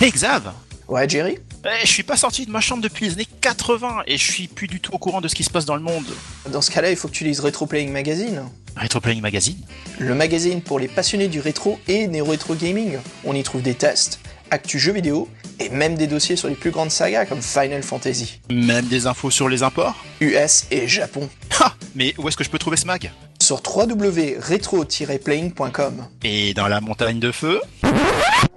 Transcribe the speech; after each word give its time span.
Hey 0.00 0.12
Xav 0.12 0.52
Ouais, 0.86 1.08
Jerry 1.08 1.38
eh, 1.64 1.68
Je 1.84 1.90
suis 1.90 2.04
pas 2.04 2.16
sorti 2.16 2.46
de 2.46 2.52
ma 2.52 2.60
chambre 2.60 2.80
depuis 2.80 3.06
les 3.06 3.14
années 3.14 3.26
80 3.40 4.02
et 4.06 4.16
je 4.16 4.30
suis 4.30 4.46
plus 4.46 4.68
du 4.68 4.78
tout 4.78 4.94
au 4.94 4.98
courant 4.98 5.20
de 5.20 5.26
ce 5.26 5.34
qui 5.34 5.42
se 5.42 5.50
passe 5.50 5.64
dans 5.64 5.74
le 5.74 5.82
monde. 5.82 6.06
Dans 6.52 6.62
ce 6.62 6.70
cas-là, 6.70 6.92
il 6.92 6.96
faut 6.96 7.08
que 7.08 7.14
tu 7.14 7.24
lises 7.24 7.40
Retro 7.40 7.66
Playing 7.66 7.90
Magazine. 7.90 8.44
Retro 8.76 9.00
Playing 9.00 9.20
Magazine 9.20 9.56
Le 9.98 10.14
magazine 10.14 10.62
pour 10.62 10.78
les 10.78 10.86
passionnés 10.86 11.26
du 11.26 11.40
rétro 11.40 11.80
et 11.88 12.06
néo-rétro 12.06 12.54
gaming. 12.54 12.98
On 13.24 13.34
y 13.34 13.42
trouve 13.42 13.62
des 13.62 13.74
tests, 13.74 14.20
actus 14.52 14.80
jeux 14.80 14.92
vidéo 14.92 15.28
et 15.58 15.68
même 15.68 15.96
des 15.96 16.06
dossiers 16.06 16.36
sur 16.36 16.46
les 16.46 16.54
plus 16.54 16.70
grandes 16.70 16.92
sagas 16.92 17.26
comme 17.26 17.42
Final 17.42 17.82
Fantasy. 17.82 18.38
Même 18.52 18.86
des 18.86 19.08
infos 19.08 19.32
sur 19.32 19.48
les 19.48 19.64
imports 19.64 19.96
US 20.20 20.66
et 20.70 20.86
Japon. 20.86 21.28
Ha 21.58 21.74
Mais 21.96 22.14
où 22.18 22.28
est-ce 22.28 22.36
que 22.36 22.44
je 22.44 22.50
peux 22.50 22.60
trouver 22.60 22.76
ce 22.76 22.86
mag? 22.86 23.10
Sur 23.40 23.60
www.retro-playing.com. 23.66 26.06
Et 26.22 26.54
dans 26.54 26.68
la 26.68 26.80
montagne 26.80 27.18
de 27.18 27.32
feu? 27.32 27.60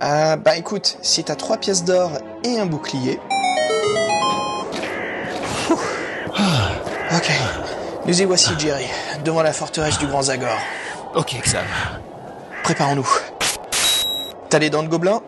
Ah 0.04 0.36
bah 0.36 0.58
écoute, 0.58 0.98
si 1.04 1.24
t'as 1.24 1.36
trois 1.36 1.58
pièces 1.58 1.84
d'or 1.84 2.14
et 2.44 2.60
un 2.60 2.66
bouclier... 2.66 3.20
Ouh. 5.70 5.74
Ok, 7.16 7.32
nous 8.08 8.20
y 8.20 8.26
voici 8.26 8.50
Jerry, 8.58 8.88
devant 9.24 9.44
la 9.44 9.54
forteresse 9.54 10.00
du 10.00 10.08
Grand 10.08 10.24
Zagor. 10.24 10.58
Ok 11.14 11.36
Xav. 11.44 11.66
Préparons-nous. 12.64 13.08
T'as 14.50 14.58
les 14.58 14.72
dents 14.72 14.82
de 14.82 14.88
gobelin? 14.88 15.22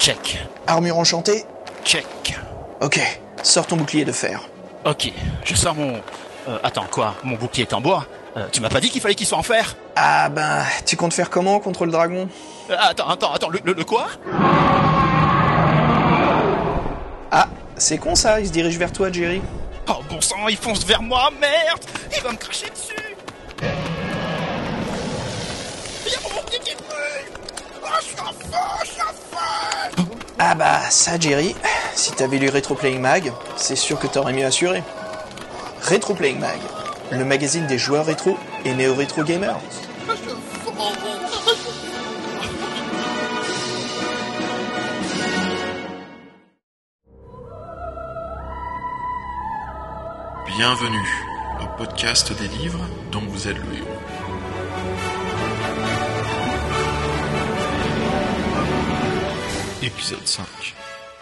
Check. 0.00 0.44
Armure 0.66 0.98
enchantée? 0.98 1.44
Check. 1.84 2.36
Ok, 2.80 3.00
sors 3.44 3.66
ton 3.68 3.76
bouclier 3.76 4.04
de 4.04 4.12
fer. 4.12 4.40
Ok, 4.86 5.12
je 5.44 5.54
sors 5.54 5.76
mon... 5.76 6.00
Euh, 6.48 6.58
attends, 6.64 6.86
quoi? 6.90 7.14
Mon 7.22 7.36
bouclier 7.36 7.62
est 7.62 7.74
en 7.74 7.80
bois? 7.80 8.06
Euh, 8.36 8.46
Tu 8.52 8.60
m'as 8.60 8.68
pas 8.68 8.80
dit 8.80 8.90
qu'il 8.90 9.00
fallait 9.00 9.14
qu'il 9.14 9.26
soit 9.26 9.38
en 9.38 9.42
fer 9.42 9.76
Ah 9.96 10.28
ben, 10.28 10.62
tu 10.86 10.96
comptes 10.96 11.14
faire 11.14 11.30
comment 11.30 11.58
contre 11.60 11.84
le 11.84 11.92
dragon? 11.92 12.28
Euh, 12.70 12.76
Attends, 12.78 13.08
attends, 13.08 13.32
attends, 13.32 13.48
le, 13.48 13.60
le- 13.64 13.72
le 13.72 13.84
quoi? 13.84 14.06
Ah, 17.32 17.46
c'est 17.76 17.98
con 17.98 18.14
ça, 18.14 18.40
il 18.40 18.46
se 18.46 18.52
dirige 18.52 18.76
vers 18.78 18.92
toi 18.92 19.10
Jerry. 19.10 19.40
Oh 19.88 20.02
bon 20.08 20.20
sang, 20.20 20.46
il 20.48 20.56
fonce 20.56 20.84
vers 20.84 21.02
moi, 21.02 21.30
merde! 21.40 21.80
Il 22.16 22.22
va 22.22 22.32
me 22.32 22.36
cracher 22.36 22.70
dessus! 22.70 23.16
Il 26.06 26.12
y 26.12 26.14
a 26.14 26.18
mon 26.22 26.28
bouclier 26.40 26.58
qui 26.60 26.74
brûle! 26.76 27.40
Oh, 27.82 27.86
je 28.00 28.04
suis 28.04 28.20
en 28.20 28.26
feu, 28.26 28.58
je 28.84 28.90
suis 28.90 29.02
en 29.02 29.06
feu! 29.06 30.04
Ah 30.38 30.54
bah 30.54 30.80
ça 30.90 31.18
Jerry, 31.18 31.54
si 31.94 32.12
t'avais 32.12 32.38
lu 32.38 32.48
Retro 32.48 32.74
Playing 32.74 33.00
Mag, 33.00 33.32
c'est 33.56 33.76
sûr 33.76 33.98
que 33.98 34.06
t'aurais 34.06 34.32
mieux 34.32 34.46
assuré. 34.46 34.82
Retro 35.82 36.14
Playing 36.14 36.38
Mag, 36.38 36.58
le 37.12 37.24
magazine 37.24 37.66
des 37.66 37.78
joueurs 37.78 38.06
rétro 38.06 38.38
et 38.64 38.74
néo-rétro 38.74 39.22
gamers. 39.24 39.58
Bienvenue 50.46 51.08
au 51.62 51.76
podcast 51.78 52.36
des 52.38 52.48
livres 52.48 52.86
dont 53.10 53.22
vous 53.28 53.48
êtes 53.48 53.56
le 53.56 53.76
héros. 53.76 53.88
Épisode 59.82 60.26
5 60.26 60.44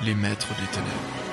Les 0.03 0.15
maîtres 0.15 0.49
des 0.49 0.67
ténèbres. 0.67 1.29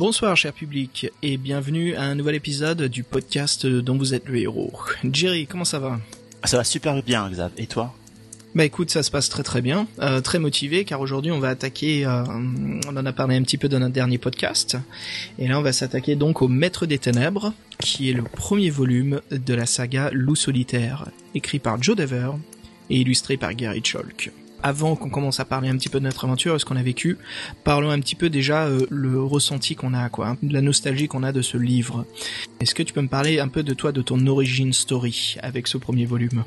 Bonsoir 0.00 0.34
cher 0.34 0.54
public 0.54 1.12
et 1.22 1.36
bienvenue 1.36 1.94
à 1.94 2.04
un 2.04 2.14
nouvel 2.14 2.34
épisode 2.34 2.84
du 2.84 3.02
podcast 3.02 3.66
dont 3.66 3.98
vous 3.98 4.14
êtes 4.14 4.26
le 4.30 4.38
héros. 4.38 4.72
Jerry, 5.04 5.46
comment 5.46 5.66
ça 5.66 5.78
va? 5.78 6.00
Ça 6.44 6.56
va 6.56 6.64
super 6.64 7.02
bien, 7.02 7.28
Xav. 7.28 7.50
Et 7.58 7.66
toi? 7.66 7.94
Bah 8.54 8.64
écoute, 8.64 8.90
ça 8.90 9.02
se 9.02 9.10
passe 9.10 9.28
très 9.28 9.42
très 9.42 9.60
bien, 9.60 9.86
euh, 9.98 10.22
très 10.22 10.38
motivé 10.38 10.86
car 10.86 11.02
aujourd'hui 11.02 11.32
on 11.32 11.38
va 11.38 11.50
attaquer, 11.50 12.06
euh, 12.06 12.24
on 12.24 12.96
en 12.96 13.04
a 13.04 13.12
parlé 13.12 13.36
un 13.36 13.42
petit 13.42 13.58
peu 13.58 13.68
dans 13.68 13.78
notre 13.78 13.92
dernier 13.92 14.16
podcast, 14.16 14.78
et 15.38 15.46
là 15.46 15.58
on 15.58 15.62
va 15.62 15.74
s'attaquer 15.74 16.16
donc 16.16 16.40
au 16.40 16.48
Maître 16.48 16.86
des 16.86 16.98
Ténèbres, 16.98 17.52
qui 17.78 18.08
est 18.08 18.14
le 18.14 18.22
premier 18.22 18.70
volume 18.70 19.20
de 19.30 19.52
la 19.52 19.66
saga 19.66 20.08
Loup 20.14 20.34
solitaire, 20.34 21.10
écrit 21.34 21.58
par 21.58 21.82
Joe 21.82 21.94
Dever 21.94 22.30
et 22.88 22.96
illustré 22.96 23.36
par 23.36 23.52
Gary 23.52 23.82
Chalk. 23.84 24.32
Avant 24.62 24.96
qu'on 24.96 25.10
commence 25.10 25.40
à 25.40 25.44
parler 25.44 25.68
un 25.68 25.76
petit 25.76 25.88
peu 25.88 26.00
de 26.00 26.04
notre 26.04 26.24
aventure 26.24 26.54
et 26.54 26.58
ce 26.58 26.64
qu'on 26.64 26.76
a 26.76 26.82
vécu, 26.82 27.18
parlons 27.64 27.90
un 27.90 28.00
petit 28.00 28.14
peu 28.14 28.30
déjà 28.30 28.64
euh, 28.64 28.86
le 28.90 29.22
ressenti 29.22 29.74
qu'on 29.74 29.94
a, 29.94 30.08
quoi, 30.08 30.28
hein, 30.28 30.36
la 30.42 30.60
nostalgie 30.60 31.08
qu'on 31.08 31.22
a 31.22 31.32
de 31.32 31.42
ce 31.42 31.56
livre. 31.56 32.04
Est-ce 32.60 32.74
que 32.74 32.82
tu 32.82 32.92
peux 32.92 33.00
me 33.00 33.08
parler 33.08 33.40
un 33.40 33.48
peu 33.48 33.62
de 33.62 33.74
toi, 33.74 33.92
de 33.92 34.02
ton 34.02 34.26
origin 34.26 34.72
story 34.72 35.36
avec 35.42 35.66
ce 35.66 35.78
premier 35.78 36.04
volume? 36.04 36.44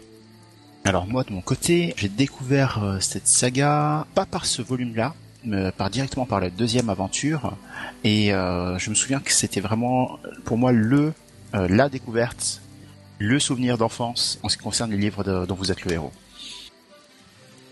Alors 0.85 1.07
moi, 1.07 1.23
de 1.23 1.31
mon 1.31 1.41
côté, 1.41 1.93
j'ai 1.95 2.09
découvert 2.09 2.83
euh, 2.83 2.97
cette 2.99 3.27
saga, 3.27 4.05
pas 4.15 4.25
par 4.25 4.45
ce 4.45 4.61
volume-là, 4.61 5.15
mais 5.45 5.71
par 5.71 5.89
directement 5.89 6.25
par 6.25 6.41
la 6.41 6.49
deuxième 6.49 6.89
aventure. 6.89 7.55
Et 8.03 8.33
euh, 8.33 8.77
je 8.79 8.89
me 8.89 8.95
souviens 8.95 9.19
que 9.19 9.31
c'était 9.31 9.61
vraiment, 9.61 10.19
pour 10.43 10.57
moi, 10.57 10.71
le 10.73 11.13
euh, 11.55 11.67
la 11.69 11.87
découverte, 11.87 12.61
le 13.19 13.39
souvenir 13.39 13.77
d'enfance 13.77 14.39
en 14.43 14.49
ce 14.49 14.57
qui 14.57 14.63
concerne 14.63 14.91
les 14.91 14.97
livres 14.97 15.45
dont 15.45 15.55
vous 15.55 15.71
êtes 15.71 15.85
le 15.85 15.91
héros. 15.93 16.11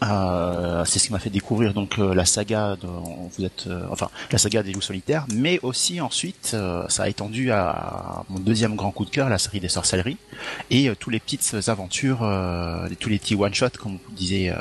Euh, 0.04 0.84
c'est 0.86 0.98
ce 0.98 1.06
qui 1.06 1.12
m'a 1.14 1.20
fait 1.20 1.30
découvrir 1.30 1.76
donc 1.76 2.00
euh, 2.00 2.16
la 2.16 2.26
saga 2.26 2.76
dont 2.82 3.30
vous 3.38 3.46
êtes 3.46 3.68
euh, 3.68 3.86
enfin 3.92 4.10
la 4.32 4.40
saga 4.40 4.64
des 4.64 4.74
loups 4.74 4.82
solitaires 4.82 5.28
mais 5.32 5.60
aussi 5.62 6.02
ensuite 6.02 6.52
euh, 6.56 6.88
ça 6.90 7.04
a 7.04 7.08
étendu 7.08 7.52
à 7.52 8.24
mon 8.30 8.40
deuxième 8.40 8.76
grand 8.76 8.90
coup 8.90 9.06
de 9.06 9.12
cœur 9.12 9.30
la 9.30 9.38
série 9.38 9.60
des 9.60 9.70
sorcelleries 9.70 10.18
et 10.72 10.92
tous 11.00 11.12
les 11.12 11.20
petites 11.20 11.56
aventures 11.68 12.20
tous 13.00 13.10
les 13.10 13.20
petits 13.20 13.36
one 13.36 13.54
shot 13.54 13.70
comme 13.80 14.00
vous 14.04 14.16
disiez 14.16 14.52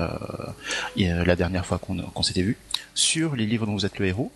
la 0.97 1.37
dernière 1.37 1.65
fois 1.65 1.79
qu'on 1.79 2.23
s'était 2.23 2.43
vu 2.43 2.59
sur 2.95 3.35
les 3.35 3.47
livres 3.47 3.65
dont 3.65 3.73
vous 3.73 3.87
êtes 3.87 3.99
le 3.99 4.07
héros. 4.07 4.31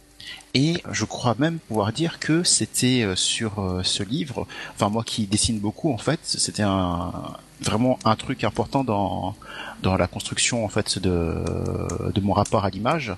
Et 0.54 0.82
je 0.90 1.04
crois 1.04 1.34
même 1.38 1.58
pouvoir 1.58 1.92
dire 1.92 2.18
que 2.18 2.44
c'était 2.44 3.06
sur 3.14 3.80
ce 3.82 4.02
livre, 4.02 4.46
enfin 4.74 4.88
moi 4.88 5.04
qui 5.04 5.26
dessine 5.26 5.58
beaucoup 5.58 5.92
en 5.92 5.98
fait, 5.98 6.20
c'était 6.22 6.62
un 6.62 7.12
vraiment 7.60 7.98
un 8.04 8.16
truc 8.16 8.44
important 8.44 8.84
dans 8.84 9.34
dans 9.82 9.96
la 9.96 10.06
construction 10.06 10.64
en 10.64 10.68
fait 10.68 10.98
de 10.98 11.44
de 12.12 12.20
mon 12.20 12.32
rapport 12.32 12.64
à 12.64 12.70
l'image 12.70 13.14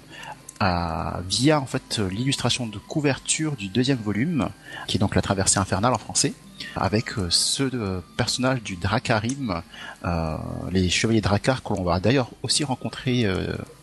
via 1.29 1.61
en 1.61 1.67
fait 1.67 1.99
l'illustration 1.99 2.67
de 2.67 2.79
couverture 2.79 3.57
du 3.57 3.69
deuxième 3.69 3.99
volume 3.99 4.49
qui 4.87 4.97
est 4.97 5.01
donc 5.01 5.15
la 5.15 5.23
traversée 5.23 5.59
infernale 5.59 5.93
en 5.93 5.99
français 5.99 6.33
avec 6.75 7.19
euh, 7.19 7.29
ce 7.31 7.63
euh, 7.63 8.01
personnage 8.17 8.63
du 8.63 8.77
Dracarim 8.77 9.63
euh, 10.05 10.37
les 10.71 10.89
chevaliers 10.89 11.21
Dracar 11.21 11.63
que 11.63 11.75
l'on 11.75 11.83
va 11.83 12.01
d'ailleurs 12.01 12.31
aussi 12.43 12.65
rencontrer 12.65 13.27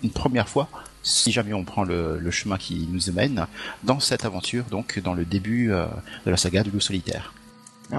une 0.03 0.09
première 0.09 0.50
fois 0.50 0.68
si 1.03 1.31
jamais 1.31 1.53
on 1.53 1.66
prend 1.66 1.84
le, 1.84 2.31
chemin 2.31 2.58
qui 2.58 2.88
nous 2.90 3.12
mène 3.13 3.46
dans 3.84 4.00
cette 4.00 4.24
aventure, 4.24 4.63
donc 4.72 5.00
dans 5.00 5.13
le 5.13 5.25
début 5.25 5.68
de 5.68 6.31
la 6.31 6.38
saga 6.38 6.63
du 6.63 6.72
loup 6.72 6.80
solitaire. 6.80 7.34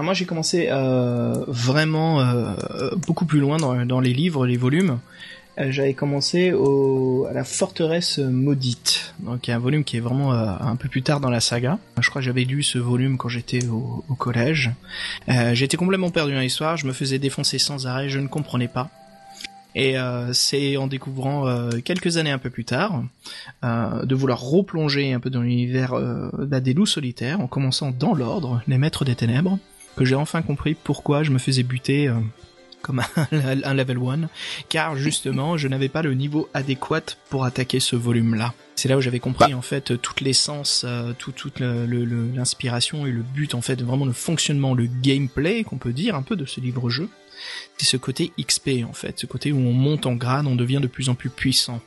Moi 0.01 0.13
j'ai 0.13 0.25
commencé 0.25 0.67
euh, 0.69 1.45
vraiment 1.47 2.19
euh, 2.19 2.53
beaucoup 3.07 3.25
plus 3.25 3.39
loin 3.39 3.57
dans, 3.57 3.99
les 3.99 4.13
livres, 4.13 4.45
les 4.45 4.57
volumes. 4.57 4.99
Euh, 5.57 5.71
J'avais 5.71 5.93
commencé 5.93 6.51
au, 6.51 7.25
à 7.29 7.33
la 7.33 7.45
forteresse 7.45 8.17
maudite, 8.19 9.15
donc 9.19 9.47
un 9.47 9.57
volume 9.57 9.85
qui 9.85 9.95
est 9.95 10.01
vraiment 10.01 10.33
un 10.33 10.75
peu 10.75 10.89
plus 10.89 11.01
tard 11.01 11.21
dans 11.21 11.29
la 11.29 11.39
saga. 11.39 11.79
Je 11.99 12.09
crois 12.09 12.21
que 12.21 12.25
j'avais 12.25 12.43
lu 12.43 12.61
ce 12.61 12.77
volume 12.77 13.17
quand 13.17 13.29
j'étais 13.29 13.67
au, 13.67 14.03
collège. 14.17 14.71
J'étais 15.53 15.77
complètement 15.77 16.09
perdu 16.09 16.33
dans 16.33 16.41
l'histoire, 16.41 16.75
je 16.75 16.87
me 16.87 16.93
faisais 16.93 17.19
défoncer 17.19 17.57
sans 17.57 17.87
arrêt, 17.87 18.09
je 18.09 18.19
ne 18.19 18.27
comprenais 18.27 18.67
pas. 18.67 18.89
Et 19.75 19.95
c'est 20.33 20.77
en 20.77 20.87
découvrant 20.87 21.69
quelques 21.83 22.17
années 22.17 22.31
un 22.31 22.37
peu 22.37 22.49
plus 22.49 22.65
tard 22.65 23.03
de 23.63 24.15
vouloir 24.15 24.41
replonger 24.41 25.13
un 25.13 25.21
peu 25.21 25.29
dans 25.29 25.41
l'univers 25.41 25.93
des 26.33 26.73
loups 26.73 26.85
solitaires, 26.85 27.39
en 27.39 27.47
commençant 27.47 27.91
dans 27.91 28.13
l'ordre, 28.13 28.61
les 28.67 28.77
maîtres 28.77 29.05
des 29.05 29.15
ténèbres, 29.15 29.57
que 29.95 30.05
j'ai 30.05 30.15
enfin 30.15 30.41
compris 30.41 30.75
pourquoi 30.75 31.23
je 31.23 31.31
me 31.31 31.37
faisais 31.39 31.63
buter 31.63 32.07
euh, 32.07 32.15
comme 32.81 32.99
un, 32.99 33.05
un 33.63 33.73
level 33.73 33.97
1, 33.97 34.29
car 34.69 34.95
justement 34.95 35.57
je 35.57 35.67
n'avais 35.67 35.89
pas 35.89 36.01
le 36.03 36.13
niveau 36.13 36.49
adéquat 36.53 37.01
pour 37.29 37.45
attaquer 37.45 37.79
ce 37.79 37.95
volume-là. 37.95 38.53
C'est 38.75 38.89
là 38.89 38.97
où 38.97 39.01
j'avais 39.01 39.19
compris 39.19 39.53
en 39.53 39.61
fait 39.61 39.99
toute 40.01 40.19
l'essence, 40.21 40.83
euh, 40.85 41.13
tout- 41.17 41.31
toute 41.31 41.59
le- 41.61 41.85
le- 41.85 42.03
le- 42.05 42.29
l'inspiration 42.35 43.07
et 43.07 43.11
le 43.11 43.21
but 43.21 43.55
en 43.55 43.61
fait, 43.61 43.81
vraiment 43.81 44.05
le 44.05 44.11
fonctionnement, 44.13 44.73
le 44.73 44.87
gameplay 45.01 45.63
qu'on 45.63 45.77
peut 45.77 45.93
dire 45.93 46.13
un 46.15 46.21
peu 46.23 46.35
de 46.35 46.45
ce 46.45 46.59
livre-jeu. 46.59 47.09
C'est 47.77 47.85
ce 47.85 47.97
côté 47.97 48.31
XP 48.39 48.85
en 48.87 48.93
fait, 48.93 49.19
ce 49.19 49.25
côté 49.25 49.51
où 49.51 49.57
on 49.57 49.73
monte 49.73 50.05
en 50.05 50.13
grade, 50.13 50.47
on 50.47 50.55
devient 50.55 50.79
de 50.81 50.87
plus 50.87 51.09
en 51.09 51.15
plus 51.15 51.29
puissant. 51.29 51.81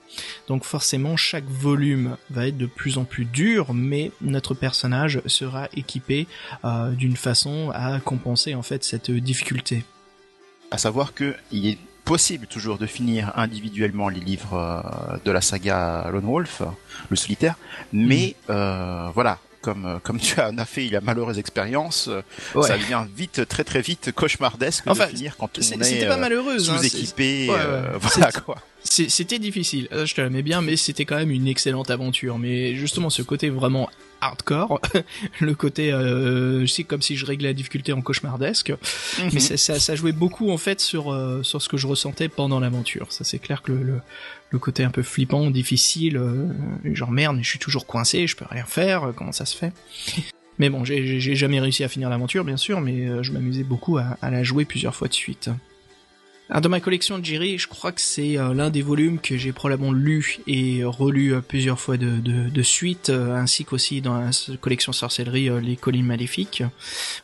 Donc 0.46 0.64
forcément 0.64 1.16
chaque 1.16 1.48
volume 1.48 2.16
va 2.30 2.48
être 2.48 2.58
de 2.58 2.66
plus 2.66 2.98
en 2.98 3.04
plus 3.04 3.24
dur, 3.24 3.74
mais 3.74 4.12
notre 4.20 4.54
personnage 4.54 5.22
sera 5.26 5.68
équipé 5.74 6.26
euh, 6.64 6.90
d'une 6.90 7.16
façon 7.16 7.70
à 7.74 8.00
compenser 8.00 8.54
en 8.54 8.62
fait 8.62 8.84
cette 8.84 9.10
difficulté. 9.10 9.84
À 10.70 10.78
savoir 10.78 11.14
que 11.14 11.34
il 11.50 11.66
est 11.66 11.78
possible 12.04 12.46
toujours 12.46 12.78
de 12.78 12.86
finir 12.86 13.32
individuellement 13.36 14.08
les 14.08 14.20
livres 14.20 14.54
euh, 14.54 15.18
de 15.24 15.30
la 15.30 15.40
saga 15.40 16.08
Lone 16.10 16.24
Wolf, 16.24 16.62
le 17.10 17.16
solitaire, 17.16 17.56
mais 17.92 18.34
mm. 18.48 18.52
euh, 18.52 19.08
voilà, 19.14 19.38
comme 19.68 19.84
euh, 19.84 19.98
comme 20.02 20.18
tu 20.18 20.40
en 20.40 20.56
as 20.56 20.64
fait 20.64 20.88
la 20.88 21.00
malheureuse 21.00 21.38
expérience, 21.38 22.08
ça 22.62 22.78
devient 22.78 23.04
vite 23.14 23.46
très 23.46 23.64
très 23.64 23.82
vite 23.82 24.12
cauchemardesque 24.12 24.86
de 24.86 24.94
finir 24.94 25.36
quand 25.36 25.50
on 25.58 25.80
est, 25.82 26.06
pas 26.06 26.16
malheureuse, 26.16 26.70
hein, 26.70 26.78
sous-équipé. 26.78 27.50
voilà 28.00 28.32
quoi. 28.32 28.56
C'était 28.84 29.38
difficile, 29.38 29.88
je 29.92 30.14
te 30.14 30.20
l'aimais 30.20 30.42
bien, 30.42 30.62
mais 30.62 30.76
c'était 30.76 31.04
quand 31.04 31.16
même 31.16 31.30
une 31.30 31.46
excellente 31.48 31.90
aventure. 31.90 32.38
Mais 32.38 32.74
justement, 32.74 33.10
ce 33.10 33.22
côté 33.22 33.50
vraiment 33.50 33.90
hardcore, 34.20 34.80
le 35.40 35.54
côté, 35.54 35.92
euh, 35.92 36.66
c'est 36.66 36.84
comme 36.84 37.02
si 37.02 37.16
je 37.16 37.26
réglais 37.26 37.48
la 37.48 37.54
difficulté 37.54 37.92
en 37.92 38.00
cauchemardesque, 38.00 38.70
mhm. 38.70 39.30
mais 39.32 39.40
ça, 39.40 39.78
ça, 39.78 39.94
jouait 39.94 40.12
beaucoup 40.12 40.50
en 40.50 40.58
fait 40.58 40.80
sur 40.80 41.12
euh, 41.12 41.42
sur 41.42 41.60
ce 41.60 41.68
que 41.68 41.76
je 41.76 41.86
ressentais 41.86 42.28
pendant 42.28 42.60
l'aventure. 42.60 43.06
Ça 43.10 43.24
c'est 43.24 43.38
clair 43.38 43.62
que 43.62 43.72
le, 43.72 43.82
le, 43.82 44.00
côté 44.56 44.84
un 44.84 44.90
peu 44.90 45.02
flippant, 45.02 45.50
difficile, 45.50 46.16
euh, 46.16 46.48
genre 46.94 47.10
merde, 47.10 47.38
je 47.42 47.48
suis 47.48 47.58
toujours 47.58 47.86
coincé, 47.86 48.26
je 48.26 48.36
peux 48.36 48.46
rien 48.48 48.64
faire, 48.64 49.12
comment 49.14 49.32
ça 49.32 49.44
se 49.44 49.56
fait? 49.56 49.72
Mais 50.58 50.70
bon, 50.70 50.84
j'ai 50.84 51.20
jamais 51.36 51.60
réussi 51.60 51.84
à 51.84 51.88
finir 51.88 52.08
l'aventure, 52.10 52.44
bien 52.44 52.56
sûr, 52.56 52.80
mais 52.80 53.22
je 53.22 53.30
m'amusais 53.30 53.62
beaucoup 53.62 53.96
à, 53.96 54.16
à 54.20 54.28
la 54.28 54.42
jouer 54.42 54.64
plusieurs 54.64 54.92
fois 54.92 55.06
de 55.06 55.14
suite. 55.14 55.50
Alors, 56.50 56.62
dans 56.62 56.70
ma 56.70 56.80
collection 56.80 57.18
de 57.18 57.24
Jiri, 57.24 57.58
je 57.58 57.68
crois 57.68 57.92
que 57.92 58.00
c'est 58.00 58.38
euh, 58.38 58.54
l'un 58.54 58.70
des 58.70 58.80
volumes 58.80 59.18
que 59.18 59.36
j'ai 59.36 59.52
probablement 59.52 59.92
lu 59.92 60.38
et 60.46 60.82
relu 60.82 61.34
euh, 61.34 61.40
plusieurs 61.42 61.78
fois 61.78 61.98
de, 61.98 62.20
de, 62.20 62.48
de 62.48 62.62
suite, 62.62 63.10
euh, 63.10 63.36
ainsi 63.36 63.66
qu'aussi 63.66 64.00
dans 64.00 64.18
la 64.18 64.30
collection 64.58 64.92
sorcellerie 64.92 65.50
Les 65.60 65.76
Collines 65.76 66.06
Maléfiques. 66.06 66.62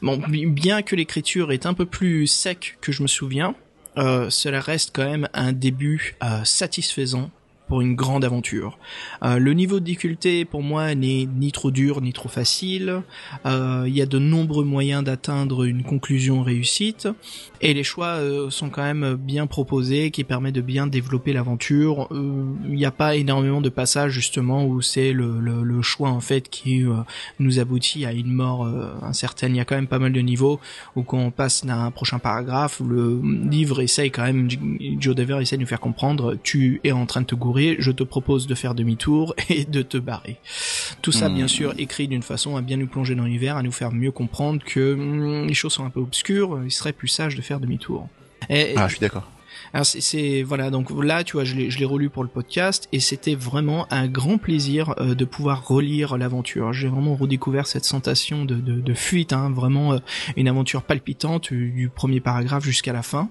Bon, 0.02 0.20
bien 0.28 0.82
que 0.82 0.94
l'écriture 0.94 1.52
est 1.52 1.64
un 1.64 1.72
peu 1.72 1.86
plus 1.86 2.26
sec 2.26 2.76
que 2.82 2.92
je 2.92 3.02
me 3.02 3.08
souviens, 3.08 3.54
cela 3.96 4.60
reste 4.60 4.90
quand 4.94 5.04
même 5.04 5.28
un 5.34 5.52
début 5.52 6.16
satisfaisant 6.44 7.30
pour 7.68 7.80
une 7.80 7.94
grande 7.94 8.24
aventure. 8.24 8.78
Euh, 9.22 9.38
le 9.38 9.54
niveau 9.54 9.80
de 9.80 9.84
difficulté 9.84 10.44
pour 10.44 10.62
moi 10.62 10.94
n'est 10.94 11.26
ni 11.26 11.50
trop 11.52 11.70
dur 11.70 12.00
ni 12.00 12.12
trop 12.12 12.28
facile. 12.28 13.02
Euh, 13.46 13.84
il 13.86 13.96
y 13.96 14.02
a 14.02 14.06
de 14.06 14.18
nombreux 14.18 14.64
moyens 14.64 15.02
d'atteindre 15.02 15.64
une 15.64 15.82
conclusion 15.82 16.42
réussite 16.42 17.08
et 17.60 17.72
les 17.72 17.84
choix 17.84 18.18
euh, 18.18 18.50
sont 18.50 18.68
quand 18.68 18.82
même 18.82 19.14
bien 19.14 19.46
proposés 19.46 20.10
qui 20.10 20.24
permettent 20.24 20.54
de 20.54 20.60
bien 20.60 20.86
développer 20.86 21.32
l'aventure. 21.32 22.08
Il 22.12 22.74
n'y 22.74 22.84
a 22.84 22.90
pas 22.90 23.16
énormément 23.16 23.60
de 23.60 23.70
passages 23.70 24.12
justement 24.12 24.66
où 24.66 24.82
c'est 24.82 25.12
le, 25.12 25.82
choix 25.82 26.10
en 26.10 26.20
fait 26.20 26.48
qui 26.48 26.84
nous 27.38 27.58
aboutit 27.58 28.06
à 28.06 28.12
une 28.12 28.32
mort 28.32 28.66
incertaine. 29.02 29.54
Il 29.54 29.58
y 29.58 29.60
a 29.60 29.64
quand 29.64 29.74
même 29.74 29.86
pas 29.86 29.98
mal 29.98 30.12
de 30.12 30.20
niveaux 30.20 30.60
où 30.96 31.02
quand 31.02 31.18
on 31.18 31.30
passe 31.30 31.66
d'un 31.66 31.90
prochain 31.90 32.18
paragraphe, 32.18 32.80
le 32.80 33.20
livre 33.22 33.82
essaye 33.82 34.10
quand 34.10 34.22
même, 34.22 34.48
Joe 34.98 35.14
Dever 35.14 35.38
essaie 35.42 35.56
de 35.56 35.62
nous 35.62 35.66
faire 35.66 35.80
comprendre, 35.80 36.36
tu 36.42 36.80
es 36.84 36.92
en 36.92 37.06
train 37.06 37.20
de 37.20 37.26
te 37.26 37.34
gourer 37.34 37.53
je 37.56 37.90
te 37.90 38.02
propose 38.02 38.46
de 38.46 38.54
faire 38.54 38.74
demi-tour 38.74 39.34
et 39.48 39.64
de 39.64 39.82
te 39.82 39.98
barrer. 39.98 40.36
Tout 41.02 41.12
ça, 41.12 41.28
bien 41.28 41.46
hmm. 41.46 41.48
sûr, 41.48 41.74
écrit 41.78 42.08
d'une 42.08 42.22
façon 42.22 42.56
à 42.56 42.62
bien 42.62 42.76
nous 42.76 42.86
plonger 42.86 43.14
dans 43.14 43.24
l'univers, 43.24 43.56
à 43.56 43.62
nous 43.62 43.72
faire 43.72 43.92
mieux 43.92 44.10
comprendre 44.10 44.62
que 44.64 44.94
hmm, 44.94 45.46
les 45.46 45.54
choses 45.54 45.72
sont 45.72 45.84
un 45.84 45.90
peu 45.90 46.00
obscures, 46.00 46.60
il 46.64 46.70
serait 46.70 46.92
plus 46.92 47.08
sage 47.08 47.34
de 47.34 47.42
faire 47.42 47.60
demi-tour. 47.60 48.08
ah, 48.76 48.88
je 48.88 48.92
suis 48.92 49.00
d'accord. 49.00 49.30
Alors 49.72 49.86
c'est 49.86 50.42
voilà 50.42 50.70
donc 50.70 50.90
là 51.02 51.24
tu 51.24 51.32
vois 51.32 51.44
je 51.44 51.54
l'ai 51.54 51.70
je 51.70 51.78
l'ai 51.78 51.84
relu 51.84 52.10
pour 52.10 52.22
le 52.22 52.28
podcast 52.28 52.88
et 52.92 53.00
c'était 53.00 53.34
vraiment 53.34 53.86
un 53.90 54.06
grand 54.06 54.38
plaisir 54.38 54.94
euh, 54.98 55.14
de 55.14 55.24
pouvoir 55.24 55.66
relire 55.66 56.16
l'aventure. 56.16 56.72
J'ai 56.72 56.88
vraiment 56.88 57.14
redécouvert 57.14 57.66
cette 57.66 57.84
sensation 57.84 58.44
de 58.44 58.54
de, 58.54 58.80
de 58.80 58.94
fuite 58.94 59.32
hein, 59.32 59.50
vraiment 59.50 59.94
euh, 59.94 59.98
une 60.36 60.48
aventure 60.48 60.82
palpitante 60.82 61.52
du 61.52 61.90
premier 61.92 62.20
paragraphe 62.20 62.64
jusqu'à 62.64 62.92
la 62.92 63.02
fin. 63.02 63.28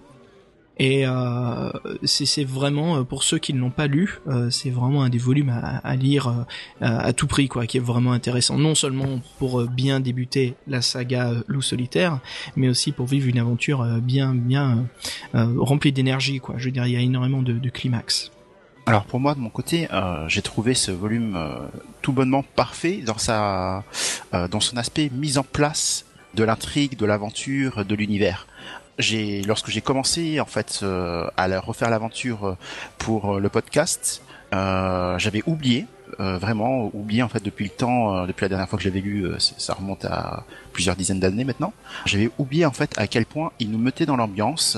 Et 0.78 1.06
euh, 1.06 1.72
c'est 2.04 2.44
vraiment 2.44 2.98
euh, 2.98 3.04
pour 3.04 3.24
ceux 3.24 3.38
qui 3.38 3.54
ne 3.54 3.60
l'ont 3.60 3.70
pas 3.70 3.86
lu, 3.86 4.20
euh, 4.28 4.50
c'est 4.50 4.72
vraiment 4.72 5.04
un 5.04 5.10
des 5.10 5.20
volumes 5.20 5.54
à, 5.84 5.96
lire 5.96 6.28
euh, 6.28 6.44
à 6.80 7.14
tout 7.14 7.28
prix, 7.28 7.48
quoi, 7.48 7.68
qui 7.68 7.78
est 7.78 7.82
vraiment 7.82 8.12
intéressant. 8.12 8.58
Non 8.58 8.74
seulement 8.74 9.22
pour 9.38 9.64
bien 9.66 10.00
débuter 10.00 10.56
la 10.68 10.82
saga 10.82 11.32
Loup 11.48 11.62
solitaire, 11.62 12.20
mais 12.56 12.70
aussi 12.70 12.92
pour 12.92 13.06
vivre 13.06 13.28
une 13.28 13.38
aventure 13.38 13.86
bien 14.02 14.34
bien 14.34 14.86
remplie 15.34 15.92
d'énergie, 15.92 16.40
quoi. 16.40 16.56
Je 16.58 16.66
veux 16.66 16.72
dire, 16.72 16.86
il 16.86 16.94
y 16.94 16.98
a 16.98 17.02
énormément 17.02 17.42
de, 17.42 17.54
de 17.54 17.70
climax. 17.70 18.32
Alors 18.86 19.06
pour 19.06 19.20
moi 19.20 19.36
de 19.36 19.40
mon 19.40 19.50
côté, 19.50 19.88
euh, 19.94 20.28
j'ai 20.28 20.42
trouvé 20.42 20.74
ce 20.74 20.92
volume 20.92 21.38
tout 22.02 22.12
bonnement 22.12 22.44
parfait 22.56 23.02
dans 23.06 23.18
sa 23.18 23.84
dans 24.52 24.60
son 24.60 24.78
aspect 24.78 25.10
mise 25.14 25.38
en 25.38 25.44
place 25.44 26.06
de 26.36 26.44
l'intrigue, 26.44 26.98
de 26.98 27.06
l'aventure, 27.06 27.86
de 27.86 27.96
l'univers 27.96 28.48
j'ai 29.00 29.42
lorsque 29.44 29.70
j'ai 29.70 29.82
commencé 29.82 30.40
en 30.40 30.46
fait 30.46 30.80
euh, 30.84 31.28
à 31.38 31.48
refaire 31.60 31.90
l'aventure 31.90 32.46
euh, 32.46 32.58
pour 32.98 33.36
euh, 33.36 33.40
le 33.40 33.50
podcast, 33.50 34.22
j'avais 34.52 35.42
oublié 35.48 35.88
vraiment 36.20 36.92
oublié 36.94 37.24
en 37.24 37.28
fait 37.28 37.44
depuis 37.44 37.66
le 37.66 37.72
temps, 37.72 38.28
depuis 38.28 38.44
la 38.44 38.50
dernière 38.50 38.70
fois 38.70 38.78
que 38.78 38.84
j'avais 38.84 39.00
lu, 39.00 39.26
ça 39.40 39.74
remonte 39.74 40.06
à 40.06 40.46
plusieurs 40.72 40.96
dizaines 40.96 41.20
d'années 41.20 41.44
maintenant. 41.44 41.74
J'avais 42.06 42.30
oublié 42.38 42.68
en 42.68 42.72
fait 42.72 42.94
à 43.00 43.08
quel 43.08 43.26
point 43.26 43.52
il 43.58 43.72
nous 43.72 43.80
mettait 43.80 44.06
dans 44.06 44.16
l'ambiance 44.16 44.78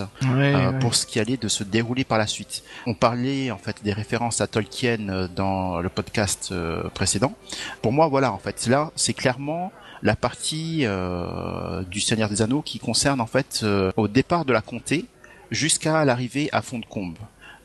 pour 0.80 0.96
ce 0.96 1.06
qui 1.06 1.20
allait 1.20 1.36
de 1.36 1.50
se 1.50 1.66
dérouler 1.66 2.06
par 2.06 2.18
la 2.18 2.26
suite. 2.26 2.64
On 2.88 2.94
parlait 2.94 3.52
en 3.52 3.58
fait 3.58 3.84
des 3.84 3.92
références 3.92 4.40
à 4.40 4.48
Tolkien 4.48 5.28
dans 5.36 5.82
le 5.82 5.90
podcast 5.90 6.54
précédent. 6.94 7.34
Pour 7.82 7.92
moi, 7.92 8.08
voilà 8.08 8.32
en 8.32 8.38
fait 8.38 8.68
là, 8.68 8.92
c'est 8.96 9.14
clairement 9.14 9.74
la 10.02 10.16
partie 10.16 10.82
euh, 10.84 11.84
du 11.84 12.00
Seigneur 12.00 12.30
des 12.30 12.42
Anneaux 12.42 12.62
qui 12.62 12.80
concerne 12.80 13.22
en 13.22 13.26
fait 13.26 13.62
euh, 13.64 13.92
au 13.98 14.08
départ 14.08 14.46
de 14.46 14.54
la 14.54 14.62
comté 14.62 15.06
jusqu'à 15.52 16.06
l'arrivée 16.06 16.50
à 16.52 16.62
fond 16.62 16.80
de 16.80 16.86
combe. 16.86 17.18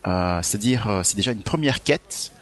Euh, 0.07 0.41
c'est-à-dire, 0.43 1.01
c'est 1.03 1.17
déjà 1.17 1.33
une 1.33 1.43
première 1.43 1.83
quête 1.83 2.33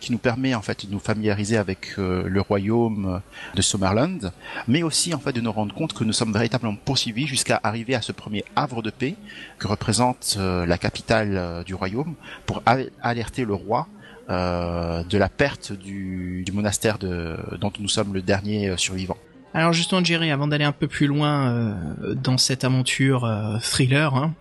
qui 0.00 0.12
nous 0.12 0.18
permet 0.18 0.54
en 0.54 0.60
fait 0.60 0.84
de 0.84 0.92
nous 0.92 0.98
familiariser 0.98 1.56
avec 1.56 1.96
le 1.96 2.40
royaume 2.42 3.22
de 3.54 3.62
Summerland, 3.62 4.30
mais 4.68 4.82
aussi 4.82 5.14
en 5.14 5.18
fait 5.18 5.32
de 5.32 5.40
nous 5.40 5.50
rendre 5.50 5.74
compte 5.74 5.94
que 5.94 6.04
nous 6.04 6.12
sommes 6.12 6.34
véritablement 6.34 6.76
poursuivis 6.76 7.26
jusqu'à 7.26 7.58
arriver 7.62 7.94
à 7.94 8.02
ce 8.02 8.12
premier 8.12 8.44
havre 8.56 8.82
de 8.82 8.90
paix 8.90 9.14
que 9.58 9.68
représente 9.68 10.36
la 10.38 10.76
capitale 10.76 11.64
du 11.64 11.74
royaume 11.74 12.14
pour 12.44 12.62
alerter 13.00 13.46
le 13.46 13.54
roi 13.54 13.88
euh, 13.88 14.01
de 14.28 15.18
la 15.18 15.28
perte 15.28 15.72
du, 15.72 16.44
monastère 16.52 16.98
de, 16.98 17.36
dont 17.60 17.72
nous 17.78 17.88
sommes 17.88 18.14
le 18.14 18.22
dernier 18.22 18.68
euh, 18.68 18.76
survivant. 18.76 19.16
Alors 19.54 19.72
justement 19.72 20.02
Jerry, 20.02 20.30
avant 20.30 20.46
d'aller 20.46 20.64
un 20.64 20.72
peu 20.72 20.88
plus 20.88 21.06
loin 21.06 21.50
euh, 21.50 22.14
dans 22.14 22.38
cette 22.38 22.64
aventure 22.64 23.30
thriller, 23.60 24.14
hein, 24.14 24.34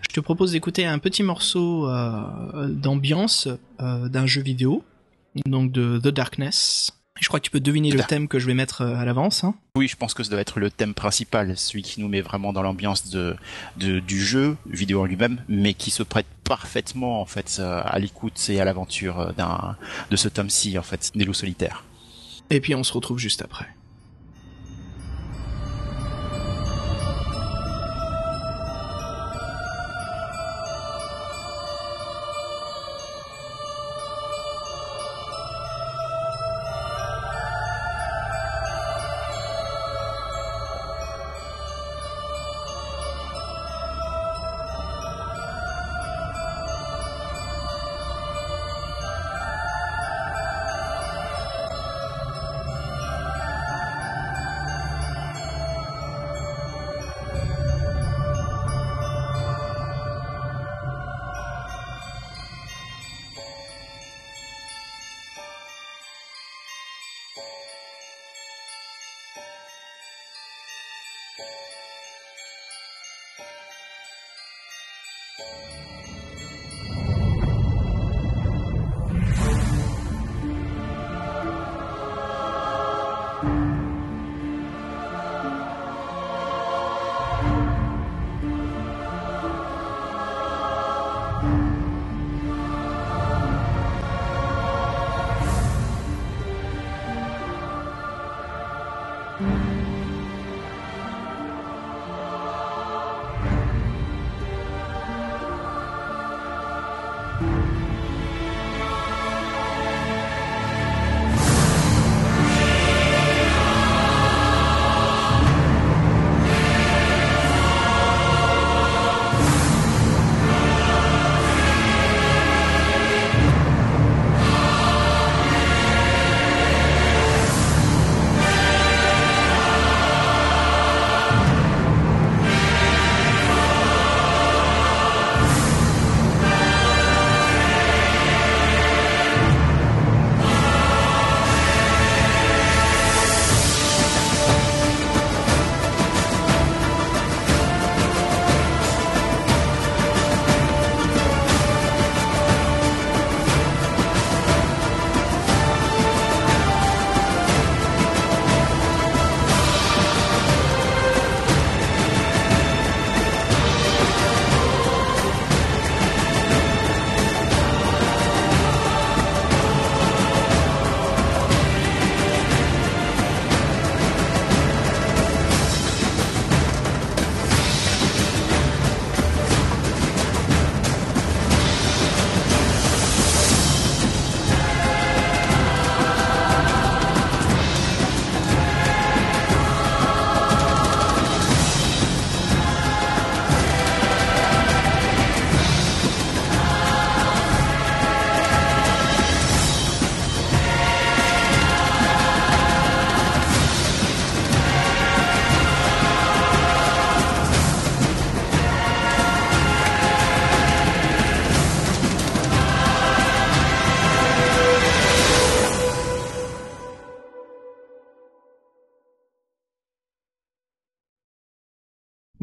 je 0.00 0.08
te 0.14 0.20
propose 0.20 0.52
d'écouter 0.52 0.86
un 0.86 0.98
petit 0.98 1.22
morceau 1.22 1.86
d'ambiance 2.68 3.48
d'un 3.78 4.26
jeu 4.26 4.40
vidéo, 4.40 4.82
donc 5.46 5.70
de 5.70 5.98
The 5.98 6.08
Darkness. 6.08 6.92
Je 7.20 7.28
crois 7.28 7.38
que 7.38 7.44
tu 7.44 7.50
peux 7.50 7.60
deviner 7.60 7.90
le 7.92 8.02
thème 8.02 8.26
que 8.26 8.40
je 8.40 8.46
vais 8.46 8.54
mettre 8.54 8.82
euh, 8.82 8.96
à 8.96 9.04
l'avance. 9.04 9.44
Hein. 9.44 9.54
Oui, 9.76 9.86
je 9.86 9.96
pense 9.96 10.14
que 10.14 10.24
ça 10.24 10.30
doit 10.30 10.40
être 10.40 10.58
le 10.58 10.70
thème 10.70 10.94
principal, 10.94 11.56
celui 11.56 11.82
qui 11.82 12.00
nous 12.00 12.08
met 12.08 12.20
vraiment 12.20 12.52
dans 12.52 12.62
l'ambiance 12.62 13.08
de, 13.10 13.36
du 13.76 14.20
jeu 14.20 14.56
vidéo 14.66 15.02
en 15.02 15.04
lui-même, 15.04 15.40
mais 15.48 15.74
qui 15.74 15.90
se 15.90 16.02
prête 16.02 16.26
parfaitement 16.44 17.20
en 17.20 17.26
fait 17.26 17.60
à 17.60 17.98
l'écoute 17.98 18.38
et 18.48 18.60
à 18.60 18.64
l'aventure 18.64 19.20
euh, 19.20 19.32
d'un 19.32 19.76
de 20.10 20.16
ce 20.16 20.28
tome-ci 20.28 20.78
en 20.78 20.82
fait, 20.82 21.10
des 21.14 21.24
loups 21.24 21.34
solitaires. 21.34 21.84
Et 22.50 22.60
puis 22.60 22.74
on 22.74 22.84
se 22.84 22.92
retrouve 22.92 23.18
juste 23.18 23.42
après. 23.42 23.66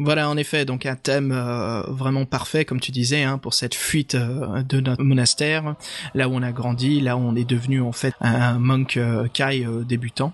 Voilà, 0.04 0.28
en 0.28 0.36
effet, 0.36 0.64
donc 0.64 0.84
un 0.84 0.96
thème 0.96 1.30
euh, 1.30 1.82
vraiment 1.82 2.24
parfait, 2.24 2.64
comme 2.64 2.80
tu 2.80 2.90
disais, 2.90 3.22
hein, 3.22 3.38
pour 3.38 3.54
cette 3.54 3.76
fuite 3.76 4.16
euh, 4.16 4.62
de 4.62 4.80
notre 4.80 5.04
monastère, 5.04 5.76
là 6.14 6.28
où 6.28 6.32
on 6.34 6.42
a 6.42 6.50
grandi, 6.50 7.00
là 7.00 7.16
où 7.16 7.20
on 7.20 7.36
est 7.36 7.48
devenu 7.48 7.80
en 7.80 7.92
fait 7.92 8.12
un 8.20 8.58
monk 8.58 8.96
euh, 8.96 9.28
Kai 9.32 9.64
débutant. 9.86 10.32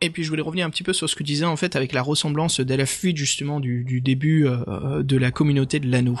Et 0.00 0.08
puis 0.08 0.24
je 0.24 0.30
voulais 0.30 0.42
revenir 0.42 0.66
un 0.66 0.70
petit 0.70 0.82
peu 0.82 0.94
sur 0.94 1.10
ce 1.10 1.14
que 1.14 1.22
tu 1.22 1.32
disais 1.32 1.44
en 1.44 1.56
fait 1.56 1.76
avec 1.76 1.92
la 1.92 2.00
ressemblance 2.00 2.60
de 2.60 2.74
la 2.74 2.86
fuite 2.86 3.18
justement 3.18 3.60
du, 3.60 4.00
début 4.00 4.48
de 4.48 5.16
la 5.16 5.30
communauté 5.30 5.78
de 5.78 5.88
l'anneau. 5.88 6.18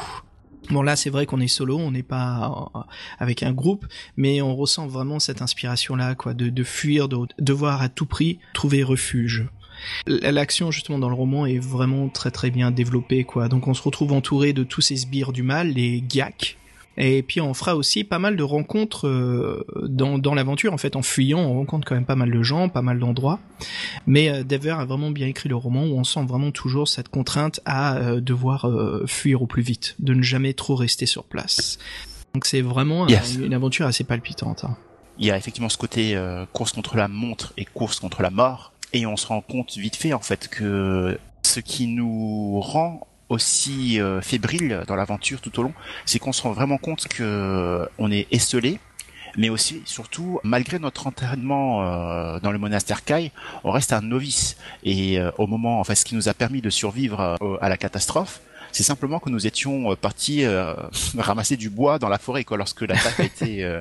Bon 0.70 0.82
là 0.82 0.94
c'est 0.94 1.10
vrai 1.10 1.26
qu'on 1.26 1.40
est 1.40 1.48
solo, 1.48 1.78
on 1.78 1.90
n'est 1.90 2.04
pas 2.04 2.70
avec 3.18 3.42
un 3.42 3.52
groupe, 3.52 3.84
mais 4.16 4.40
on 4.40 4.54
ressent 4.54 4.86
vraiment 4.86 5.18
cette 5.18 5.42
inspiration 5.42 5.96
là 5.96 6.14
quoi, 6.14 6.32
de 6.32 6.62
fuir, 6.62 7.08
de 7.08 7.26
devoir 7.40 7.82
à 7.82 7.88
tout 7.88 8.06
prix 8.06 8.38
trouver 8.54 8.84
refuge. 8.84 9.48
L'action 10.06 10.70
justement 10.70 10.98
dans 10.98 11.08
le 11.08 11.14
roman 11.14 11.46
est 11.46 11.58
vraiment 11.58 12.08
très 12.08 12.30
très 12.30 12.50
bien 12.50 12.70
développée 12.70 13.24
quoi. 13.24 13.48
Donc 13.48 13.68
on 13.68 13.74
se 13.74 13.82
retrouve 13.82 14.12
entouré 14.12 14.52
de 14.52 14.64
tous 14.64 14.80
ces 14.80 14.96
sbires 14.96 15.32
du 15.32 15.42
mal, 15.42 15.68
les 15.68 16.02
Gyak. 16.08 16.56
Et 16.96 17.22
puis 17.22 17.40
on 17.40 17.54
fera 17.54 17.74
aussi 17.74 18.04
pas 18.04 18.18
mal 18.18 18.36
de 18.36 18.42
rencontres 18.42 19.08
euh, 19.08 19.64
dans, 19.88 20.18
dans 20.18 20.34
l'aventure. 20.34 20.72
En 20.72 20.78
fait, 20.78 20.96
en 20.96 21.02
fuyant, 21.02 21.38
on 21.38 21.54
rencontre 21.54 21.86
quand 21.88 21.94
même 21.94 22.04
pas 22.04 22.16
mal 22.16 22.30
de 22.30 22.42
gens, 22.42 22.68
pas 22.68 22.82
mal 22.82 22.98
d'endroits. 22.98 23.38
Mais 24.06 24.28
euh, 24.28 24.44
Dever 24.44 24.72
a 24.72 24.84
vraiment 24.84 25.10
bien 25.10 25.26
écrit 25.26 25.48
le 25.48 25.56
roman 25.56 25.84
où 25.84 25.98
on 25.98 26.04
sent 26.04 26.24
vraiment 26.26 26.50
toujours 26.50 26.88
cette 26.88 27.08
contrainte 27.08 27.60
à 27.64 27.96
euh, 27.96 28.20
devoir 28.20 28.70
fuir 29.06 29.42
au 29.42 29.46
plus 29.46 29.62
vite, 29.62 29.96
de 29.98 30.14
ne 30.14 30.22
jamais 30.22 30.52
trop 30.52 30.74
rester 30.74 31.06
sur 31.06 31.24
place. 31.24 31.78
Donc 32.34 32.46
c'est 32.46 32.60
vraiment 32.60 33.06
une 33.08 33.54
aventure 33.54 33.86
assez 33.86 34.04
palpitante. 34.04 34.64
Hein. 34.64 34.76
Il 35.18 35.26
y 35.26 35.30
a 35.30 35.36
effectivement 35.36 35.68
ce 35.68 35.76
côté 35.76 36.18
course 36.52 36.72
contre 36.72 36.96
la 36.96 37.08
montre 37.08 37.52
et 37.56 37.64
course 37.64 38.00
contre 38.00 38.22
la 38.22 38.30
mort 38.30 38.72
et 38.92 39.06
on 39.06 39.16
se 39.16 39.26
rend 39.26 39.40
compte 39.40 39.76
vite 39.76 39.96
fait 39.96 40.12
en 40.12 40.20
fait 40.20 40.48
que 40.48 41.18
ce 41.42 41.60
qui 41.60 41.86
nous 41.86 42.60
rend 42.60 43.06
aussi 43.28 44.00
euh, 44.00 44.20
fébrile 44.20 44.84
dans 44.86 44.94
l'aventure 44.94 45.40
tout 45.40 45.58
au 45.58 45.62
long, 45.62 45.72
c'est 46.04 46.18
qu'on 46.18 46.32
se 46.32 46.42
rend 46.42 46.52
vraiment 46.52 46.78
compte 46.78 47.08
que 47.08 47.88
on 47.98 48.10
est 48.12 48.26
esselé, 48.30 48.78
mais 49.36 49.48
aussi 49.48 49.82
surtout 49.86 50.38
malgré 50.44 50.78
notre 50.78 51.06
entraînement 51.06 51.82
euh, 51.82 52.38
dans 52.40 52.52
le 52.52 52.58
monastère 52.58 53.04
Kai, 53.04 53.32
on 53.64 53.70
reste 53.70 53.92
un 53.92 54.02
novice. 54.02 54.56
Et 54.84 55.18
euh, 55.18 55.30
au 55.38 55.46
moment 55.46 55.80
en 55.80 55.84
fait 55.84 55.94
ce 55.94 56.04
qui 56.04 56.14
nous 56.14 56.28
a 56.28 56.34
permis 56.34 56.60
de 56.60 56.70
survivre 56.70 57.36
à 57.60 57.68
la 57.68 57.76
catastrophe, 57.76 58.40
c'est 58.72 58.82
simplement 58.82 59.18
que 59.20 59.30
nous 59.30 59.46
étions 59.46 59.92
euh, 59.92 59.96
partis 59.96 60.44
euh, 60.44 60.74
ramasser 61.18 61.56
du 61.56 61.70
bois 61.70 61.98
dans 61.98 62.08
la 62.08 62.18
forêt 62.18 62.44
quoi, 62.44 62.56
lorsque 62.56 62.82
l'attaque 62.82 63.20
a 63.20 63.24
été 63.24 63.64
euh, 63.64 63.80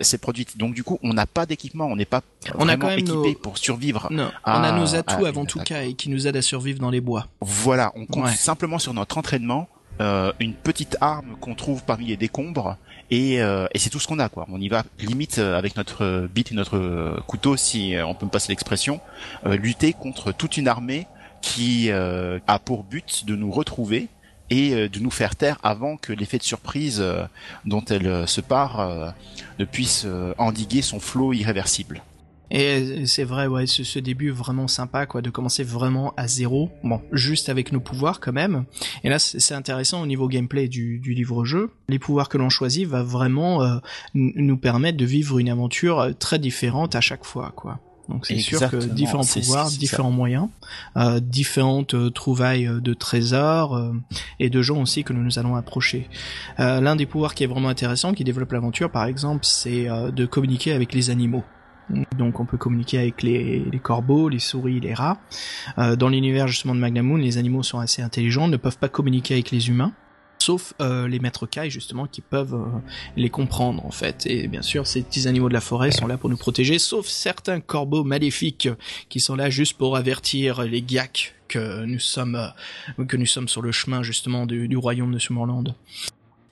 s'est 0.00 0.18
produite. 0.18 0.58
Donc 0.58 0.74
du 0.74 0.84
coup, 0.84 0.98
on 1.02 1.12
n'a 1.12 1.26
pas 1.26 1.46
d'équipement, 1.46 1.86
on 1.86 1.96
n'est 1.96 2.04
pas 2.04 2.20
on 2.54 2.68
a 2.68 2.76
quand 2.76 2.88
même 2.88 2.98
équipé 3.00 3.34
pour 3.34 3.58
survivre. 3.58 4.08
Non, 4.10 4.30
on 4.44 4.50
a 4.50 4.72
nos 4.72 4.94
atouts 4.94 5.26
avant 5.26 5.44
tout 5.44 5.60
cas 5.60 5.82
et 5.82 5.94
qui 5.94 6.10
nous 6.10 6.26
aident 6.26 6.36
à 6.36 6.42
survivre 6.42 6.78
dans 6.78 6.90
les 6.90 7.00
bois. 7.00 7.26
Voilà, 7.40 7.92
on 7.96 8.06
compte 8.06 8.28
simplement 8.28 8.78
sur 8.78 8.94
notre 8.94 9.18
entraînement. 9.18 9.68
Euh, 9.98 10.30
une 10.40 10.52
petite 10.52 10.98
arme 11.00 11.36
qu'on 11.40 11.54
trouve 11.54 11.82
parmi 11.82 12.04
les 12.04 12.18
décombres 12.18 12.76
et, 13.10 13.40
euh, 13.40 13.66
et 13.72 13.78
c'est 13.78 13.88
tout 13.88 13.98
ce 13.98 14.06
qu'on 14.06 14.18
a 14.18 14.28
quoi. 14.28 14.46
On 14.52 14.60
y 14.60 14.68
va 14.68 14.84
limite 14.98 15.38
avec 15.38 15.74
notre 15.74 16.28
bite 16.34 16.52
et 16.52 16.54
notre 16.54 17.18
couteau 17.26 17.56
si 17.56 17.94
on 18.04 18.14
peut 18.14 18.26
me 18.26 18.30
passer 18.30 18.52
l'expression, 18.52 19.00
lutter 19.46 19.94
contre 19.94 20.32
toute 20.32 20.58
une 20.58 20.68
armée 20.68 21.06
qui 21.40 21.90
a 21.90 22.58
pour 22.62 22.84
but 22.84 23.24
de 23.24 23.36
nous 23.36 23.50
retrouver 23.50 24.08
et 24.50 24.74
euh, 24.74 24.88
de 24.88 24.98
nous 24.98 25.10
faire 25.10 25.36
taire 25.36 25.58
avant 25.62 25.96
que 25.96 26.12
l'effet 26.12 26.38
de 26.38 26.42
surprise 26.42 26.98
euh, 27.00 27.24
dont 27.64 27.84
elle 27.84 28.06
euh, 28.06 28.26
se 28.26 28.40
part 28.40 29.14
ne 29.58 29.64
puisse 29.64 30.06
endiguer 30.38 30.82
son 30.82 31.00
flot 31.00 31.32
irréversible. 31.32 32.02
Et 32.50 33.06
c'est 33.06 33.24
vrai, 33.24 33.48
ouais, 33.48 33.66
ce, 33.66 33.82
ce, 33.82 33.98
début 33.98 34.30
vraiment 34.30 34.68
sympa, 34.68 35.06
quoi, 35.06 35.20
de 35.20 35.30
commencer 35.30 35.64
vraiment 35.64 36.14
à 36.16 36.28
zéro, 36.28 36.70
bon, 36.84 37.00
juste 37.10 37.48
avec 37.48 37.72
nos 37.72 37.80
pouvoirs 37.80 38.20
quand 38.20 38.32
même. 38.32 38.66
Et 39.02 39.08
là, 39.08 39.18
c'est 39.18 39.54
intéressant 39.54 40.00
au 40.00 40.06
niveau 40.06 40.28
gameplay 40.28 40.68
du, 40.68 41.00
livre-jeu. 41.00 41.72
Les 41.88 41.98
pouvoirs 41.98 42.28
que 42.28 42.38
l'on 42.38 42.48
choisit 42.48 42.86
va 42.86 43.02
vraiment 43.02 43.80
nous 44.14 44.56
permettre 44.58 44.96
de 44.96 45.04
vivre 45.04 45.40
une 45.40 45.48
aventure 45.48 46.10
très 46.20 46.38
différente 46.38 46.94
à 46.94 47.00
chaque 47.00 47.24
fois, 47.24 47.52
quoi. 47.56 47.80
Donc 48.08 48.26
c'est 48.26 48.38
sûr 48.38 48.70
que 48.70 48.76
différents 48.76 49.24
pouvoirs, 49.24 49.70
différents 49.70 50.10
moyens, 50.10 50.48
euh, 50.96 51.20
différentes 51.20 51.94
euh, 51.94 52.10
trouvailles 52.10 52.66
euh, 52.66 52.80
de 52.80 52.94
trésors 52.94 53.76
euh, 53.76 53.92
et 54.38 54.48
de 54.48 54.62
gens 54.62 54.80
aussi 54.80 55.02
que 55.02 55.12
nous 55.12 55.22
nous 55.22 55.38
allons 55.38 55.56
approcher. 55.56 56.08
L'un 56.58 56.96
des 56.96 57.06
pouvoirs 57.06 57.34
qui 57.34 57.44
est 57.44 57.46
vraiment 57.46 57.68
intéressant, 57.68 58.12
qui 58.12 58.24
développe 58.24 58.52
l'aventure 58.52 58.90
par 58.90 59.04
exemple, 59.06 59.40
c'est 59.44 59.86
de 59.86 60.26
communiquer 60.26 60.72
avec 60.72 60.92
les 60.94 61.10
animaux. 61.10 61.44
Donc 62.16 62.40
on 62.40 62.46
peut 62.46 62.56
communiquer 62.56 62.98
avec 62.98 63.22
les, 63.22 63.60
les 63.60 63.78
corbeaux, 63.78 64.28
les 64.28 64.38
souris, 64.38 64.80
les 64.80 64.94
rats. 64.94 65.18
dans 65.76 66.08
l'univers 66.08 66.48
justement 66.48 66.74
de 66.74 66.80
Magnamoon, 66.80 67.16
les 67.16 67.38
animaux 67.38 67.62
sont 67.62 67.78
assez 67.78 68.02
intelligents, 68.02 68.48
ne 68.48 68.56
peuvent 68.56 68.78
pas 68.78 68.88
communiquer 68.88 69.34
avec 69.34 69.50
les 69.50 69.68
humains 69.68 69.92
sauf 70.38 70.74
euh, 70.80 71.08
les 71.08 71.18
maîtres 71.18 71.46
Kai 71.46 71.70
justement 71.70 72.06
qui 72.06 72.20
peuvent 72.20 72.54
euh, 72.54 72.78
les 73.16 73.30
comprendre 73.30 73.84
en 73.84 73.90
fait. 73.90 74.26
Et 74.26 74.48
bien 74.48 74.62
sûr, 74.62 74.86
ces 74.86 75.02
petits 75.02 75.26
animaux 75.28 75.48
de 75.48 75.54
la 75.54 75.60
forêt 75.60 75.90
sont 75.90 76.06
là 76.06 76.16
pour 76.16 76.30
nous 76.30 76.36
protéger, 76.36 76.78
sauf 76.78 77.06
certains 77.06 77.60
corbeaux 77.60 78.04
maléfiques 78.04 78.68
qui 79.08 79.20
sont 79.20 79.36
là 79.36 79.50
juste 79.50 79.74
pour 79.74 79.96
avertir 79.96 80.62
les 80.62 80.84
Gyak 80.86 81.34
que 81.48 81.84
nous 81.84 82.00
sommes 82.00 82.36
euh, 82.98 83.04
que 83.04 83.16
nous 83.16 83.26
sommes 83.26 83.48
sur 83.48 83.62
le 83.62 83.72
chemin 83.72 84.02
justement 84.02 84.46
du, 84.46 84.76
royaume 84.76 85.12
de 85.12 85.18
Summerland. 85.18 85.74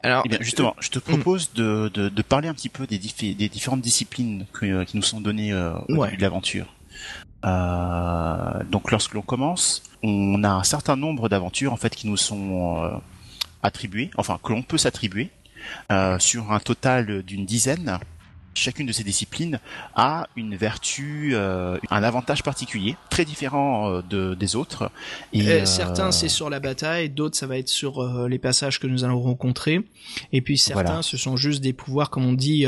Alors, 0.03 0.23
eh 0.27 0.29
bien, 0.29 0.39
justement, 0.41 0.77
je 0.81 0.91
te 0.91 0.99
propose 0.99 1.55
de, 1.55 1.89
de, 1.89 2.23
parler 2.23 2.49
un 2.49 2.53
petit 2.53 2.69
peu 2.69 2.87
des, 2.87 2.99
des 2.99 3.49
différentes 3.49 3.81
disciplines 3.81 4.45
qui 4.61 4.97
nous 4.97 5.03
sont 5.03 5.23
données 5.23 5.55
au 5.55 6.05
début 6.05 6.19
de 6.19 6.23
l'aventure. 6.23 6.67
donc, 7.43 8.91
lorsque 8.91 9.15
l'on 9.15 9.23
commence, 9.23 9.83
on 10.03 10.45
a 10.45 10.51
un 10.51 10.63
certain 10.63 10.97
nombre 10.97 11.31
d'aventures 11.31 11.73
en 11.73 11.79
fait 11.79 11.97
qui 11.97 12.07
nous 12.07 12.19
sont 12.19 13.01
attribué, 13.65 14.11
enfin 14.17 14.39
que 14.41 14.53
l'on 14.53 14.63
peut 14.63 14.79
s'attribuer, 14.79 15.31
euh, 15.91 16.19
sur 16.19 16.53
un 16.53 16.61
total 16.61 17.23
d'une 17.23 17.47
dizaine. 17.47 17.99
Chacune 18.57 18.87
de 18.87 18.93
ces 18.93 19.03
disciplines 19.03 19.59
a 19.97 20.29
une 20.37 20.55
vertu, 20.55 21.31
euh, 21.33 21.77
un 21.91 22.05
avantage 22.05 22.45
particulier, 22.45 22.95
très 23.11 23.25
différent 23.25 23.91
euh, 23.91 24.03
de, 24.09 24.35
des 24.35 24.55
autres. 24.55 24.93
Et 25.33 25.67
certains 25.67 26.13
c'est 26.13 26.29
sur 26.29 26.51
la 26.51 26.61
bataille, 26.61 27.11
d'autres 27.11 27.37
ça 27.37 27.49
va 27.49 27.59
être 27.59 27.69
sur 27.69 28.29
les 28.29 28.39
passages 28.39 28.79
que 28.79 28.87
nous 28.87 29.03
allons 29.03 29.21
rencontrer, 29.21 29.81
et 30.33 30.41
puis 30.41 30.57
certains 30.57 31.03
ce 31.03 31.17
sont 31.17 31.37
juste 31.37 31.63
des 31.63 31.73
pouvoirs, 31.73 32.11
comme 32.11 32.27
on 32.27 32.33
dit, 32.33 32.67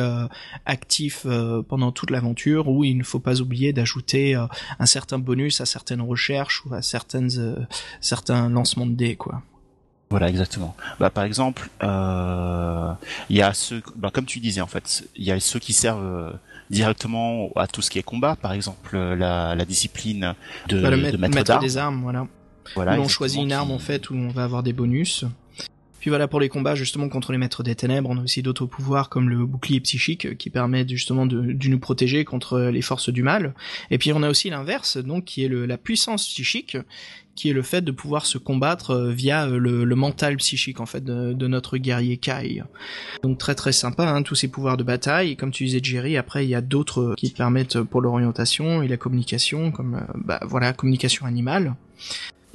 actifs 0.64 1.24
pendant 1.68 1.92
toute 1.92 2.10
l'aventure, 2.10 2.66
où 2.68 2.82
il 2.82 2.98
ne 2.98 3.04
faut 3.04 3.20
pas 3.20 3.40
oublier 3.40 3.72
d'ajouter 3.72 4.34
un 4.34 4.86
certain 4.86 5.20
bonus 5.20 5.60
à 5.60 5.66
certaines 5.66 6.02
recherches 6.02 6.64
ou 6.66 6.74
à 6.74 6.82
certaines 6.82 7.68
certains 8.00 8.48
lancements 8.48 8.86
de 8.86 8.94
dés, 8.94 9.14
quoi. 9.14 9.42
Voilà, 10.10 10.28
exactement. 10.28 10.76
Bah, 11.00 11.10
par 11.10 11.24
exemple, 11.24 11.68
euh, 11.82 12.92
il 13.28 13.36
y 13.36 13.42
a 13.42 13.52
ceux, 13.52 13.82
bah, 13.96 14.10
comme 14.12 14.26
tu 14.26 14.38
disais 14.38 14.60
en 14.60 14.66
fait, 14.66 15.08
il 15.16 15.24
y 15.24 15.32
a 15.32 15.40
ceux 15.40 15.58
qui 15.58 15.72
servent 15.72 16.04
euh, 16.04 16.30
directement 16.70 17.50
à 17.56 17.66
tout 17.66 17.82
ce 17.82 17.90
qui 17.90 17.98
est 17.98 18.04
combat, 18.04 18.36
par 18.36 18.52
exemple 18.52 18.96
la, 18.96 19.54
la 19.54 19.64
discipline 19.64 20.34
de, 20.68 20.80
bah, 20.80 20.90
le 20.90 20.96
maître, 20.96 21.18
maître 21.18 21.58
des 21.58 21.76
armes, 21.76 22.02
voilà. 22.02 22.26
Voilà. 22.74 22.98
Où 22.98 23.02
on 23.02 23.08
choisit 23.08 23.40
une 23.40 23.52
arme 23.52 23.70
en 23.70 23.78
fait 23.78 24.10
où 24.10 24.14
on 24.14 24.28
va 24.28 24.44
avoir 24.44 24.62
des 24.62 24.72
bonus. 24.72 25.24
Puis 26.00 26.10
voilà 26.10 26.28
pour 26.28 26.38
les 26.38 26.48
combats 26.48 26.76
justement 26.76 27.08
contre 27.08 27.32
les 27.32 27.38
maîtres 27.38 27.64
des 27.64 27.74
ténèbres, 27.74 28.10
on 28.10 28.18
a 28.18 28.22
aussi 28.22 28.42
d'autres 28.42 28.66
pouvoirs 28.66 29.08
comme 29.08 29.28
le 29.28 29.44
bouclier 29.44 29.80
psychique 29.80 30.36
qui 30.36 30.50
permet 30.50 30.86
justement 30.86 31.26
de, 31.26 31.52
de, 31.52 31.68
nous 31.68 31.78
protéger 31.80 32.24
contre 32.24 32.60
les 32.60 32.82
forces 32.82 33.08
du 33.08 33.24
mal. 33.24 33.54
Et 33.90 33.98
puis 33.98 34.12
on 34.12 34.22
a 34.22 34.30
aussi 34.30 34.50
l'inverse, 34.50 34.98
donc 34.98 35.24
qui 35.24 35.44
est 35.44 35.48
le, 35.48 35.66
la 35.66 35.78
puissance 35.78 36.28
psychique 36.28 36.76
qui 37.36 37.50
est 37.50 37.52
le 37.52 37.62
fait 37.62 37.82
de 37.82 37.92
pouvoir 37.92 38.26
se 38.26 38.38
combattre 38.38 38.90
euh, 38.90 39.10
via 39.12 39.46
euh, 39.46 39.58
le, 39.58 39.94
mental 39.94 40.36
psychique 40.38 40.80
en 40.80 40.86
fait 40.86 41.04
de, 41.04 41.46
notre 41.46 41.76
guerrier 41.78 42.16
Kai. 42.16 42.62
Donc 43.22 43.38
très 43.38 43.54
très 43.54 43.72
sympa 43.72 44.08
hein, 44.08 44.22
tous 44.22 44.34
ces 44.34 44.48
pouvoirs 44.48 44.76
de 44.76 44.82
bataille. 44.82 45.30
Et 45.30 45.36
comme 45.36 45.50
tu 45.50 45.64
disais 45.64 45.80
Jerry, 45.82 46.16
après 46.16 46.44
il 46.44 46.48
y 46.48 46.54
a 46.54 46.60
d'autres 46.60 47.14
qui 47.16 47.30
permettent 47.30 47.80
pour 47.80 48.00
l'orientation 48.00 48.82
et 48.82 48.88
la 48.88 48.96
communication, 48.96 49.70
comme 49.70 49.96
euh, 49.96 50.12
bah, 50.16 50.40
voilà 50.42 50.72
communication 50.72 51.26
animale 51.26 51.74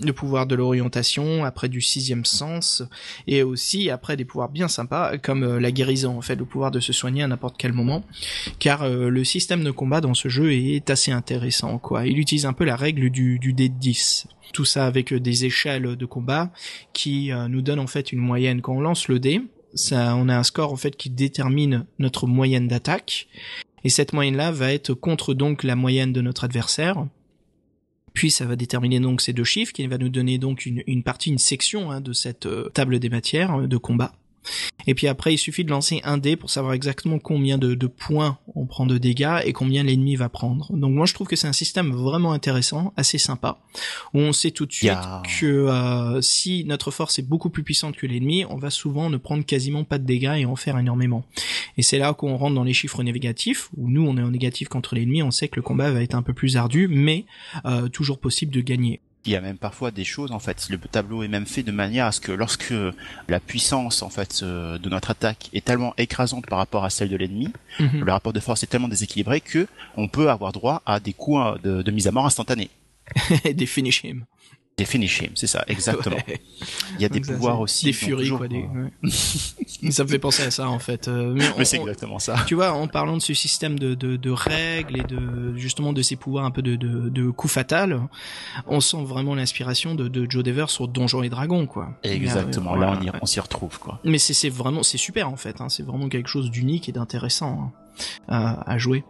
le 0.04 0.14
pouvoir 0.14 0.48
de 0.48 0.56
l'orientation, 0.56 1.46
après 1.46 1.70
du 1.70 1.82
sixième 1.82 2.26
sens, 2.26 2.84
et 3.28 3.44
aussi 3.44 3.90
après 3.90 4.18
des 4.18 4.26
pouvoirs 4.26 4.50
bien 4.50 4.68
sympas 4.68 5.18
comme 5.18 5.44
euh, 5.44 5.60
la 5.60 5.72
guérison, 5.72 6.18
en 6.18 6.22
fait, 6.22 6.36
le 6.36 6.46
pouvoir 6.46 6.72
de 6.72 6.80
se 6.80 6.94
soigner 6.94 7.24
à 7.24 7.28
n'importe 7.28 7.56
quel 7.58 7.74
moment, 7.74 8.04
car 8.60 8.84
euh, 8.84 9.10
le 9.10 9.24
système 9.24 9.64
de 9.64 9.72
combat 9.72 10.02
dans 10.02 10.14
ce 10.14 10.30
jeu 10.30 10.54
est 10.54 10.90
assez 10.90 11.12
intéressant, 11.12 11.78
quoi. 11.78 12.06
Il 12.06 12.20
utilise 12.20 12.46
un 12.46 12.54
peu 12.54 12.64
la 12.64 12.76
règle 12.76 13.10
du, 13.10 13.40
dé 13.40 13.70
de 13.70 13.76
10. 13.76 14.28
Tout 14.54 14.66
ça 14.66 14.86
avec 14.86 15.14
euh, 15.14 15.20
des 15.20 15.46
échelles 15.46 15.96
de 15.96 16.06
combat 16.06 16.52
qui 16.94 17.32
nous 17.50 17.62
donnent 17.62 17.80
en 17.80 17.88
fait 17.88 18.12
une 18.12 18.20
moyenne. 18.20 18.62
Quand 18.62 18.74
on 18.74 18.82
lance 18.82 19.08
le 19.08 19.20
dé, 19.20 19.42
ça, 19.74 20.16
on 20.16 20.28
a 20.30 20.36
un 20.36 20.44
score 20.44 20.74
en 20.74 20.76
fait 20.76 20.96
qui 20.96 21.10
détermine 21.10 21.86
notre 22.00 22.28
moyenne 22.28 22.68
d'attaque, 22.68 23.28
et 23.84 23.90
cette 23.90 24.14
moyenne-là 24.14 24.52
va 24.52 24.74
être 24.74 24.94
contre 24.94 25.34
donc 25.34 25.64
la 25.64 25.76
moyenne 25.76 26.14
de 26.14 26.22
notre 26.22 26.44
adversaire, 26.44 27.06
puis 28.14 28.32
ça 28.32 28.46
va 28.46 28.56
déterminer 28.56 29.00
donc 29.00 29.22
ces 29.22 29.34
deux 29.34 29.44
chiffres 29.44 29.74
qui 29.74 29.86
va 29.88 29.98
nous 29.98 30.10
donner 30.10 30.38
donc 30.38 30.66
une, 30.66 31.04
partie, 31.04 31.30
une 31.30 31.38
section 31.38 31.92
hein, 31.92 32.02
de 32.02 32.14
cette 32.14 32.46
euh, 32.46 32.70
table 32.74 33.00
des 33.00 33.10
matières 33.10 33.62
euh, 33.62 33.68
de 33.68 33.78
combat. 33.78 34.14
Et 34.88 34.96
puis 34.96 35.08
après, 35.08 35.34
il 35.34 35.38
suffit 35.38 35.64
de 35.64 35.70
lancer 35.70 36.02
un 36.04 36.18
dé 36.18 36.36
pour 36.36 36.50
savoir 36.50 36.74
exactement 36.74 37.20
combien 37.20 37.58
de, 37.58 37.76
de 37.76 37.88
points 37.88 38.40
on 38.56 38.66
prend 38.66 38.86
de 38.86 38.98
dégâts 38.98 39.40
et 39.46 39.54
combien 39.54 39.84
l'ennemi 39.84 40.16
va 40.16 40.30
prendre. 40.30 40.72
Donc 40.74 40.94
moi, 40.94 41.06
je 41.06 41.14
trouve 41.14 41.28
que 41.28 41.36
c'est 41.36 41.48
un 41.48 41.54
système 41.54 41.92
vraiment 41.92 42.32
intéressant, 42.32 42.94
assez 42.98 43.18
sympa, 43.18 43.60
où 44.14 44.20
on 44.20 44.34
sait 44.34 44.52
tout 44.52 44.66
de 44.66 44.74
suite 44.74 44.92
que 45.40 45.46
euh, 45.46 46.22
si 46.22 46.66
notre 46.66 46.92
force 46.92 47.20
est 47.20 47.28
beaucoup 47.28 47.50
plus 47.50 47.64
puissante 47.64 47.96
que 47.96 48.08
l'ennemi, 48.08 48.46
on 48.50 48.58
va 48.58 48.70
souvent 48.70 49.10
ne 49.10 49.18
prendre 49.18 49.46
quasiment 49.46 49.84
pas 49.84 49.98
de 49.98 50.06
dégâts 50.06 50.38
et 50.38 50.46
en 50.46 50.56
faire 50.56 50.78
énormément. 50.78 51.24
Et 51.78 51.82
c'est 51.82 51.98
là 51.98 52.14
qu'on 52.14 52.36
rentre 52.38 52.56
dans 52.56 52.64
les 52.64 52.74
chiffres 52.74 53.04
négatifs, 53.04 53.70
où 53.78 53.90
nous, 53.90 54.06
on 54.06 54.18
est 54.18 54.24
en 54.24 54.32
négatif 54.32 54.68
contre 54.68 54.96
l'ennemi, 54.96 55.24
on 55.24 55.32
sait 55.32 55.48
que 55.48 55.56
le 55.56 55.62
combat 55.62 55.92
va 55.92 56.02
être 56.02 56.16
un 56.16 56.24
peu 56.24 56.34
plus 56.34 56.58
ardu, 56.58 56.88
mais 56.88 57.26
euh, 57.66 57.88
toujours 57.88 58.20
possible 58.20 58.52
de 58.54 58.62
gagner. 58.62 59.02
Il 59.26 59.32
y 59.32 59.36
a 59.36 59.42
même 59.42 59.58
parfois 59.58 59.92
des 59.92 60.04
choses 60.04 60.32
en 60.32 60.40
fait. 60.40 60.68
Le 60.70 60.80
tableau 60.80 61.22
est 61.22 61.28
même 61.28 61.46
fait 61.46 61.62
de 61.62 61.72
manière 61.72 62.08
à 62.08 62.12
ce 62.12 62.20
que 62.20 62.32
lorsque 62.32 62.74
la 63.28 63.40
puissance 63.40 64.02
en 64.02 64.10
fait 64.10 64.40
euh, 64.42 64.80
de 64.80 64.90
notre 64.90 65.12
attaque 65.12 65.50
est 65.54 65.64
tellement 65.64 65.94
écrasante 65.98 66.48
par 66.48 66.58
rapport 66.58 66.84
à 66.86 66.90
celle 66.90 67.10
de 67.10 67.18
l'ennemi, 67.18 67.50
Mhm. 67.80 68.04
le 68.04 68.12
rapport 68.12 68.34
de 68.34 68.40
force 68.40 68.64
est 68.64 68.68
tellement 68.68 68.88
déséquilibré 68.88 69.40
que 69.40 69.68
on 69.96 70.08
peut 70.08 70.30
avoir 70.32 70.52
droit 70.54 70.82
à 70.88 71.00
des 71.00 71.14
coups 71.14 71.40
euh, 71.40 71.58
de, 71.78 71.82
de 71.84 71.92
mise 71.92 72.08
à 72.08 72.12
mort 72.12 72.26
instantanés. 72.26 72.70
des 73.54 73.66
finish 73.68 74.04
him. 74.04 74.26
Des 74.82 74.86
finish 74.86 75.22
him, 75.22 75.30
c'est 75.36 75.46
ça, 75.46 75.64
exactement. 75.68 76.16
Ouais. 76.28 76.42
Il 76.96 77.02
y 77.02 77.06
a 77.06 77.10
des 77.10 77.24
ça, 77.24 77.34
pouvoirs 77.34 77.60
aussi. 77.60 77.86
Des 77.86 77.94
furies, 77.94 78.24
toujours, 78.24 78.40
quoi. 78.40 78.48
Des... 78.48 78.64
ouais. 78.64 79.92
ça 79.92 80.04
me 80.04 80.10
fait 80.10 80.18
penser 80.18 80.42
à 80.42 80.50
ça, 80.50 80.68
en 80.68 80.80
fait. 80.80 81.08
Euh, 81.08 81.38
mais 81.58 81.66
c'est 81.66 81.78
exactement 81.78 82.18
ça. 82.18 82.36
tu 82.48 82.56
vois, 82.56 82.72
en 82.74 82.88
parlant 82.88 83.16
de 83.16 83.22
ce 83.22 83.36
système 83.36 83.78
de, 83.78 83.94
de, 83.94 84.18
de 84.18 84.32
règles 84.32 85.00
et 85.00 85.04
de 85.04 85.56
justement 85.56 85.94
de 85.94 86.02
ces 86.02 86.16
pouvoirs 86.16 86.46
un 86.46 86.52
peu 86.52 86.64
de, 86.64 86.76
de, 86.76 87.10
de 87.10 87.30
coups 87.30 87.54
fatals, 87.54 88.02
on 88.66 88.80
sent 88.80 89.04
vraiment 89.04 89.36
l'inspiration 89.36 89.94
de, 89.94 90.08
de 90.08 90.26
Joe 90.28 90.44
Dever 90.44 90.66
sur 90.70 90.88
Donjons 90.88 91.22
et 91.22 91.30
Dragons, 91.30 91.68
quoi. 91.68 91.90
Exactement. 92.04 92.76
Euh, 92.76 92.80
Là, 92.80 93.00
on, 93.22 93.26
s'y 93.28 93.40
retrouve 93.40 93.78
quoi. 93.78 94.00
Mais 94.04 94.18
c'est 94.18 94.34
c'est 94.34 94.50
vraiment 94.50 94.82
c'est 94.82 94.98
super 94.98 95.30
en 95.30 95.36
fait. 95.36 95.62
Hein. 95.62 95.70
C'est 95.70 95.84
vraiment 95.84 96.10
quelque 96.10 96.30
chose 96.30 96.50
d'unique 96.50 96.90
et 96.90 96.92
d'intéressant 96.92 97.60
hein, 97.62 97.72
à, 98.28 98.78
jouer. 98.78 99.04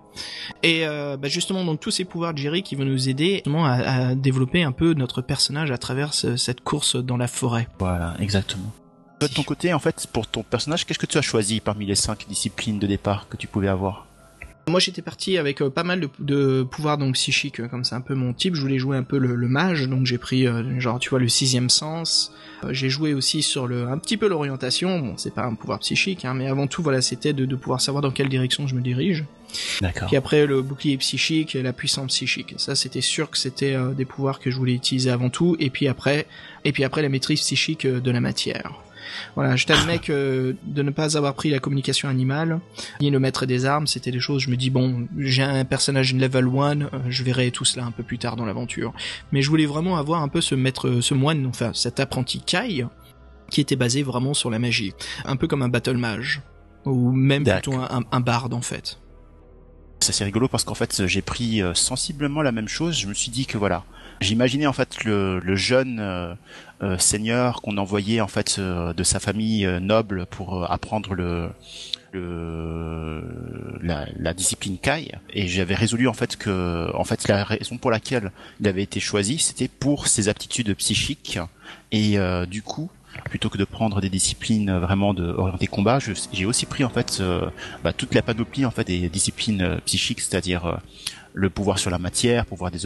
Et 0.63 0.85
euh, 0.85 1.17
bah, 1.17 1.27
justement, 1.27 1.63
donc 1.63 1.79
tous 1.79 1.91
ces 1.91 2.05
pouvoirs 2.05 2.33
de 2.33 2.37
Jerry 2.39 2.63
qui 2.63 2.75
vont 2.75 2.85
nous 2.85 3.09
aider 3.09 3.43
à, 3.47 3.71
à 4.09 4.15
développer 4.15 4.63
un 4.63 4.71
peu 4.71 4.93
notre 4.93 5.21
personnage 5.21 5.71
à 5.71 5.77
travers 5.77 6.13
ce- 6.13 6.35
cette 6.37 6.61
course 6.61 6.95
dans 6.95 7.17
la 7.17 7.27
forêt. 7.27 7.67
Voilà, 7.79 8.15
exactement. 8.19 8.71
De 9.19 9.27
ton 9.27 9.43
côté, 9.43 9.71
en 9.71 9.79
fait, 9.79 10.07
pour 10.11 10.25
ton 10.27 10.41
personnage, 10.41 10.85
qu'est-ce 10.85 10.97
que 10.97 11.05
tu 11.05 11.17
as 11.17 11.21
choisi 11.21 11.59
parmi 11.59 11.85
les 11.85 11.93
cinq 11.95 12.25
disciplines 12.27 12.79
de 12.79 12.87
départ 12.87 13.27
que 13.29 13.37
tu 13.37 13.47
pouvais 13.47 13.67
avoir? 13.67 14.07
Moi, 14.67 14.79
j'étais 14.79 15.01
parti 15.01 15.37
avec 15.37 15.61
euh, 15.61 15.69
pas 15.69 15.83
mal 15.83 15.99
de, 16.01 16.09
de 16.19 16.63
pouvoirs 16.63 16.97
donc 16.97 17.15
psychiques, 17.15 17.59
euh, 17.59 17.67
comme 17.67 17.83
c'est 17.83 17.95
un 17.95 18.01
peu 18.01 18.13
mon 18.13 18.31
type. 18.33 18.55
Je 18.55 18.61
voulais 18.61 18.77
jouer 18.77 18.95
un 18.95 19.03
peu 19.03 19.17
le, 19.17 19.35
le 19.35 19.47
mage, 19.47 19.87
donc 19.87 20.05
j'ai 20.05 20.17
pris 20.17 20.47
euh, 20.47 20.79
genre 20.79 20.99
tu 20.99 21.09
vois 21.09 21.19
le 21.19 21.27
sixième 21.27 21.69
sens. 21.69 22.31
Euh, 22.63 22.69
j'ai 22.71 22.89
joué 22.89 23.13
aussi 23.13 23.41
sur 23.41 23.67
le 23.67 23.87
un 23.87 23.97
petit 23.97 24.17
peu 24.17 24.27
l'orientation. 24.27 24.99
Bon, 24.99 25.17
c'est 25.17 25.33
pas 25.33 25.45
un 25.45 25.55
pouvoir 25.55 25.79
psychique, 25.79 26.25
hein, 26.25 26.35
mais 26.35 26.47
avant 26.47 26.67
tout, 26.67 26.83
voilà, 26.83 27.01
c'était 27.01 27.33
de, 27.33 27.45
de 27.45 27.55
pouvoir 27.55 27.81
savoir 27.81 28.01
dans 28.01 28.11
quelle 28.11 28.29
direction 28.29 28.67
je 28.67 28.75
me 28.75 28.81
dirige. 28.81 29.25
D'accord. 29.81 30.07
Puis 30.07 30.15
après 30.15 30.45
le 30.45 30.61
bouclier 30.61 30.95
psychique 30.97 31.55
et 31.55 31.63
la 31.63 31.73
puissance 31.73 32.07
psychique. 32.07 32.53
Ça 32.57 32.75
c'était 32.75 33.01
sûr 33.01 33.29
que 33.29 33.37
c'était 33.37 33.75
des 33.97 34.05
pouvoirs 34.05 34.39
que 34.39 34.49
je 34.49 34.55
voulais 34.55 34.73
utiliser 34.73 35.09
avant 35.09 35.29
tout. 35.29 35.57
Et 35.59 35.69
puis 35.69 35.87
après, 35.87 36.27
et 36.63 36.71
puis 36.71 36.83
après 36.85 37.01
la 37.01 37.09
maîtrise 37.09 37.41
psychique 37.41 37.85
de 37.85 38.11
la 38.11 38.21
matière. 38.21 38.71
Voilà, 39.35 39.55
je 39.55 39.65
t'admets 39.65 39.99
que 39.99 40.55
de 40.63 40.81
ne 40.81 40.91
pas 40.91 41.17
avoir 41.17 41.33
pris 41.33 41.49
la 41.49 41.59
communication 41.59 42.09
animale, 42.09 42.59
ni 42.99 43.09
le 43.09 43.19
maître 43.19 43.45
des 43.45 43.65
armes, 43.65 43.87
c'était 43.87 44.11
des 44.11 44.19
choses, 44.19 44.43
je 44.43 44.49
me 44.49 44.57
dis, 44.57 44.69
bon, 44.69 45.07
j'ai 45.17 45.43
un 45.43 45.65
personnage 45.65 46.13
level 46.13 46.47
1, 46.47 46.81
euh, 46.81 46.87
je 47.09 47.23
verrai 47.23 47.51
tout 47.51 47.65
cela 47.65 47.85
un 47.85 47.91
peu 47.91 48.03
plus 48.03 48.17
tard 48.17 48.35
dans 48.35 48.45
l'aventure. 48.45 48.93
Mais 49.31 49.41
je 49.41 49.49
voulais 49.49 49.65
vraiment 49.65 49.97
avoir 49.97 50.21
un 50.21 50.27
peu 50.27 50.41
ce 50.41 50.55
maître, 50.55 51.01
ce 51.01 51.13
moine, 51.13 51.45
enfin 51.47 51.71
cet 51.73 51.99
apprenti 51.99 52.41
Kai, 52.41 52.85
qui 53.49 53.61
était 53.61 53.75
basé 53.75 54.03
vraiment 54.03 54.33
sur 54.33 54.49
la 54.49 54.59
magie. 54.59 54.93
Un 55.25 55.35
peu 55.35 55.47
comme 55.47 55.61
un 55.61 55.69
battle 55.69 55.97
mage. 55.97 56.41
Ou 56.85 57.11
même 57.11 57.43
plutôt 57.43 57.75
un, 57.75 58.03
un, 58.11 58.19
barde 58.21 58.55
en 58.55 58.61
fait. 58.61 58.97
C'est 59.99 60.09
assez 60.09 60.23
rigolo 60.23 60.47
parce 60.47 60.63
qu'en 60.63 60.73
fait, 60.73 61.05
j'ai 61.05 61.21
pris 61.21 61.61
euh, 61.61 61.75
sensiblement 61.75 62.41
la 62.41 62.51
même 62.51 62.67
chose. 62.67 62.97
Je 62.97 63.05
me 63.05 63.13
suis 63.13 63.29
dit 63.29 63.45
que 63.45 63.59
voilà, 63.59 63.83
j'imaginais 64.19 64.65
en 64.65 64.73
fait 64.73 65.03
le, 65.03 65.39
le 65.39 65.55
jeune 65.55 65.99
euh, 65.99 66.33
seigneur 66.97 67.61
qu'on 67.61 67.77
envoyait 67.77 68.21
en 68.21 68.27
fait 68.27 68.57
euh, 68.59 68.93
de 68.93 69.03
sa 69.03 69.19
famille 69.19 69.65
euh, 69.65 69.79
noble 69.79 70.25
pour 70.25 70.63
euh, 70.63 70.65
apprendre 70.67 71.13
le, 71.13 71.49
le 72.11 73.23
la, 73.81 74.07
la 74.17 74.33
discipline 74.33 74.77
Kai. 74.77 75.11
Et 75.33 75.47
j'avais 75.47 75.75
résolu 75.75 76.07
en 76.07 76.13
fait 76.13 76.37
que 76.37 76.89
en 76.95 77.03
fait 77.03 77.27
la 77.27 77.43
raison 77.43 77.77
pour 77.77 77.91
laquelle 77.91 78.31
il 78.59 78.67
avait 78.67 78.83
été 78.83 78.99
choisi 78.99 79.37
c'était 79.37 79.67
pour 79.67 80.07
ses 80.07 80.29
aptitudes 80.29 80.73
psychiques. 80.75 81.39
Et 81.91 82.17
euh, 82.17 82.45
du 82.45 82.61
coup 82.61 82.89
plutôt 83.25 83.49
que 83.49 83.57
de 83.57 83.65
prendre 83.65 84.01
des 84.01 84.09
disciplines 84.09 84.71
vraiment 84.77 85.13
de 85.13 85.23
orienté 85.23 85.67
combat, 85.67 85.99
j'ai 86.31 86.45
aussi 86.45 86.65
pris 86.65 86.83
en 86.83 86.89
fait 86.89 87.17
euh, 87.19 87.49
bah, 87.83 87.93
toute 87.93 88.13
la 88.13 88.21
panoplie 88.21 88.65
en 88.65 88.71
fait 88.71 88.85
des 88.85 89.09
disciplines 89.09 89.61
euh, 89.61 89.77
psychiques, 89.85 90.21
c'est-à-dire 90.21 90.65
euh, 90.65 90.75
le 91.33 91.49
pouvoir 91.49 91.79
sur 91.79 91.89
la 91.91 91.97
matière, 91.97 92.45
pouvoir 92.45 92.71
des 92.71 92.79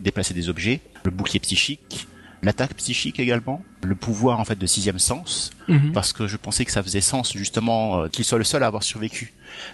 déplacer 0.00 0.34
des 0.34 0.48
objets, 0.48 0.80
le 1.04 1.10
bouclier 1.10 1.40
psychique, 1.40 2.08
l'attaque 2.42 2.74
psychique 2.74 3.18
également, 3.20 3.62
le 3.82 3.94
pouvoir 3.94 4.38
en 4.40 4.44
fait 4.44 4.58
de 4.58 4.66
sixième 4.66 4.98
sens, 4.98 5.50
Mhm. 5.68 5.92
parce 5.92 6.12
que 6.12 6.26
je 6.26 6.36
pensais 6.36 6.64
que 6.64 6.72
ça 6.72 6.82
faisait 6.82 7.00
sens 7.00 7.32
justement 7.36 8.00
euh, 8.02 8.08
qu'il 8.08 8.24
soit 8.24 8.38
le 8.38 8.44
seul 8.44 8.62
à 8.62 8.66
avoir 8.66 8.82
survécu, 8.82 9.32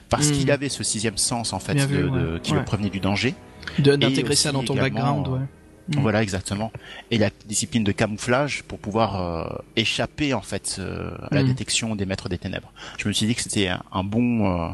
parce 0.09 0.29
Mhm. 0.29 0.33
qu'il 0.35 0.50
avait 0.50 0.68
ce 0.68 0.83
sixième 0.83 1.18
sens 1.18 1.53
en 1.53 1.59
fait 1.59 1.74
vu, 1.74 2.03
de- 2.03 2.09
de- 2.09 2.38
qui 2.42 2.53
Ouais. 2.53 2.59
le 2.59 2.64
prévenait 2.64 2.90
du 2.90 3.00
danger. 3.00 3.35
D'intégrer 3.79 4.35
ça 4.37 4.53
dans 4.53 4.62
ton 4.62 4.74
background, 4.74 5.29
ouais. 5.29 5.40
Mm. 5.88 6.00
Voilà 6.00 6.22
exactement. 6.22 6.72
Et 7.11 7.18
la 7.18 7.29
discipline 7.46 7.85
de 7.85 7.92
camouflage 7.92 8.62
pour 8.62 8.79
pouvoir 8.79 9.20
euh, 9.20 9.44
échapper 9.77 10.33
en 10.33 10.40
fait 10.40 10.77
euh, 10.79 11.11
à 11.31 11.35
la 11.35 11.42
détection 11.42 11.94
des 11.94 12.07
maîtres 12.07 12.31
des 12.31 12.38
ténèbres. 12.38 12.72
Je 12.96 13.07
me 13.07 13.12
suis 13.12 13.27
dit 13.27 13.35
que 13.35 13.42
c'était 13.42 13.68
un, 13.68 13.83
un 13.92 14.03
bon 14.03 14.46
euh, 14.50 14.68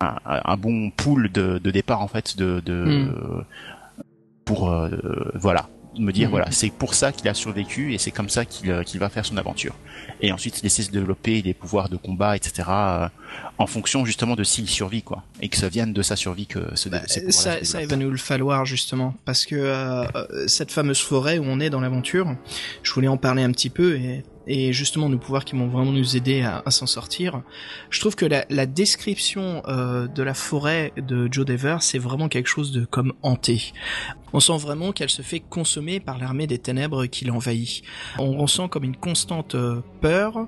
un, 0.00 0.16
un 0.24 0.56
bon 0.56 0.90
pool 0.90 1.30
de, 1.32 1.58
de 1.58 1.70
départ 1.70 2.00
en 2.00 2.08
fait 2.08 2.38
de, 2.38 2.62
de 2.64 3.44
pour 4.46 4.70
euh, 4.70 4.88
voilà 5.34 5.68
me 6.02 6.12
dire 6.12 6.28
Mm. 6.28 6.30
voilà 6.30 6.50
c'est 6.50 6.70
pour 6.70 6.94
ça 6.94 7.12
qu'il 7.12 7.28
a 7.28 7.34
survécu 7.34 7.94
et 7.94 7.98
c'est 7.98 8.10
comme 8.10 8.28
ça 8.28 8.44
qu'il 8.44 8.70
euh, 8.70 8.82
va 8.94 9.08
faire 9.08 9.24
son 9.24 9.36
aventure. 9.36 9.74
Et 10.20 10.32
ensuite 10.32 10.62
laisser 10.62 10.82
se 10.82 10.90
développer 10.90 11.42
les 11.42 11.54
pouvoirs 11.54 11.88
de 11.88 11.96
combat 11.96 12.36
etc. 12.36 12.68
euh, 12.68 13.08
en 13.58 13.66
fonction 13.66 14.04
justement 14.04 14.36
de 14.36 14.44
s'il 14.44 14.68
survit 14.68 15.02
quoi 15.02 15.22
et 15.40 15.48
que 15.48 15.56
ça 15.56 15.68
vienne 15.68 15.92
de 15.92 16.02
sa 16.02 16.16
survie 16.16 16.46
que 16.46 16.60
ce 16.74 16.88
Bah, 16.88 17.02
ça, 17.06 17.64
ça 17.64 17.82
il 17.82 17.88
va 17.88 17.96
nous 17.96 18.10
le 18.10 18.16
falloir 18.16 18.64
justement 18.64 19.14
parce 19.24 19.46
que 19.46 19.54
euh, 19.56 20.04
cette 20.46 20.72
fameuse 20.72 21.00
forêt 21.00 21.38
où 21.38 21.44
on 21.44 21.60
est 21.60 21.70
dans 21.70 21.80
l'aventure, 21.80 22.34
je 22.82 22.92
voulais 22.92 23.08
en 23.08 23.16
parler 23.16 23.42
un 23.42 23.52
petit 23.52 23.70
peu 23.70 23.96
et, 23.96 24.24
et 24.48 24.72
justement 24.72 25.08
nos 25.08 25.18
pouvoirs 25.18 25.44
qui 25.44 25.54
vont 25.54 25.68
vraiment 25.68 25.92
nous 25.92 26.16
aider 26.16 26.42
à, 26.42 26.70
s'en 26.70 26.86
sortir. 26.86 27.42
Je 27.90 28.00
trouve 28.00 28.16
que 28.16 28.26
la, 28.26 28.44
la 28.50 28.66
description 28.66 29.62
euh, 29.68 30.08
de 30.08 30.22
la 30.22 30.34
forêt 30.34 30.92
de 30.96 31.28
Joe 31.30 31.46
Dever 31.46 31.76
c'est 31.80 31.98
vraiment 31.98 32.28
quelque 32.28 32.48
chose 32.48 32.72
de 32.72 32.84
comme 32.84 33.12
hanté. 33.22 33.72
On 34.32 34.40
sent 34.40 34.58
vraiment 34.58 34.92
qu'elle 34.92 35.10
se 35.10 35.22
fait 35.22 35.40
consommer 35.40 36.00
par 36.00 36.18
l'armée 36.18 36.46
des 36.46 36.58
ténèbres 36.58 37.06
qui 37.06 37.24
l'envahit. 37.24 37.82
On 38.18 38.36
ressent 38.36 38.68
comme 38.68 38.84
une 38.84 38.96
constante 38.96 39.54
euh, 39.54 39.80
peur 40.00 40.46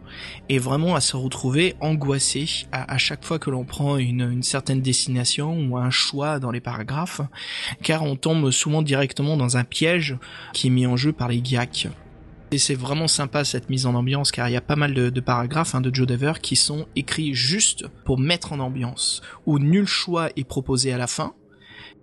et 0.48 0.58
vraiment 0.58 0.94
à 0.94 1.00
se 1.00 1.16
retrouver 1.16 1.74
angoissé 1.80 2.66
à, 2.72 2.92
à 2.92 2.98
chaque 2.98 3.24
fois 3.24 3.38
que 3.38 3.50
l'on 3.50 3.64
prend 3.64 3.96
une, 3.96 4.30
une 4.32 4.42
certaine 4.42 4.82
destination 4.82 5.56
ou 5.68 5.78
un 5.78 5.90
choix 5.90 6.38
dans 6.38 6.50
les 6.50 6.60
paragraphes, 6.60 7.22
car 7.82 8.02
on 8.02 8.16
tombe 8.16 8.50
souvent 8.50 8.82
directement 8.82 9.36
dans 9.36 9.56
un 9.56 9.64
piège 9.64 10.16
qui 10.52 10.66
est 10.66 10.70
mis 10.70 10.86
en 10.86 10.96
jeu 10.96 11.12
par 11.12 11.28
les 11.28 11.42
GIAC. 11.42 11.88
Et 12.52 12.58
c'est 12.58 12.74
vraiment 12.74 13.06
sympa 13.06 13.44
cette 13.44 13.70
mise 13.70 13.86
en 13.86 13.94
ambiance 13.94 14.32
car 14.32 14.48
il 14.48 14.52
y 14.52 14.56
a 14.56 14.60
pas 14.60 14.74
mal 14.74 14.92
de, 14.92 15.20
paragraphes 15.20 15.74
hein, 15.74 15.80
de 15.80 15.94
Joe 15.94 16.06
Dever 16.06 16.32
qui 16.42 16.56
sont 16.56 16.86
écrits 16.96 17.32
juste 17.32 17.86
pour 18.04 18.18
mettre 18.18 18.52
en 18.52 18.58
ambiance, 18.58 19.22
où 19.46 19.60
nul 19.60 19.86
choix 19.86 20.30
est 20.34 20.44
proposé 20.44 20.92
à 20.92 20.98
la 20.98 21.06
fin, 21.06 21.34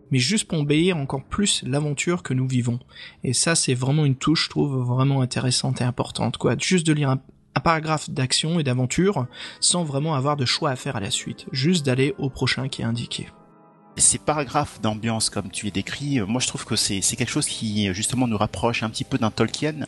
mais 0.09 0.19
juste 0.19 0.47
pour 0.47 0.59
embellir 0.59 0.95
encore 0.95 1.25
plus 1.25 1.63
l'aventure 1.63 2.23
que 2.23 2.33
nous 2.33 2.47
vivons. 2.47 2.79
Et 3.25 3.33
ça 3.33 3.55
c'est 3.55 3.73
vraiment 3.73 4.05
une 4.05 4.15
touche, 4.15 4.45
je 4.45 4.49
trouve, 4.49 4.77
vraiment 4.77 5.21
intéressante 5.21 5.81
et 5.81 5.83
importante. 5.83 6.37
quoi. 6.37 6.55
Juste 6.57 6.87
de 6.87 6.93
lire 6.93 7.09
un 7.09 7.19
paragraphe 7.59 8.09
d'action 8.09 8.59
et 8.59 8.63
d'aventure 8.63 9.27
sans 9.59 9.83
vraiment 9.83 10.15
avoir 10.15 10.37
de 10.37 10.45
choix 10.45 10.69
à 10.69 10.77
faire 10.77 10.95
à 10.95 11.01
la 11.01 11.11
suite, 11.11 11.45
juste 11.51 11.85
d'aller 11.85 12.15
au 12.17 12.29
prochain 12.29 12.69
qui 12.69 12.83
est 12.83 12.85
indiqué. 12.85 13.27
Ces 13.97 14.17
paragraphes 14.17 14.79
d'ambiance 14.81 15.29
comme 15.29 15.49
tu 15.49 15.67
es 15.67 15.71
décrit, 15.71 16.19
euh, 16.19 16.25
moi 16.25 16.39
je 16.41 16.47
trouve 16.47 16.65
que 16.65 16.75
c'est 16.75 17.01
quelque 17.01 17.29
chose 17.29 17.47
qui 17.47 17.93
justement 17.93 18.27
nous 18.27 18.37
rapproche 18.37 18.83
un 18.83 18.89
petit 18.89 19.03
peu 19.03 19.17
d'un 19.17 19.31
Tolkien 19.31 19.85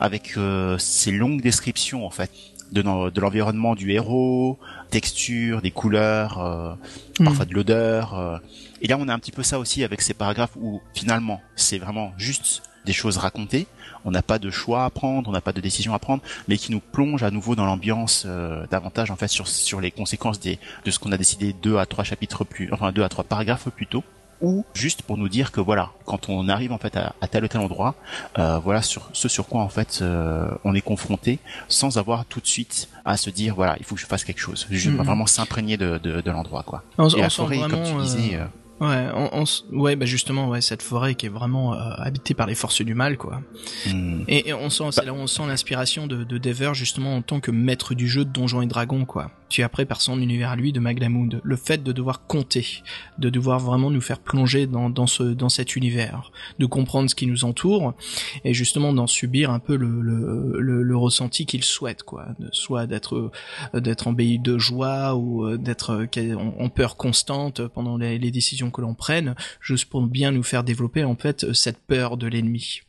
avec 0.00 0.36
euh, 0.36 0.76
ces 0.78 1.10
longues 1.12 1.40
descriptions 1.42 2.04
en 2.06 2.10
fait 2.10 2.30
de, 2.72 2.82
de 3.10 3.20
l'environnement 3.20 3.74
du 3.74 3.92
héros, 3.92 4.58
texture, 4.90 5.60
des 5.62 5.70
couleurs, 5.70 6.40
euh, 6.40 6.74
Mm. 7.20 7.24
parfois 7.24 7.44
de 7.44 7.52
l'odeur. 7.52 8.18
euh. 8.18 8.38
Et 8.80 8.88
là 8.88 8.96
on 8.98 9.06
a 9.08 9.12
un 9.14 9.18
petit 9.18 9.32
peu 9.32 9.42
ça 9.42 9.58
aussi 9.58 9.84
avec 9.84 10.00
ces 10.00 10.14
paragraphes 10.14 10.56
où 10.56 10.80
finalement 10.94 11.40
c'est 11.56 11.78
vraiment 11.78 12.12
juste 12.16 12.62
des 12.86 12.94
choses 12.94 13.18
racontées. 13.18 13.66
On 14.04 14.10
n'a 14.10 14.22
pas 14.22 14.38
de 14.38 14.50
choix 14.50 14.84
à 14.84 14.90
prendre, 14.90 15.28
on 15.28 15.32
n'a 15.32 15.40
pas 15.40 15.52
de 15.52 15.60
décision 15.60 15.94
à 15.94 15.98
prendre, 15.98 16.22
mais 16.48 16.56
qui 16.56 16.72
nous 16.72 16.80
plonge 16.80 17.22
à 17.22 17.30
nouveau 17.30 17.54
dans 17.54 17.64
l'ambiance 17.64 18.24
euh, 18.26 18.66
davantage 18.70 19.10
en 19.10 19.16
fait 19.16 19.28
sur 19.28 19.48
sur 19.48 19.80
les 19.80 19.90
conséquences 19.90 20.40
des 20.40 20.58
de 20.84 20.90
ce 20.90 20.98
qu'on 20.98 21.12
a 21.12 21.16
décidé 21.16 21.52
deux 21.52 21.76
à 21.76 21.86
trois 21.86 22.04
chapitres 22.04 22.44
plus, 22.44 22.72
enfin 22.72 22.92
deux 22.92 23.02
à 23.02 23.08
trois 23.08 23.24
paragraphes 23.24 23.68
plus 23.70 23.86
tôt. 23.86 24.04
ou 24.40 24.64
juste 24.74 25.02
pour 25.02 25.16
nous 25.16 25.28
dire 25.28 25.52
que 25.52 25.60
voilà, 25.60 25.90
quand 26.04 26.28
on 26.28 26.48
arrive 26.48 26.72
en 26.72 26.78
fait 26.78 26.96
à, 26.96 27.28
tel 27.28 27.44
ou 27.44 27.48
tel 27.48 27.60
endroit, 27.60 27.94
euh, 28.38 28.58
voilà 28.58 28.82
sur 28.82 29.08
ce 29.12 29.28
sur 29.28 29.46
quoi 29.46 29.60
en 29.62 29.68
fait 29.68 30.00
euh, 30.02 30.50
on 30.64 30.74
est 30.74 30.80
confronté, 30.80 31.38
sans 31.68 31.98
avoir 31.98 32.24
tout 32.24 32.40
de 32.40 32.46
suite 32.46 32.88
à 33.04 33.16
se 33.16 33.30
dire 33.30 33.54
voilà, 33.54 33.76
il 33.78 33.84
faut 33.84 33.94
que 33.94 34.00
je 34.00 34.06
fasse 34.06 34.24
quelque 34.24 34.40
chose. 34.40 34.66
Je 34.70 34.90
mm-hmm. 34.90 34.96
vraiment 34.96 35.26
s'imprégner 35.26 35.76
de, 35.76 35.98
de, 35.98 36.20
de 36.20 36.30
l'endroit 36.30 36.64
quoi. 36.64 36.82
Et 37.16 37.20
la 37.20 37.30
forêt, 37.30 37.58
comme 37.58 37.84
tu 37.84 37.94
disais. 38.02 38.38
Ouais, 38.82 39.06
on, 39.14 39.44
ouais, 39.70 39.94
bah 39.94 40.06
justement, 40.06 40.48
ouais, 40.48 40.60
cette 40.60 40.82
forêt 40.82 41.14
qui 41.14 41.26
est 41.26 41.28
vraiment 41.28 41.72
habitée 41.72 42.34
par 42.34 42.48
les 42.48 42.56
forces 42.56 42.82
du 42.82 42.94
mal, 42.94 43.16
quoi. 43.16 43.40
Mm. 43.86 44.24
Et, 44.26 44.52
on 44.52 44.70
sent, 44.70 44.84
c'est 44.90 45.04
là 45.04 45.12
où 45.12 45.16
on 45.16 45.28
sent 45.28 45.46
l'inspiration 45.46 46.08
de, 46.08 46.24
de 46.24 46.38
Dever 46.38 46.72
justement 46.74 47.14
en 47.14 47.22
tant 47.22 47.38
que 47.38 47.52
maître 47.52 47.94
du 47.94 48.08
jeu 48.08 48.24
de 48.24 48.30
Donjons 48.30 48.60
et 48.60 48.66
Dragons, 48.66 49.04
quoi 49.04 49.30
tu 49.52 49.62
après 49.62 49.84
par 49.84 50.00
son 50.00 50.20
univers 50.20 50.50
à 50.50 50.56
lui 50.56 50.72
de 50.72 50.80
Maglamoud. 50.80 51.40
Le 51.44 51.56
fait 51.56 51.84
de 51.84 51.92
devoir 51.92 52.26
compter, 52.26 52.82
de 53.18 53.28
devoir 53.28 53.60
vraiment 53.60 53.90
nous 53.90 54.00
faire 54.00 54.18
plonger 54.18 54.66
dans, 54.66 54.90
dans, 54.90 55.06
ce, 55.06 55.22
dans 55.22 55.50
cet 55.50 55.76
univers, 55.76 56.32
de 56.58 56.66
comprendre 56.66 57.08
ce 57.08 57.14
qui 57.14 57.26
nous 57.26 57.44
entoure, 57.44 57.94
et 58.44 58.54
justement 58.54 58.92
d'en 58.92 59.06
subir 59.06 59.50
un 59.50 59.58
peu 59.58 59.76
le, 59.76 60.00
le, 60.00 60.82
le, 60.82 60.96
ressenti 60.96 61.46
qu'il 61.46 61.64
souhaite, 61.64 62.02
quoi. 62.02 62.28
Soit 62.52 62.86
d'être 62.86 63.30
d'être 63.74 64.08
embelli 64.08 64.38
de 64.38 64.56
joie 64.56 65.14
ou 65.14 65.44
euh, 65.44 65.58
d'être 65.58 66.06
euh, 66.16 66.36
en 66.58 66.68
peur 66.68 66.96
constante 66.96 67.66
pendant 67.66 67.96
les, 67.96 68.18
les 68.18 68.30
décisions 68.30 68.70
que 68.72 68.80
l'on 68.80 68.94
prenne, 68.94 69.34
juste 69.60 69.86
pour 69.86 70.02
bien 70.02 70.32
nous 70.32 70.42
faire 70.42 70.64
développer 70.64 71.04
en 71.04 71.14
fait 71.14 71.52
cette 71.52 71.78
peur 71.78 72.16
de 72.16 72.26
l'ennemi. 72.26 72.80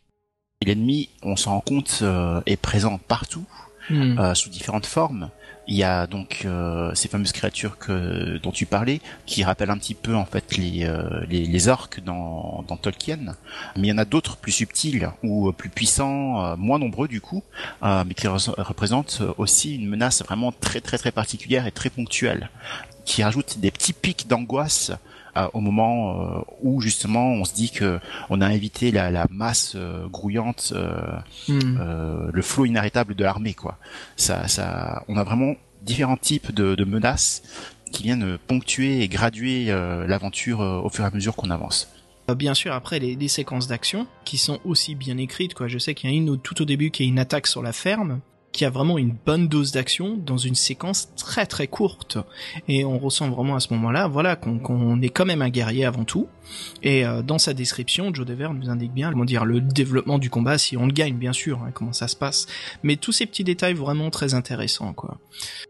L'ennemi, 0.65 1.09
on 1.21 1.35
s'en 1.35 1.51
rend 1.51 1.61
compte, 1.61 1.99
euh, 2.01 2.41
est 2.45 2.55
présent 2.55 2.97
partout, 2.97 3.45
hmm. 3.89 4.33
sous 4.33 4.49
différentes 4.49 4.85
formes. 4.85 5.29
Il 5.67 5.75
y 5.75 5.83
a 5.83 6.07
donc 6.07 6.41
euh, 6.43 6.93
ces 6.93 7.07
fameuses 7.07 7.31
créatures 7.31 7.77
que 7.77 8.37
dont 8.39 8.51
tu 8.51 8.65
parlais, 8.65 8.99
qui 9.25 9.43
rappellent 9.43 9.69
un 9.69 9.77
petit 9.77 9.93
peu 9.93 10.13
en 10.13 10.25
fait 10.25 10.57
les 10.57 10.83
euh, 10.83 11.25
les, 11.29 11.67
orques 11.69 12.01
dans, 12.03 12.65
dans 12.67 12.75
Tolkien, 12.75 13.35
mais 13.77 13.87
il 13.87 13.89
y 13.89 13.93
en 13.93 13.97
a 13.97 14.03
d'autres 14.03 14.35
plus 14.35 14.51
subtils 14.51 15.09
ou 15.23 15.51
plus 15.53 15.69
puissants, 15.69 16.43
euh, 16.43 16.55
moins 16.57 16.79
nombreux 16.79 17.07
du 17.07 17.21
coup, 17.21 17.43
mais 17.81 18.13
qui 18.13 18.27
représentent 18.27 19.21
aussi 19.37 19.75
une 19.75 19.87
menace 19.87 20.21
vraiment 20.23 20.51
très 20.51 20.81
très 20.81 20.97
très 20.97 21.11
particulière 21.11 21.65
et 21.65 21.71
très 21.71 21.89
ponctuelle, 21.89 22.49
qui 23.05 23.23
rajoute 23.23 23.59
des 23.59 23.71
petits 23.71 23.93
pics 23.93 24.27
d'angoisse 24.27 24.91
au 25.53 25.61
moment 25.61 26.21
euh, 26.21 26.41
où 26.61 26.81
justement 26.81 27.27
on 27.33 27.45
se 27.45 27.53
dit 27.53 27.71
que 27.71 27.99
on 28.29 28.41
a 28.41 28.53
évité 28.53 28.91
la, 28.91 29.11
la 29.11 29.27
masse 29.29 29.73
euh, 29.75 30.07
grouillante, 30.07 30.73
euh, 30.75 31.17
hmm. 31.47 32.29
le 32.31 32.41
flot 32.41 32.65
inarrêtable 32.65 33.15
de 33.15 33.23
l'armée 33.23 33.53
quoi. 33.53 33.77
Ça, 34.15 34.47
ça, 34.47 35.03
on 35.07 35.17
a 35.17 35.23
vraiment 35.23 35.55
différents 35.81 36.17
types 36.17 36.53
de, 36.53 36.75
de 36.75 36.83
menaces 36.85 37.43
qui 37.91 38.03
viennent 38.03 38.37
ponctuer 38.47 39.01
et 39.01 39.07
graduer 39.07 39.65
l'aventure 39.67 40.61
au 40.61 40.89
fur 40.89 41.03
et 41.03 41.07
à 41.07 41.11
mesure 41.11 41.35
qu'on 41.35 41.51
avance. 41.51 41.89
Bien 42.35 42.53
sûr, 42.53 42.73
après 42.73 42.99
les, 42.99 43.15
les 43.15 43.27
séquences 43.27 43.67
d'action 43.67 44.07
qui 44.25 44.37
sont 44.37 44.59
aussi 44.65 44.95
bien 44.95 45.17
écrites, 45.17 45.53
quoi. 45.53 45.67
Je 45.67 45.77
sais 45.77 45.93
qu'il 45.93 46.09
y 46.09 46.13
a 46.13 46.15
une 46.15 46.39
tout 46.39 46.59
au 46.61 46.65
début 46.65 46.89
qui 46.89 47.03
est 47.03 47.07
une 47.07 47.19
attaque 47.19 47.45
sur 47.45 47.61
la 47.61 47.73
ferme, 47.73 48.21
qui 48.53 48.65
a 48.65 48.69
vraiment 48.69 48.97
une 48.97 49.13
bonne 49.25 49.47
dose 49.47 49.71
d'action 49.71 50.15
dans 50.15 50.37
une 50.37 50.55
séquence 50.55 51.09
très 51.15 51.45
très 51.45 51.67
courte. 51.67 52.17
Et 52.67 52.85
on 52.85 52.99
ressent 52.99 53.29
vraiment 53.29 53.55
à 53.55 53.59
ce 53.59 53.73
moment-là, 53.73 54.07
voilà, 54.07 54.35
qu'on 54.35 55.01
est 55.01 55.09
quand 55.09 55.25
même 55.25 55.41
un 55.41 55.49
guerrier 55.49 55.85
avant 55.85 56.05
tout. 56.05 56.27
Et 56.83 57.05
euh, 57.05 57.23
dans 57.23 57.39
sa 57.39 57.53
description, 57.53 58.13
Joe 58.13 58.25
Dever 58.25 58.49
nous 58.53 58.69
indique 58.69 58.93
bien, 58.93 59.11
comment 59.11 59.25
dire, 59.25 59.43
le 59.43 59.59
développement 59.59 60.19
du 60.19 60.29
combat, 60.29 60.57
si 60.57 60.77
on 60.77 60.85
le 60.85 60.93
gagne 60.93 61.15
bien 61.15 61.33
sûr, 61.33 61.61
hein, 61.63 61.71
comment 61.73 61.93
ça 61.93 62.07
se 62.07 62.15
passe. 62.15 62.45
Mais 62.83 62.95
tous 62.95 63.11
ces 63.11 63.25
petits 63.25 63.43
détails 63.43 63.73
vraiment 63.73 64.11
très 64.11 64.35
intéressants, 64.35 64.93
quoi. 64.93 65.17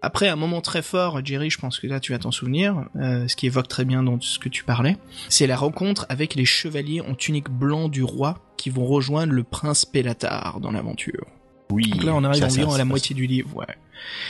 Après, 0.02 0.28
un 0.28 0.36
moment 0.36 0.62
très 0.62 0.82
fort, 0.82 1.24
Jerry, 1.24 1.50
je 1.50 1.60
pense 1.60 1.80
que 1.80 1.88
là 1.88 2.00
tu 2.00 2.12
vas 2.12 2.20
t'en 2.20 2.32
souvenir, 2.32 2.86
euh, 2.98 3.28
ce 3.28 3.36
qui 3.38 3.46
évoque 3.46 3.70
très 3.70 3.86
bien 3.86 4.04
dans 4.04 4.20
ce 4.20 4.40
que 4.40 4.50
tu 4.50 4.66
parlais, 4.66 4.98
c'est 5.30 5.48
la 5.48 5.56
rencontre 5.56 6.06
avec 6.10 6.36
les 6.36 6.46
chevaliers 6.46 7.02
en 7.02 7.16
tunique 7.16 7.50
blanc 7.50 7.88
du 7.88 8.04
roi 8.04 8.40
qui 8.58 8.70
vont 8.70 8.86
rejoindre 8.86 9.32
le 9.32 9.44
prince 9.44 9.86
Pélatar 9.86 10.60
dans 10.60 10.72
l'aventure. 10.72 11.26
Oui. 11.74 11.90
Donc 11.90 12.04
là, 12.04 12.14
on 12.16 12.24
arrive 12.24 12.44
environ 12.44 12.74
à 12.74 12.78
la 12.78 12.86
moitié 12.86 13.16
du 13.16 13.26
livre, 13.26 13.56
ouais. 13.56 13.66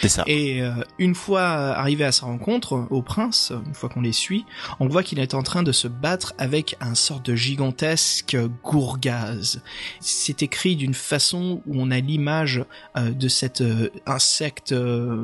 C'est 0.02 0.10
ça. 0.10 0.24
Et 0.28 0.62
euh, 0.62 0.72
une 1.00 1.16
fois 1.16 1.42
arrivé 1.42 2.04
à 2.04 2.12
sa 2.12 2.26
rencontre 2.26 2.86
au 2.90 3.02
prince, 3.02 3.52
une 3.66 3.74
fois 3.74 3.90
qu'on 3.90 4.02
les 4.02 4.12
suit, 4.12 4.46
on 4.80 4.88
voit 4.88 5.02
qu'il 5.04 5.20
est 5.20 5.34
en 5.34 5.42
train 5.44 5.64
de 5.64 5.72
se 5.72 5.88
battre 5.88 6.34
avec 6.38 6.76
un 6.80 6.94
sort 6.94 7.22
de 7.22 7.36
gigantesque 7.36 8.38
gourgaz. 8.64 9.62
C'est 10.00 10.44
écrit 10.44 10.76
d'une 10.76 10.94
façon 10.94 11.62
où 11.66 11.82
on 11.82 11.90
a 11.92 12.00
l'image 12.00 12.64
euh, 12.98 13.12
de 13.12 13.28
cet 13.28 13.62
euh, 13.62 13.90
insecte 14.06 14.76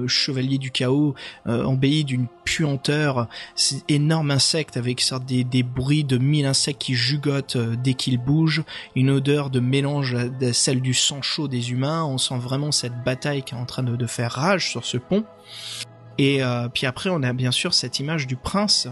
chevalier 0.08 0.58
du 0.58 0.72
chaos 0.72 1.14
embelli 1.46 2.04
d'une 2.04 2.28
puanteur, 2.50 3.28
cet 3.54 3.84
énorme 3.92 4.32
insecte 4.32 4.76
avec 4.76 5.02
sorte 5.02 5.24
des, 5.26 5.64
bruits 5.64 6.04
de 6.04 6.18
mille 6.18 6.48
insectes 6.48 6.82
qui 6.82 6.96
jugotent 6.96 7.58
dès 7.58 7.94
qu'il 7.94 8.18
bouge, 8.18 8.64
une 8.96 9.12
odeur 9.12 9.52
de 9.52 9.60
mélange 9.60 10.18
de 10.40 10.52
celle 10.52 10.82
du 10.82 10.96
sang 10.96 11.22
chaud 11.22 11.48
des 11.48 11.72
humains. 11.72 12.04
On 12.06 12.18
sent 12.18 12.40
vraiment 12.40 12.72
cette 12.72 13.04
bataille 13.04 13.44
qui 13.44 13.54
est 13.54 13.58
en 13.58 13.66
train 13.66 13.84
de, 13.84 13.96
de 13.96 14.06
faire 14.08 14.32
rage 14.32 14.72
sur 14.72 14.84
ce 14.84 14.98
pont. 14.98 15.26
Et 16.18 16.44
euh, 16.44 16.68
puis 16.70 16.88
après, 16.88 17.12
on 17.12 17.22
a 17.22 17.34
bien 17.34 17.52
sûr 17.52 17.76
cette 17.76 18.00
image 18.00 18.26
du 18.26 18.36
prince 18.36 18.88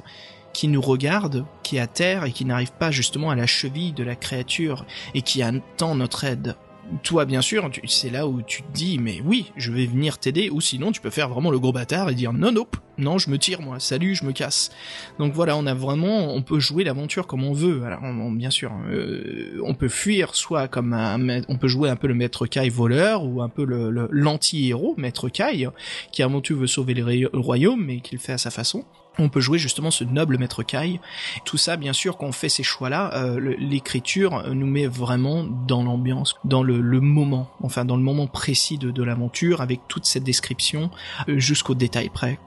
qui 0.54 0.68
nous 0.68 0.82
regarde, 0.82 1.46
qui 1.64 1.78
est 1.78 1.80
à 1.80 1.88
terre 1.88 2.26
et 2.26 2.32
qui 2.32 2.46
n'arrive 2.46 2.72
pas 2.74 2.92
justement 2.92 3.32
à 3.32 3.36
la 3.36 3.48
cheville 3.48 3.92
de 3.92 4.04
la 4.04 4.16
créature 4.16 4.86
et 5.16 5.24
qui 5.24 5.42
attend 5.42 5.96
notre 5.96 6.24
aide 6.26 6.56
toi, 7.04 7.26
bien 7.26 7.42
sûr, 7.42 7.70
c'est 7.86 8.10
là 8.10 8.28
où 8.28 8.42
tu 8.42 8.64
te 8.64 8.72
dis, 8.72 8.98
mais 8.98 9.22
oui, 9.24 9.52
je 9.58 9.72
vais 9.72 9.86
venir 9.86 10.18
t'aider, 10.18 10.50
ou 10.50 10.62
sinon 10.62 10.92
tu 10.92 11.02
peux 11.02 11.10
faire 11.10 11.30
vraiment 11.30 11.52
le 11.52 11.60
gros 11.60 11.72
bâtard 11.72 12.10
et 12.10 12.16
dire 12.16 12.34
non, 12.34 12.52
non, 12.52 12.66
non, 12.98 13.18
je 13.18 13.30
me 13.30 13.38
tire 13.38 13.62
moi, 13.62 13.80
salut, 13.80 14.16
je 14.16 14.26
me 14.26 14.32
casse. 14.32 14.72
Donc 15.20 15.34
voilà, 15.34 15.56
on 15.58 15.66
a 15.66 15.74
vraiment, 15.74 16.34
on 16.34 16.42
peut 16.42 16.60
jouer 16.60 16.84
l'aventure 16.84 17.28
comme 17.28 17.44
on 17.44 17.54
veut. 17.54 17.84
Alors, 17.84 18.02
bien 18.32 18.50
sûr, 18.50 18.72
euh, 18.90 19.60
on 19.64 19.74
peut 19.74 19.90
fuir 19.90 20.36
soit 20.36 20.68
comme 20.68 20.94
un, 20.94 21.42
on 21.48 21.58
peut 21.58 21.68
jouer 21.68 21.90
un 21.90 21.96
peu 21.96 22.08
le 22.08 22.16
maître 22.16 22.48
Kai 22.48 22.70
voleur 22.70 23.24
ou 23.26 23.42
un 23.42 23.50
peu 23.50 23.66
le 23.66 24.08
l'anti-héros 24.12 24.96
maître 24.98 25.30
Kai 25.30 25.70
qui 26.12 26.24
avant 26.24 26.42
tout 26.42 26.58
veut 26.58 26.68
sauver 26.68 26.94
le 26.94 27.30
royaume 27.34 27.86
mais 27.86 28.00
qui 28.00 28.16
le 28.16 28.22
fait 28.22 28.34
à 28.34 28.38
sa 28.38 28.50
façon 28.50 28.86
on 29.20 29.30
peut 29.30 29.40
jouer 29.40 29.58
justement 29.58 29.92
ce 29.92 30.04
noble 30.04 30.38
maître 30.38 30.64
Kai. 30.64 31.00
Tout 31.46 31.58
ça, 31.58 31.78
bien 31.78 31.94
sûr, 31.94 32.18
quand 32.18 32.28
on 32.28 32.32
fait 32.32 32.50
ces 32.50 32.64
choix-là, 32.64 33.12
euh, 33.14 33.56
l'écriture 33.60 34.44
nous 34.54 34.68
met 34.68 34.88
vraiment 34.88 35.44
dans 35.44 35.84
l'ambiance, 35.84 36.36
dans 36.44 36.64
le, 36.64 36.82
moment, 37.02 37.50
enfin 37.62 37.86
dans 37.86 37.96
le 37.98 38.04
moment 38.04 38.28
précis 38.28 38.78
de, 38.78 39.04
l'aventure, 39.04 39.62
avec 39.62 39.82
toute 39.88 40.06
cette 40.06 40.24
description 40.24 40.92
euh, 41.30 41.40
jusqu'au 41.40 41.76
détail 41.76 42.10
près. 42.10 42.40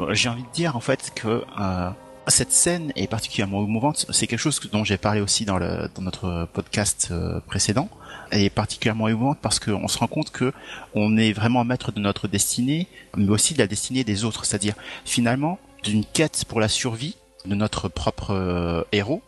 Euh, 0.00 0.14
j'ai 0.14 0.28
envie 0.28 0.42
de 0.42 0.52
dire 0.52 0.76
en 0.76 0.80
fait 0.80 1.12
que 1.14 1.42
cette 2.26 2.52
scène 2.52 2.92
est 2.94 3.06
particulièrement 3.06 3.64
émouvante. 3.64 4.04
C'est 4.10 4.26
quelque 4.26 4.38
chose 4.38 4.60
dont 4.70 4.84
j'ai 4.84 4.98
parlé 4.98 5.22
aussi 5.22 5.46
dans 5.46 5.58
notre 5.98 6.46
podcast 6.52 7.12
précédent. 7.46 7.88
Elle 8.30 8.42
est 8.42 8.50
particulièrement 8.50 9.08
émouvante 9.08 9.38
parce 9.40 9.58
qu'on 9.58 9.88
se 9.88 9.98
rend 9.98 10.08
compte 10.08 10.30
que 10.30 10.52
on 10.94 11.16
est 11.16 11.32
vraiment 11.32 11.64
maître 11.64 11.90
de 11.90 12.00
notre 12.00 12.28
destinée, 12.28 12.86
mais 13.16 13.30
aussi 13.30 13.54
de 13.54 13.58
la 13.58 13.66
destinée 13.66 14.04
des 14.04 14.24
autres. 14.24 14.44
C'est-à-dire, 14.44 14.74
finalement, 15.06 15.58
d'une 15.82 16.04
quête 16.04 16.44
pour 16.48 16.60
la 16.60 16.68
survie 16.68 17.16
de 17.44 17.54
notre 17.54 17.88
propre 17.88 18.32
euh, 18.32 18.82
héros, 18.92 19.22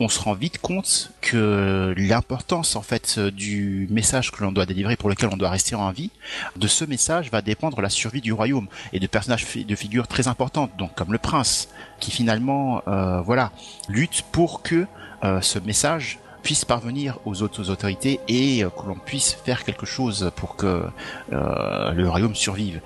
on 0.00 0.08
se 0.08 0.20
rend 0.20 0.34
vite 0.34 0.58
compte 0.58 1.10
que 1.20 1.94
l'importance 1.96 2.76
en 2.76 2.82
fait 2.82 3.18
du 3.18 3.86
message 3.90 4.30
que 4.30 4.42
l'on 4.42 4.52
doit 4.52 4.66
délivrer 4.66 4.96
pour 4.96 5.08
lequel 5.08 5.28
on 5.32 5.36
doit 5.36 5.50
rester 5.50 5.74
en 5.74 5.90
vie, 5.90 6.10
de 6.56 6.66
ce 6.68 6.84
message 6.84 7.30
va 7.30 7.42
dépendre 7.42 7.80
la 7.80 7.88
survie 7.88 8.20
du 8.20 8.32
royaume 8.32 8.68
et 8.92 9.00
de 9.00 9.06
personnages 9.06 9.44
de 9.56 9.74
figures 9.74 10.06
très 10.06 10.28
importantes, 10.28 10.70
donc 10.78 10.94
comme 10.94 11.12
le 11.12 11.18
prince, 11.18 11.68
qui 12.00 12.10
finalement 12.10 12.82
euh, 12.86 13.20
voilà 13.20 13.52
lutte 13.88 14.24
pour 14.30 14.62
que 14.62 14.86
euh, 15.24 15.40
ce 15.40 15.58
message 15.58 16.18
puisse 16.42 16.64
parvenir 16.64 17.18
aux 17.24 17.42
autres 17.42 17.68
autorités 17.68 18.20
et 18.28 18.60
que 18.60 18.86
l'on 18.86 18.94
puisse 18.94 19.34
faire 19.44 19.64
quelque 19.64 19.84
chose 19.84 20.30
pour 20.36 20.56
que 20.56 20.84
le 21.30 22.08
royaume 22.08 22.36
survive 22.36 22.80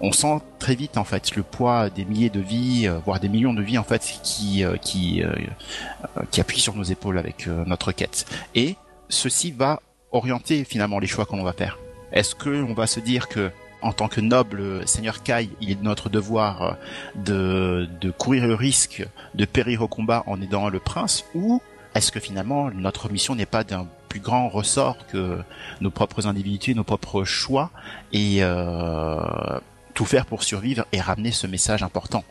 on 0.00 0.12
sent 0.12 0.40
très 0.58 0.74
vite 0.74 0.96
en 0.96 1.04
fait 1.04 1.36
le 1.36 1.42
poids 1.42 1.90
des 1.90 2.04
milliers 2.04 2.30
de 2.30 2.40
vies, 2.40 2.86
euh, 2.86 2.98
voire 3.04 3.20
des 3.20 3.28
millions 3.28 3.54
de 3.54 3.62
vies 3.62 3.78
en 3.78 3.84
fait 3.84 4.02
qui 4.22 4.64
euh, 4.64 4.76
qui 4.76 5.22
euh, 5.22 5.32
qui 6.30 6.40
appuient 6.40 6.60
sur 6.60 6.74
nos 6.74 6.82
épaules 6.82 7.18
avec 7.18 7.46
notre 7.46 7.92
quête. 7.92 8.26
Et 8.54 8.76
ceci 9.08 9.52
va 9.52 9.80
orienter 10.12 10.64
finalement 10.64 10.98
les 10.98 11.06
choix 11.06 11.26
qu'on 11.26 11.42
va 11.42 11.52
faire. 11.52 11.78
Est-ce 12.12 12.34
que 12.34 12.62
on 12.62 12.74
va 12.74 12.86
se 12.86 13.00
dire 13.00 13.28
que 13.28 13.50
en 13.82 13.92
tant 13.92 14.08
que 14.08 14.20
noble 14.20 14.86
seigneur 14.86 15.22
Kai, 15.22 15.48
il 15.60 15.70
est 15.70 15.74
de 15.74 15.82
notre 15.82 16.10
devoir 16.10 16.76
de, 17.14 17.88
de 18.00 18.10
courir 18.10 18.46
le 18.46 18.54
risque 18.54 19.06
de 19.34 19.44
périr 19.44 19.82
au 19.82 19.88
combat 19.88 20.22
en 20.26 20.40
aidant 20.42 20.68
le 20.68 20.80
prince 20.80 21.24
ou 21.34 21.62
est-ce 21.94 22.12
que 22.12 22.20
finalement 22.20 22.70
notre 22.70 23.10
mission 23.10 23.34
n'est 23.34 23.46
pas 23.46 23.64
d'un 23.64 23.86
plus 24.08 24.20
grand 24.20 24.48
ressort 24.48 25.06
que 25.06 25.38
nos 25.80 25.90
propres 25.90 26.26
individus, 26.26 26.74
nos 26.74 26.84
propres 26.84 27.24
choix 27.24 27.70
et 28.12 28.42
tout 29.94 30.04
faire 30.04 30.26
pour 30.26 30.42
survivre 30.42 30.86
et 30.92 31.00
ramener 31.00 31.32
ce 31.32 31.46
message 31.46 31.82
important. 31.82 32.24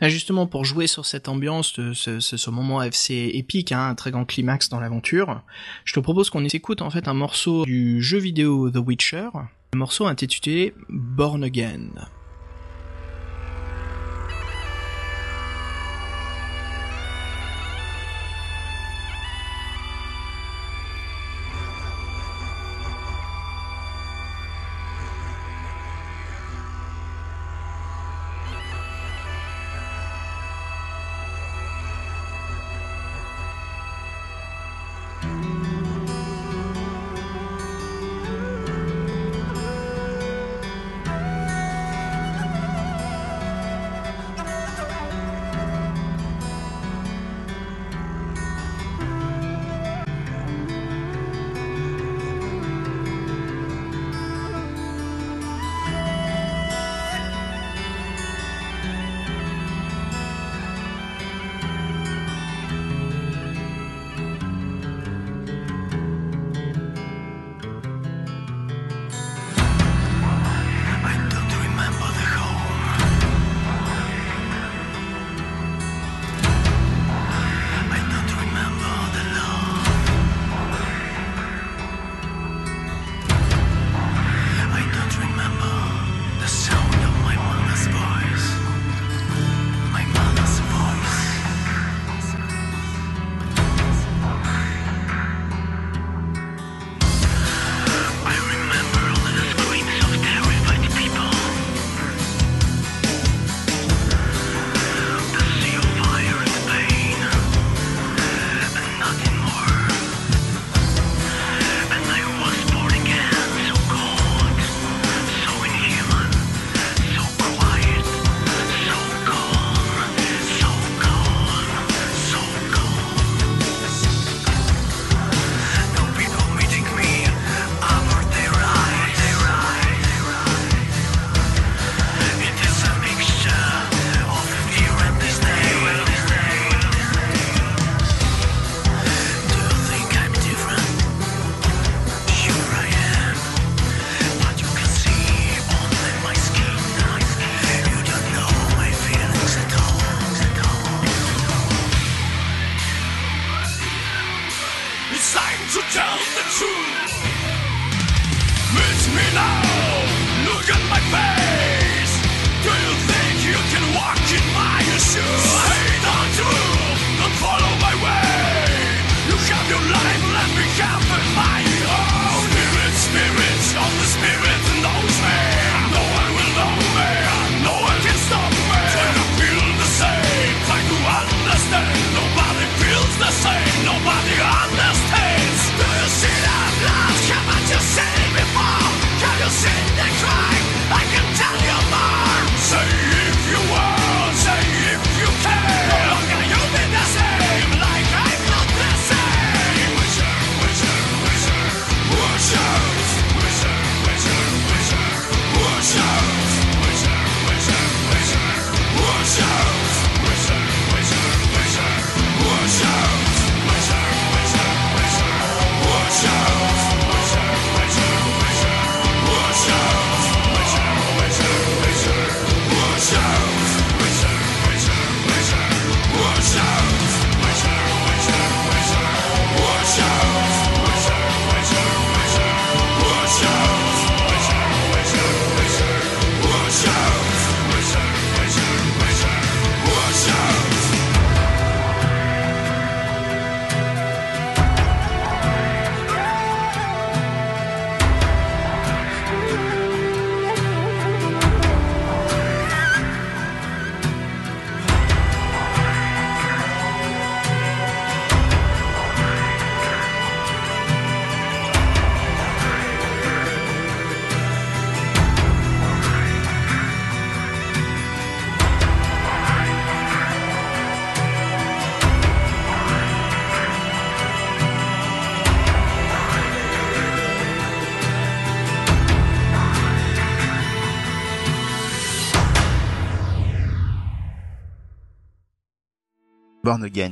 Justement, 0.00 0.46
pour 0.46 0.64
jouer 0.64 0.88
sur 0.88 1.06
cette 1.06 1.28
ambiance, 1.28 1.74
de 1.78 1.92
ce, 1.92 2.18
ce, 2.18 2.50
moment 2.50 2.82
FC 2.82 3.30
épique, 3.34 3.70
hein, 3.70 3.88
un 3.88 3.94
très 3.94 4.10
grand 4.10 4.24
climax 4.24 4.68
dans 4.68 4.80
l'aventure, 4.80 5.42
je 5.84 5.94
te 5.94 6.00
propose 6.00 6.28
qu'on 6.28 6.44
écoute 6.44 6.82
en 6.82 6.90
fait 6.90 7.06
un 7.06 7.14
morceau 7.14 7.64
du 7.64 8.02
jeu 8.02 8.18
vidéo 8.18 8.70
The 8.70 8.78
Witcher, 8.78 9.28
un 9.34 9.78
morceau 9.78 10.06
intitulé 10.06 10.74
Born 10.88 11.44
Again. 11.44 11.90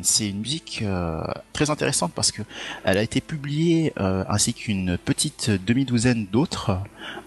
C'est 0.02 0.28
une 0.28 0.40
musique 0.40 0.80
euh, 0.82 1.22
très 1.52 1.70
intéressante 1.70 2.12
parce 2.14 2.32
que 2.32 2.42
elle 2.84 2.98
a 2.98 3.02
été 3.02 3.20
publiée 3.20 3.92
euh, 3.98 4.24
ainsi 4.28 4.54
qu'une 4.54 4.96
petite 4.98 5.50
demi-douzaine 5.50 6.26
d'autres, 6.26 6.78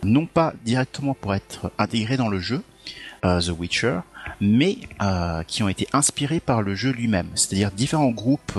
non 0.04 0.26
pas 0.26 0.54
directement 0.66 1.14
pour 1.14 1.36
être 1.36 1.72
intégrées 1.78 2.18
dans 2.18 2.30
le 2.30 2.40
jeu, 2.40 2.64
euh, 3.26 3.42
The 3.42 3.50
Witcher, 3.58 4.00
mais 4.40 4.78
qui 5.48 5.64
ont 5.64 5.70
été 5.70 5.88
inspirés 5.94 6.40
par 6.40 6.62
le 6.62 6.76
jeu 6.76 6.92
lui-même. 6.92 7.28
C'est-à-dire 7.36 7.72
différents 7.72 8.12
groupes, 8.12 8.58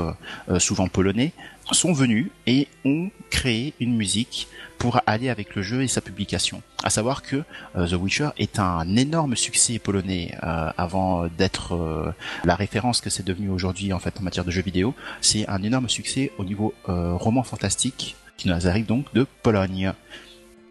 souvent 0.58 0.88
polonais, 0.88 1.32
sont 1.72 1.92
venus 1.92 2.28
et 2.46 2.68
ont 2.84 3.10
créé 3.30 3.72
une 3.80 3.96
musique 3.96 4.48
pour 4.84 5.00
aller 5.06 5.30
avec 5.30 5.54
le 5.54 5.62
jeu 5.62 5.82
et 5.82 5.88
sa 5.88 6.02
publication. 6.02 6.60
À 6.82 6.90
savoir 6.90 7.22
que 7.22 7.42
euh, 7.74 7.86
The 7.86 7.94
Witcher 7.94 8.28
est 8.36 8.58
un 8.58 8.96
énorme 8.96 9.34
succès 9.34 9.78
polonais 9.78 10.36
euh, 10.42 10.70
avant 10.76 11.26
d'être 11.26 11.74
euh, 11.74 12.12
la 12.44 12.54
référence 12.54 13.00
que 13.00 13.08
c'est 13.08 13.24
devenu 13.24 13.48
aujourd'hui 13.48 13.94
en 13.94 13.98
fait 13.98 14.20
en 14.20 14.22
matière 14.22 14.44
de 14.44 14.50
jeux 14.50 14.60
vidéo. 14.60 14.94
C'est 15.22 15.48
un 15.48 15.62
énorme 15.62 15.88
succès 15.88 16.32
au 16.36 16.44
niveau 16.44 16.74
roman 16.84 17.42
fantastique 17.42 18.14
qui 18.36 18.48
nous 18.48 18.68
arrive 18.68 18.84
donc 18.84 19.06
de 19.14 19.26
Pologne. 19.42 19.94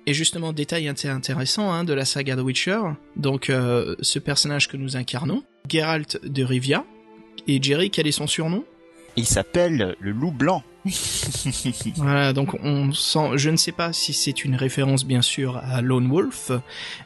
Et 0.06 0.14
justement, 0.14 0.54
détail 0.54 0.88
intéressant 0.88 1.72
hein, 1.72 1.84
de 1.84 1.94
la 1.94 2.06
saga 2.06 2.36
The 2.36 2.42
Witcher, 2.42 2.82
donc 3.16 3.46
ce 3.48 4.20
personnage 4.20 4.68
que 4.68 4.78
nous 4.78 4.96
incarnons, 4.96 5.42
Geralt 5.68 6.24
de 6.24 6.44
Rivia, 6.44 6.86
et 7.48 7.60
Jerry, 7.64 7.90
quel 7.90 8.06
est 8.06 8.12
son 8.12 8.28
surnom? 8.28 8.64
Il 9.16 9.26
s'appelle 9.26 9.96
le 10.00 10.12
loup 10.12 10.32
blanc. 10.32 10.64
voilà, 11.96 12.34
donc 12.34 12.56
on 12.62 12.92
sent, 12.92 13.38
je 13.38 13.50
ne 13.50 13.56
sais 13.56 13.72
pas 13.72 13.94
si 13.94 14.14
c'est 14.14 14.44
une 14.44 14.56
référence 14.56 15.06
bien 15.06 15.22
sûr 15.22 15.58
à 15.58 15.82
Lone 15.82 16.10
Wolf, 16.10 16.52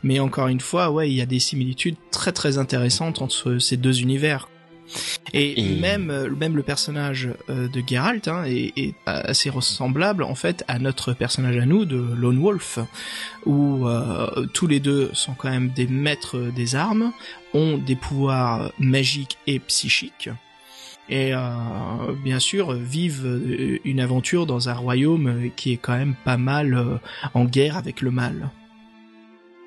mais 0.04 0.20
encore 0.20 0.48
une 0.48 0.60
fois, 0.60 0.90
ouais, 0.90 1.10
il 1.10 1.16
y 1.16 1.22
a 1.22 1.26
des 1.26 1.40
similitudes 1.40 1.96
très 2.12 2.32
très 2.32 2.58
intéressantes 2.58 3.22
entre 3.22 3.60
ces 3.60 3.78
deux 3.78 4.02
univers. 4.02 4.50
Et, 5.34 5.62
même 5.82 6.30
même 6.40 6.56
le 6.56 6.63
personnage 6.63 7.30
euh, 7.50 7.68
de 7.68 7.84
Geralt 7.86 8.30
hein, 8.30 8.46
est, 8.46 8.96
assez 9.06 9.50
ressemblable 9.50 10.24
en 10.24 10.34
fait 10.34 10.63
à 10.70 10.80
notre 10.80 11.12
personnage 11.12 11.58
à 11.58 11.66
nous 11.66 11.84
de 11.84 11.98
Lone 11.98 12.40
Wolf, 12.40 12.80
où 13.46 13.86
euh, 13.86 14.46
tous 14.54 14.66
les 14.66 14.80
deux 14.80 15.10
sont 15.12 15.34
quand 15.34 15.50
même 15.50 15.72
des 15.72 15.88
maîtres 15.88 16.38
des 16.56 16.76
armes, 16.76 17.12
ont 17.54 17.78
des 17.78 17.98
pouvoirs 17.98 18.72
magiques 18.80 19.38
et 19.46 19.60
psychiques 19.60 20.30
et 21.10 21.34
euh, 21.34 21.39
bien 22.24 22.39
sûr 22.39 22.74
vivent 22.74 23.26
euh, 23.26 23.80
une 23.86 24.00
aventure 24.00 24.46
dans 24.46 24.70
un 24.70 24.74
royaume 24.74 25.50
qui 25.56 25.74
est 25.74 25.78
quand 25.78 25.98
même 25.98 26.15
pas 26.26 26.38
mal 26.38 26.74
euh, 26.74 26.98
en 27.34 27.46
guerre 27.46 27.78
avec 27.78 28.02
le 28.02 28.12
mal. 28.12 28.50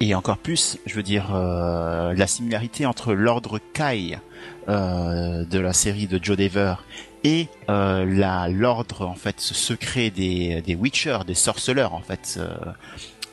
Et 0.02 0.14
encore 0.14 0.38
plus, 0.38 0.78
je 0.86 0.94
veux 0.94 1.02
dire, 1.02 1.30
la 1.30 2.26
similarité 2.26 2.86
entre 2.86 3.12
l'ordre 3.12 3.60
Kai 3.74 4.16
de 4.66 5.58
la 5.58 5.72
série 5.74 6.06
de 6.06 6.18
Joe 6.22 6.38
Dever 6.38 6.76
et 7.22 7.48
l'ordre 7.68 9.06
en 9.06 9.14
fait 9.14 9.38
secret 9.40 10.08
des 10.08 10.62
des 10.62 10.74
Witchers, 10.74 11.18
des 11.26 11.34
sorceleurs 11.34 11.92
en 11.92 12.00
fait 12.00 12.40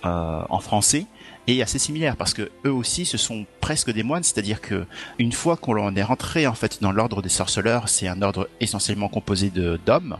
en 0.03 0.59
français 0.59 1.05
et 1.47 1.61
assez 1.61 1.79
similaire 1.79 2.17
parce 2.17 2.33
que 2.33 2.49
eux 2.65 2.71
aussi 2.71 3.05
ce 3.05 3.17
sont 3.17 3.45
presque 3.61 3.91
des 3.91 4.03
moines, 4.03 4.23
c'est-à-dire 4.23 4.61
que 4.61 4.85
une 5.17 5.31
fois 5.31 5.57
qu'on 5.57 5.95
est 5.95 6.03
rentré 6.03 6.45
en 6.45 6.53
fait 6.53 6.81
dans 6.81 6.91
l'ordre 6.91 7.21
des 7.21 7.29
sorceleurs, 7.29 7.89
c'est 7.89 8.07
un 8.07 8.21
ordre 8.21 8.49
essentiellement 8.59 9.07
composé 9.07 9.49
de 9.49 9.79
d'hommes 9.85 10.17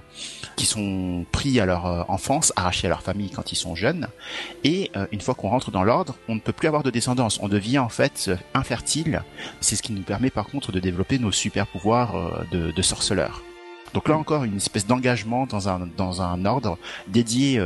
qui 0.56 0.66
sont 0.66 1.26
pris 1.32 1.60
à 1.60 1.66
leur 1.66 1.86
euh, 1.86 2.04
enfance, 2.08 2.54
arrachés 2.56 2.88
à 2.88 2.90
leur 2.90 3.02
famille 3.02 3.30
quand 3.30 3.52
ils 3.52 3.56
sont 3.56 3.76
jeunes, 3.76 4.08
et 4.64 4.90
euh, 4.96 5.06
une 5.12 5.22
fois 5.22 5.36
qu'on 5.36 5.50
rentre 5.50 5.72
dans 5.72 5.84
l'ordre, 5.84 6.16
on 6.28 6.36
ne 6.36 6.40
peut 6.40 6.54
plus 6.54 6.68
avoir 6.68 6.84
de 6.84 6.90
descendance, 6.90 7.40
on 7.42 7.48
devient 7.48 7.80
en 7.80 7.90
fait 7.90 8.32
infertile. 8.54 9.24
C'est 9.62 9.76
ce 9.76 9.84
qui 9.84 9.94
nous 9.94 10.02
permet 10.02 10.30
par 10.30 10.48
contre 10.48 10.72
de 10.72 10.80
développer 10.80 11.20
nos 11.20 11.32
super 11.32 11.68
pouvoirs 11.68 12.16
euh, 12.16 12.44
de, 12.52 12.72
de 12.72 12.82
sorceleurs. 12.82 13.44
Donc 13.94 14.10
là 14.10 14.18
encore, 14.18 14.44
une 14.44 14.58
espèce 14.58 14.86
d'engagement 14.86 15.46
dans 15.46 15.70
un 15.70 15.88
dans 15.98 16.22
un 16.22 16.46
ordre 16.46 16.78
dédié 17.08 17.58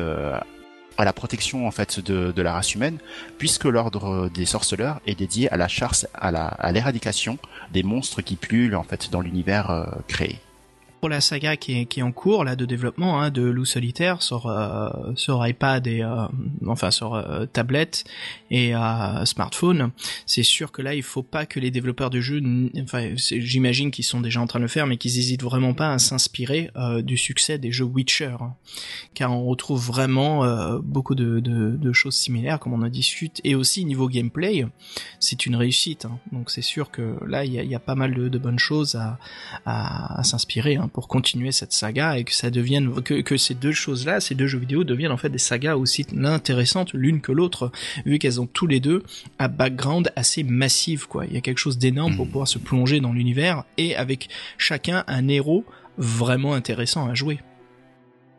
à 1.02 1.06
la 1.06 1.14
protection 1.14 1.68
en 1.68 1.72
fait 1.72 2.00
de, 2.00 2.42
la 2.42 2.54
race 2.54 2.76
humaine, 2.76 2.98
puisque 3.38 3.66
l'ordre 3.66 4.30
des 4.30 4.46
sorceleurs 4.46 5.02
est 5.06 5.16
dédié 5.16 5.52
à 5.52 5.58
la 5.58 5.68
chasse, 5.68 6.08
à 6.14 6.30
à 6.30 6.72
l'éradication 6.72 7.38
des 7.72 7.84
monstres 7.84 8.22
qui 8.22 8.36
pullulent 8.36 8.76
en 8.76 8.84
fait 8.84 9.10
dans 9.12 9.22
l'univers 9.22 9.70
euh, 9.72 9.86
créé 10.08 10.40
pour 11.02 11.10
la 11.10 11.20
saga 11.20 11.58
qui 11.58 11.74
est, 11.74 12.02
en 12.04 12.12
cours 12.12 12.44
là 12.44 12.56
de 12.56 12.64
développement 12.64 13.20
hein, 13.20 13.32
de 13.32 13.42
Loup 13.42 13.66
Solitaire 13.66 14.22
sur 14.22 14.46
euh, 14.46 14.88
sur 15.16 15.46
iPad 15.46 15.88
et 15.88 16.04
euh, 16.04 16.28
enfin 16.68 16.92
sur 16.92 17.16
euh, 17.16 17.48
tablette 17.48 18.04
et 18.52 18.74
smartphone, 19.24 19.92
c'est 20.26 20.44
sûr 20.44 20.74
que 20.74 20.82
là 20.82 20.94
il 20.94 21.04
faut 21.04 21.24
pas 21.24 21.46
que 21.46 21.60
les 21.60 21.72
développeurs 21.72 22.10
de 22.10 22.20
jeux, 22.20 22.42
enfin 22.84 23.12
j'imagine 23.16 23.92
qu'ils 23.92 24.04
sont 24.04 24.20
déjà 24.20 24.42
en 24.42 24.46
train 24.46 24.60
de 24.60 24.66
le 24.66 24.68
faire, 24.68 24.88
mais 24.88 24.98
qu'ils 24.98 25.18
hésitent 25.18 25.42
vraiment 25.42 25.74
pas 25.74 25.94
à 25.94 26.00
s'inspirer 26.00 26.70
du 27.02 27.18
succès 27.18 27.58
des 27.58 27.72
jeux 27.72 27.86
Witcher, 27.86 28.36
hein. 28.42 28.56
car 29.14 29.32
on 29.32 29.46
retrouve 29.46 29.86
vraiment 29.86 30.46
beaucoup 30.80 31.16
de, 31.16 31.94
choses 31.94 32.16
similaires 32.16 32.60
comme 32.60 32.74
on 32.74 32.82
en 32.82 32.90
discute 32.90 33.40
et 33.46 33.56
aussi 33.56 33.86
niveau 33.86 34.10
gameplay, 34.10 34.66
c'est 35.22 35.46
une 35.46 35.56
réussite. 35.56 36.04
Hein. 36.06 36.20
Donc 36.34 36.52
c'est 36.52 36.62
sûr 36.62 36.92
que 36.92 37.16
là 37.26 37.46
il 37.46 37.54
y 37.54 37.76
a, 37.76 37.80
pas 37.80 37.96
mal 37.96 38.14
de, 38.14 38.38
bonnes 38.38 38.60
choses 38.60 39.00
à, 39.66 40.24
s'inspirer. 40.24 40.78
Pour 40.94 41.08
continuer 41.08 41.52
cette 41.52 41.72
saga 41.74 42.18
et 42.18 42.24
que 42.24 42.34
ça 42.34 42.50
devienne 42.50 43.02
que, 43.02 43.22
que 43.22 43.38
ces 43.38 43.54
deux 43.54 43.72
choses-là, 43.72 44.20
ces 44.20 44.36
deux 44.36 44.48
jeux 44.48 44.60
vidéo 44.60 44.84
deviennent 44.84 45.12
en 45.12 45.18
fait 45.18 45.30
des 45.30 45.38
sagas 45.38 45.76
aussi 45.76 46.06
intéressantes 46.24 46.94
l'une 46.94 47.22
que 47.22 47.32
l'autre, 47.32 47.72
vu 48.06 48.20
qu'elles 48.20 48.42
ont 48.42 48.48
tous 48.48 48.68
les 48.68 48.80
deux 48.80 49.04
un 49.40 49.48
background 49.48 50.12
assez 50.16 50.44
massif 50.44 51.06
quoi. 51.06 51.26
Il 51.26 51.34
y 51.34 51.38
a 51.38 51.42
quelque 51.42 51.58
chose 51.60 51.78
d'énorme 51.78 52.16
pour 52.16 52.26
Mhm. 52.26 52.32
pouvoir 52.32 52.48
se 52.48 52.58
plonger 52.58 53.00
dans 53.00 53.14
l'univers 53.14 53.64
et 53.78 53.96
avec 53.96 54.30
chacun 54.58 55.04
un 55.08 55.28
héros 55.28 55.66
vraiment 55.98 56.54
intéressant 56.54 57.08
à 57.08 57.14
jouer. 57.14 57.40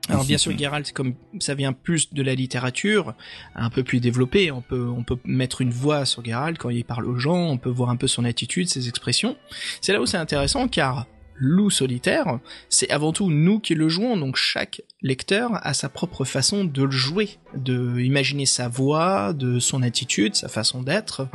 Alors 0.08 0.24
bien 0.24 0.36
sûr, 0.36 0.56
Geralt, 0.58 0.90
comme 0.92 1.14
ça 1.38 1.54
vient 1.54 1.72
plus 1.72 2.12
de 2.12 2.22
la 2.24 2.34
littérature, 2.34 3.14
un 3.54 3.70
peu 3.70 3.84
plus 3.84 4.00
développé, 4.00 4.50
on 4.50 4.60
peut 4.60 4.88
on 4.88 5.04
peut 5.04 5.16
mettre 5.24 5.60
une 5.60 5.70
voix 5.70 6.04
sur 6.04 6.24
Geralt 6.24 6.58
quand 6.58 6.70
il 6.70 6.84
parle 6.84 7.06
aux 7.06 7.18
gens, 7.18 7.38
on 7.50 7.56
peut 7.56 7.70
voir 7.70 7.88
un 7.88 7.94
peu 7.96 8.08
son 8.08 8.24
attitude, 8.24 8.68
ses 8.68 8.88
expressions. 8.88 9.36
C'est 9.80 9.92
là 9.92 10.00
où 10.00 10.06
c'est 10.06 10.16
intéressant 10.16 10.66
car 10.66 11.06
Loup 11.44 11.70
solitaire, 11.70 12.38
c'est 12.68 12.88
avant 12.90 13.12
tout 13.12 13.28
nous 13.28 13.58
qui 13.58 13.74
le 13.74 13.88
jouons, 13.88 14.16
donc 14.16 14.36
chaque 14.36 14.82
lecteur 15.02 15.50
a 15.66 15.74
sa 15.74 15.88
propre 15.88 16.24
façon 16.24 16.64
de 16.64 16.84
le 16.84 16.90
jouer, 16.92 17.30
de 17.56 17.98
imaginer 17.98 18.46
sa 18.46 18.68
voix, 18.68 19.32
de 19.32 19.58
son 19.58 19.82
attitude, 19.82 20.36
sa 20.36 20.46
façon 20.46 20.84
d'être, 20.84 21.26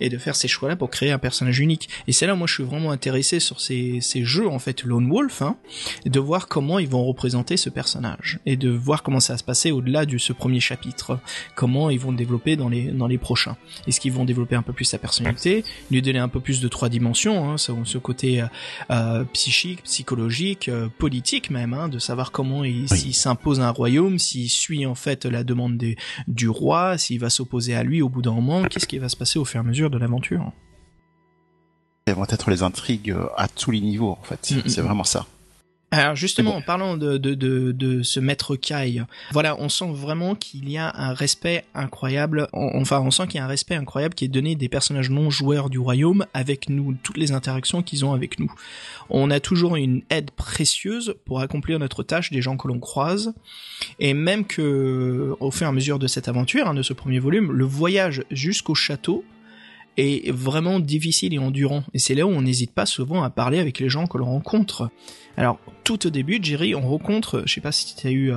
et 0.00 0.08
de 0.08 0.16
faire 0.16 0.34
ces 0.34 0.48
choix-là 0.48 0.76
pour 0.76 0.88
créer 0.88 1.10
un 1.10 1.18
personnage 1.18 1.60
unique. 1.60 1.90
Et 2.08 2.12
c'est 2.12 2.26
là 2.26 2.34
moi 2.34 2.46
je 2.46 2.54
suis 2.54 2.64
vraiment 2.64 2.90
intéressé 2.90 3.38
sur 3.38 3.60
ces, 3.60 4.00
ces 4.00 4.24
jeux 4.24 4.48
en 4.48 4.58
fait 4.58 4.82
Lone 4.82 5.10
Wolf, 5.10 5.42
hein, 5.42 5.58
de 6.06 6.20
voir 6.20 6.48
comment 6.48 6.78
ils 6.78 6.88
vont 6.88 7.04
représenter 7.04 7.58
ce 7.58 7.68
personnage, 7.68 8.38
et 8.46 8.56
de 8.56 8.70
voir 8.70 9.02
comment 9.02 9.20
ça 9.20 9.34
va 9.34 9.38
se 9.38 9.44
passer 9.44 9.72
au-delà 9.72 10.06
de 10.06 10.16
ce 10.16 10.32
premier 10.32 10.60
chapitre, 10.60 11.18
comment 11.54 11.90
ils 11.90 12.00
vont 12.00 12.12
le 12.12 12.16
développer 12.16 12.56
dans 12.56 12.70
les, 12.70 12.84
dans 12.84 13.08
les 13.08 13.18
prochains. 13.18 13.58
Est-ce 13.86 14.00
qu'ils 14.00 14.12
vont 14.12 14.24
développer 14.24 14.56
un 14.56 14.62
peu 14.62 14.72
plus 14.72 14.86
sa 14.86 14.96
personnalité, 14.96 15.64
lui 15.90 16.00
donner 16.00 16.18
un 16.18 16.28
peu 16.28 16.40
plus 16.40 16.62
de 16.62 16.68
trois 16.68 16.88
dimensions, 16.88 17.50
hein, 17.50 17.58
ce, 17.58 17.98
côté 17.98 18.40
euh, 18.40 18.46
euh, 18.90 19.24
psychique, 19.50 19.82
psychologique, 19.82 20.68
euh, 20.68 20.88
politique 20.98 21.50
même, 21.50 21.74
hein, 21.74 21.88
de 21.88 21.98
savoir 21.98 22.30
comment 22.30 22.62
il, 22.62 22.86
Oui. 22.90 23.12
s'impose 23.12 23.60
un 23.60 23.70
royaume, 23.70 24.18
s'il 24.18 24.48
suit 24.48 24.86
en 24.86 24.94
fait 24.94 25.24
la 25.24 25.42
demande 25.42 25.76
des, 25.76 25.96
du 26.28 26.48
roi, 26.48 26.96
s'il 26.98 27.18
va 27.18 27.30
s'opposer 27.30 27.74
à 27.74 27.82
lui 27.82 28.00
au 28.00 28.08
bout 28.08 28.22
d'un 28.22 28.32
moment, 28.32 28.62
qu'est-ce 28.62 28.86
qui 28.86 28.98
va 28.98 29.08
se 29.08 29.16
passer 29.16 29.40
au 29.40 29.44
fur 29.44 29.58
et 29.58 29.64
à 29.64 29.66
mesure 29.66 29.90
de 29.90 29.98
l'aventure? 29.98 30.52
Elles 32.06 32.14
vont 32.14 32.26
être 32.28 32.48
les 32.50 32.62
intrigues 32.62 33.10
euh, 33.10 33.26
à 33.36 33.48
tous 33.48 33.72
les 33.72 33.80
niveaux 33.80 34.12
en 34.12 34.22
fait. 34.22 34.52
Mm, 34.52 34.68
C'est 34.68 34.82
mm, 34.82 34.84
vraiment 34.84 35.04
ça. 35.04 35.26
Alors 35.92 36.14
justement, 36.14 36.54
en 36.54 36.62
parlant 36.62 36.96
de, 36.96 37.18
de, 37.18 37.34
de, 37.34 37.72
de 37.72 38.02
ce 38.04 38.20
maître 38.20 38.54
Kai, 38.54 39.02
voilà, 39.32 39.56
on 39.60 39.68
sent 39.68 39.90
vraiment 39.92 40.36
qu'il 40.36 40.70
y 40.70 40.78
a 40.78 40.92
un 40.94 41.12
respect 41.14 41.64
incroyable, 41.74 42.46
on- 42.52 42.80
enfin 42.80 43.00
on 43.00 43.10
sent 43.10 43.26
qu'il 43.26 43.36
y 43.36 43.38
a 43.40 43.44
un 43.44 43.48
respect 43.48 43.74
incroyable 43.74 44.14
qui 44.14 44.24
est 44.24 44.28
donné 44.28 44.54
des 44.54 44.68
personnages 44.68 45.10
non 45.10 45.30
joueurs 45.30 45.68
du 45.68 45.80
royaume 45.80 46.26
avec 46.32 46.68
nous, 46.68 46.94
toutes 47.02 47.16
les 47.16 47.32
interactions 47.32 47.82
qu'ils 47.82 48.04
ont 48.04 48.12
avec 48.12 48.38
nous. 48.38 48.52
On 49.08 49.32
a 49.32 49.40
toujours 49.40 49.74
une 49.74 50.02
aide 50.10 50.30
précieuse 50.30 51.16
pour 51.24 51.40
accomplir 51.40 51.80
notre 51.80 52.04
tâche 52.04 52.30
des 52.30 52.40
gens 52.40 52.56
que 52.56 52.68
l'on 52.68 52.78
croise, 52.78 53.34
et 53.98 54.14
même 54.14 54.44
que 54.44 55.34
au 55.40 55.50
fur 55.50 55.66
et 55.66 55.70
à 55.70 55.72
mesure 55.72 55.98
de 55.98 56.06
cette 56.06 56.28
aventure, 56.28 56.68
hein, 56.68 56.74
de 56.74 56.82
ce 56.82 56.92
premier 56.92 57.18
volume, 57.18 57.50
le 57.50 57.64
voyage 57.64 58.22
jusqu'au 58.30 58.76
château 58.76 59.24
est 60.00 60.30
vraiment 60.32 60.80
difficile 60.80 61.34
et 61.34 61.38
endurant. 61.38 61.84
Et 61.94 61.98
c'est 61.98 62.14
là 62.14 62.26
où 62.26 62.30
on 62.30 62.42
n'hésite 62.42 62.72
pas 62.72 62.86
souvent 62.86 63.22
à 63.22 63.30
parler 63.30 63.58
avec 63.58 63.78
les 63.78 63.88
gens 63.88 64.06
que 64.06 64.18
l'on 64.18 64.26
rencontre. 64.26 64.90
Alors, 65.36 65.58
tout 65.84 66.06
au 66.06 66.10
début, 66.10 66.38
Jerry, 66.42 66.74
on 66.74 66.80
rencontre, 66.88 67.42
je 67.46 67.54
sais 67.54 67.60
pas 67.60 67.72
si 67.72 67.94
tu 67.96 68.06
as 68.06 68.10
eu 68.10 68.32
euh, 68.32 68.36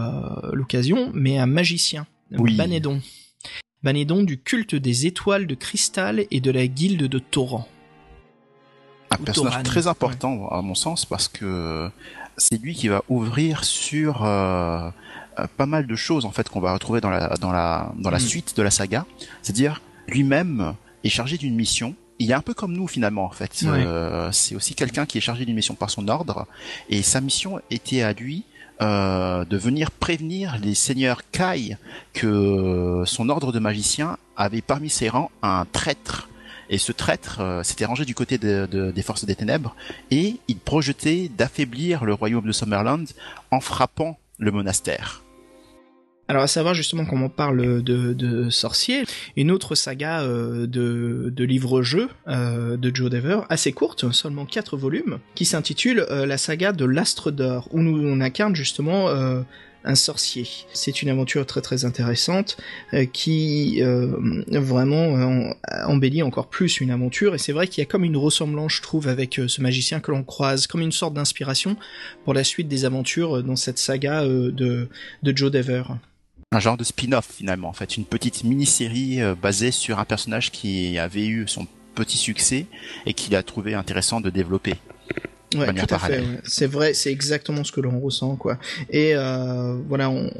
l'occasion, 0.53 1.11
mais 1.13 1.37
un 1.37 1.45
magicien, 1.47 2.05
Oui. 2.31 2.55
Banédon. 2.55 3.01
Banédon 3.83 4.23
du 4.23 4.39
culte 4.39 4.75
des 4.75 5.05
étoiles 5.07 5.45
de 5.47 5.55
cristal 5.55 6.25
et 6.31 6.39
de 6.39 6.51
la 6.51 6.67
guilde 6.67 7.03
de 7.03 7.19
Toran. 7.19 7.67
Un 9.11 9.17
Ou 9.19 9.23
personnage 9.25 9.63
très 9.63 9.87
important 9.87 10.47
à 10.49 10.61
mon 10.61 10.73
sens 10.75 11.05
parce 11.05 11.27
que 11.27 11.89
c'est 12.37 12.59
lui 12.61 12.73
qui 12.73 12.87
va 12.87 13.03
ouvrir 13.09 13.63
sur 13.63 14.23
euh, 14.23 14.89
euh, 15.39 15.47
pas 15.57 15.65
mal 15.65 15.85
de 15.85 15.95
choses 15.95 16.25
en 16.25 16.31
fait 16.31 16.47
qu'on 16.49 16.61
va 16.61 16.73
retrouver 16.73 16.99
dans 17.01 17.09
la 17.11 17.35
dans 17.39 17.51
la 17.51 17.93
dans 17.99 18.09
la 18.09 18.17
Mm. 18.17 18.21
suite 18.21 18.57
de 18.57 18.63
la 18.63 18.71
saga. 18.71 19.05
C'est-à-dire 19.41 19.81
lui-même 20.07 20.73
est 21.03 21.09
chargé 21.09 21.37
d'une 21.37 21.55
mission. 21.55 21.95
Il 22.19 22.29
est 22.31 22.35
un 22.35 22.41
peu 22.41 22.53
comme 22.53 22.73
nous 22.73 22.87
finalement 22.87 23.25
en 23.25 23.31
fait. 23.31 23.63
Ouais. 23.63 23.83
Euh, 23.85 24.31
c'est 24.31 24.55
aussi 24.55 24.75
quelqu'un 24.75 25.05
qui 25.05 25.17
est 25.17 25.21
chargé 25.21 25.45
d'une 25.45 25.55
mission 25.55 25.75
par 25.75 25.89
son 25.89 26.07
ordre 26.07 26.47
et 26.89 27.01
sa 27.01 27.21
mission 27.21 27.59
était 27.71 28.01
à 28.03 28.13
lui 28.13 28.43
euh, 28.81 29.45
de 29.45 29.57
venir 29.57 29.91
prévenir 29.91 30.57
les 30.61 30.75
seigneurs 30.75 31.21
Kai 31.31 31.77
que 32.13 33.03
son 33.05 33.29
ordre 33.29 33.51
de 33.51 33.59
magicien 33.59 34.17
avait 34.37 34.61
parmi 34.61 34.89
ses 34.89 35.09
rangs 35.09 35.31
un 35.41 35.65
traître. 35.71 36.29
Et 36.69 36.77
ce 36.77 36.91
traître 36.91 37.39
euh, 37.41 37.61
s'était 37.63 37.85
rangé 37.85 38.05
du 38.05 38.15
côté 38.15 38.37
de- 38.37 38.67
de- 38.71 38.91
des 38.91 39.01
forces 39.03 39.25
des 39.25 39.35
ténèbres 39.35 39.75
et 40.11 40.37
il 40.47 40.57
projetait 40.57 41.29
d'affaiblir 41.37 42.05
le 42.05 42.13
royaume 42.13 42.45
de 42.47 42.51
Summerland 42.51 43.05
en 43.51 43.59
frappant 43.59 44.17
le 44.39 44.51
monastère. 44.51 45.21
Alors 46.29 46.43
à 46.43 46.47
savoir 46.47 46.73
justement 46.73 47.05
qu'on 47.05 47.27
parle 47.29 47.83
de, 47.83 48.13
de 48.13 48.49
sorciers, 48.49 49.03
une 49.35 49.51
autre 49.51 49.75
saga 49.75 50.21
euh, 50.21 50.67
de, 50.67 51.43
livres-jeux 51.43 52.09
euh, 52.27 52.77
de 52.77 52.95
Joe 52.95 53.09
Dever, 53.09 53.41
assez 53.49 53.73
courte, 53.73 54.11
seulement 54.11 54.45
quatre 54.45 54.77
volumes, 54.77 55.19
qui 55.35 55.45
s'intitule 55.45 56.05
euh, 56.09 56.25
la 56.25 56.37
saga 56.37 56.71
de 56.71 56.85
l'Astre 56.85 57.31
d'Or, 57.31 57.67
où 57.71 57.79
on 57.79 58.21
incarne 58.21 58.55
justement 58.55 59.09
un 59.85 59.95
sorcier. 59.95 60.47
C'est 60.73 61.01
une 61.01 61.09
aventure 61.09 61.45
très 61.45 61.61
très 61.61 61.83
intéressante 61.85 62.57
qui 63.11 63.81
vraiment 64.51 65.53
embellit 65.85 66.23
encore 66.23 66.47
plus 66.47 66.79
une 66.79 66.91
aventure 66.91 67.35
et 67.35 67.37
c'est 67.37 67.51
vrai 67.51 67.67
qu'il 67.67 67.81
y 67.81 67.85
a 67.85 67.89
comme 67.89 68.03
une 68.03 68.17
ressemblance 68.17 68.73
je 68.73 68.81
trouve 68.81 69.07
avec 69.07 69.39
ce 69.47 69.61
magicien 69.61 69.99
que 69.99 70.11
l'on 70.11 70.23
croise, 70.23 70.67
comme 70.67 70.81
une 70.81 70.91
sorte 70.91 71.13
d'inspiration 71.13 71.75
pour 72.23 72.33
la 72.33 72.43
suite 72.43 72.67
des 72.67 72.85
aventures 72.85 73.43
dans 73.43 73.55
cette 73.55 73.77
saga 73.77 74.25
de 74.25 74.87
Joe 75.23 75.51
Dever. 75.51 75.83
Un 76.53 76.59
genre 76.59 76.77
de 76.77 76.83
spin-off 76.83 77.27
finalement, 77.35 77.67
en 77.67 77.73
fait, 77.73 77.97
une 77.97 78.05
petite 78.05 78.43
mini-série 78.43 79.21
euh, 79.21 79.33
basée 79.33 79.71
sur 79.71 79.97
un 79.97 80.05
personnage 80.05 80.51
qui 80.51 80.99
avait 80.99 81.25
eu 81.25 81.47
son 81.47 81.65
petit 81.95 82.17
succès 82.17 82.67
et 83.07 83.13
qu'il 83.15 83.35
a 83.35 83.41
trouvé 83.41 83.73
intéressant 83.73 84.21
de 84.21 84.29
développer. 84.29 84.75
Ouais, 85.55 85.73
tout 85.73 85.93
à 85.93 85.99
fait. 85.99 86.19
ouais. 86.19 86.39
C'est 86.43 86.67
vrai, 86.67 86.93
c'est 86.93 87.11
exactement 87.11 87.63
ce 87.63 87.71
que 87.71 87.81
l'on 87.81 87.99
ressent, 87.99 88.35
quoi. 88.35 88.57
Et 88.89 89.15
euh, 89.15 89.75
voilà, 89.87 90.09
on, 90.09 90.31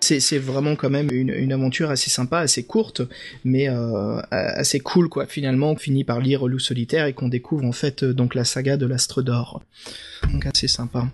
c'est 0.00 0.38
vraiment 0.38 0.76
quand 0.76 0.90
même 0.90 1.08
une, 1.12 1.30
une 1.30 1.52
aventure 1.52 1.90
assez 1.90 2.10
sympa, 2.10 2.38
assez 2.40 2.64
courte, 2.64 3.02
mais 3.44 3.68
euh, 3.68 4.20
assez 4.30 4.80
cool, 4.80 5.08
quoi. 5.08 5.26
Finalement, 5.26 5.72
on 5.72 5.76
finit 5.76 6.04
par 6.04 6.20
lire 6.20 6.46
Loup 6.46 6.58
solitaire 6.58 7.06
et 7.06 7.12
qu'on 7.14 7.28
découvre 7.28 7.64
en 7.64 7.72
fait 7.72 8.04
donc 8.04 8.34
la 8.34 8.44
saga 8.44 8.76
de 8.76 8.86
l'Astre 8.86 9.22
d'Or. 9.22 9.62
Donc 10.30 10.46
assez 10.46 10.68
sympa. 10.68 11.08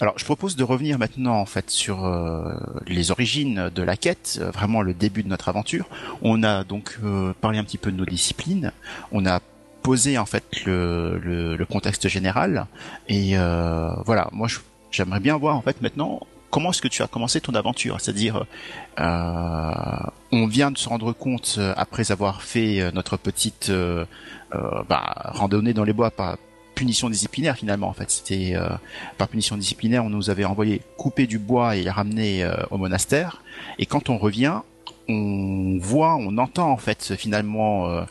Alors, 0.00 0.16
je 0.16 0.24
propose 0.24 0.54
de 0.54 0.62
revenir 0.62 0.96
maintenant 0.96 1.34
en 1.34 1.46
fait 1.46 1.70
sur 1.70 2.04
euh, 2.04 2.54
les 2.86 3.10
origines 3.10 3.68
de 3.74 3.82
la 3.82 3.96
quête, 3.96 4.38
euh, 4.40 4.50
vraiment 4.52 4.80
le 4.80 4.94
début 4.94 5.24
de 5.24 5.28
notre 5.28 5.48
aventure. 5.48 5.86
On 6.22 6.44
a 6.44 6.62
donc 6.62 6.98
euh, 7.02 7.32
parlé 7.40 7.58
un 7.58 7.64
petit 7.64 7.78
peu 7.78 7.90
de 7.90 7.96
nos 7.96 8.04
disciplines, 8.04 8.70
on 9.10 9.26
a 9.26 9.40
posé 9.82 10.16
en 10.16 10.26
fait 10.26 10.44
le, 10.66 11.18
le, 11.18 11.56
le 11.56 11.66
contexte 11.66 12.06
général, 12.06 12.66
et 13.08 13.36
euh, 13.36 13.90
voilà. 14.06 14.28
Moi, 14.30 14.46
j'aimerais 14.92 15.20
bien 15.20 15.36
voir 15.36 15.56
en 15.56 15.62
fait 15.62 15.82
maintenant 15.82 16.20
comment 16.50 16.70
est-ce 16.70 16.80
que 16.80 16.88
tu 16.88 17.02
as 17.02 17.08
commencé 17.08 17.40
ton 17.40 17.54
aventure, 17.54 18.00
c'est-à-dire 18.00 18.44
on 18.98 20.46
vient 20.46 20.70
de 20.70 20.78
se 20.78 20.88
rendre 20.88 21.12
compte 21.12 21.58
après 21.76 22.10
avoir 22.10 22.42
fait 22.42 22.90
notre 22.92 23.16
petite 23.16 23.70
bah, 24.50 25.14
randonnée 25.34 25.74
dans 25.74 25.84
les 25.84 25.92
bois 25.92 26.10
par 26.10 26.38
punition 26.78 27.10
disciplinaire 27.10 27.56
finalement 27.56 27.88
en 27.88 27.92
fait 27.92 28.08
c'était 28.08 28.52
euh, 28.54 28.68
par 29.18 29.26
punition 29.26 29.56
disciplinaire, 29.56 30.04
on 30.04 30.10
nous 30.10 30.30
avait 30.30 30.44
envoyé 30.44 30.80
couper 30.96 31.26
du 31.26 31.40
bois 31.40 31.74
et 31.74 31.90
ramener 31.90 32.44
euh, 32.44 32.54
au 32.70 32.78
monastère. 32.78 33.42
Et 33.80 33.86
quand 33.86 34.10
on 34.10 34.16
revient, 34.16 34.60
on 35.08 35.78
voit, 35.80 36.14
on 36.14 36.38
entend 36.38 36.70
en 36.70 36.76
fait 36.76 37.16
finalement 37.16 37.88
euh, 37.88 38.02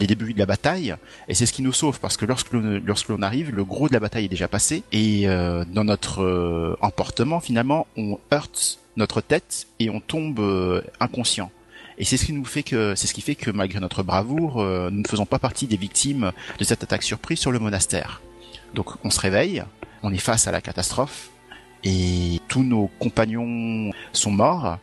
les 0.00 0.08
débuts 0.08 0.32
de 0.32 0.38
la 0.40 0.46
bataille. 0.46 0.96
Et 1.28 1.34
c'est 1.34 1.46
ce 1.46 1.52
qui 1.52 1.62
nous 1.62 1.72
sauve 1.72 2.00
parce 2.00 2.16
que 2.16 2.26
lorsque 2.26 2.52
l'on, 2.52 2.82
lorsque 2.84 3.10
arrive, 3.22 3.54
le 3.54 3.64
gros 3.64 3.88
de 3.88 3.92
la 3.92 4.00
bataille 4.00 4.24
est 4.24 4.34
déjà 4.36 4.48
passé. 4.48 4.82
Et 4.90 5.26
dans 5.26 5.84
notre 5.84 6.76
emportement, 6.80 7.40
finalement, 7.40 7.86
on 7.96 8.18
heurte 8.32 8.80
notre 8.96 9.20
tête 9.20 9.68
et 9.78 9.90
on 9.90 10.00
tombe 10.00 10.40
inconscient. 10.98 11.50
Et 11.98 12.04
c'est 12.04 12.16
ce 12.16 12.26
qui 12.26 12.32
nous 12.32 12.44
fait 12.44 12.62
que, 12.62 12.94
c'est 12.94 13.06
ce 13.06 13.14
qui 13.14 13.22
fait 13.22 13.34
que 13.34 13.50
malgré 13.50 13.80
notre 13.80 14.02
bravoure, 14.02 14.60
euh, 14.60 14.90
nous 14.90 15.02
ne 15.02 15.08
faisons 15.08 15.26
pas 15.26 15.38
partie 15.38 15.66
des 15.66 15.76
victimes 15.76 16.32
de 16.58 16.64
cette 16.64 16.82
attaque 16.82 17.02
surprise 17.02 17.38
sur 17.38 17.52
le 17.52 17.58
monastère. 17.58 18.20
Donc 18.74 18.90
on 19.04 19.10
se 19.10 19.20
réveille, 19.20 19.64
on 20.02 20.12
est 20.12 20.18
face 20.18 20.46
à 20.46 20.52
la 20.52 20.60
catastrophe 20.60 21.30
et 21.84 22.40
tous 22.48 22.62
nos 22.62 22.90
compagnons 22.98 23.92
sont 24.12 24.30
morts 24.30 24.78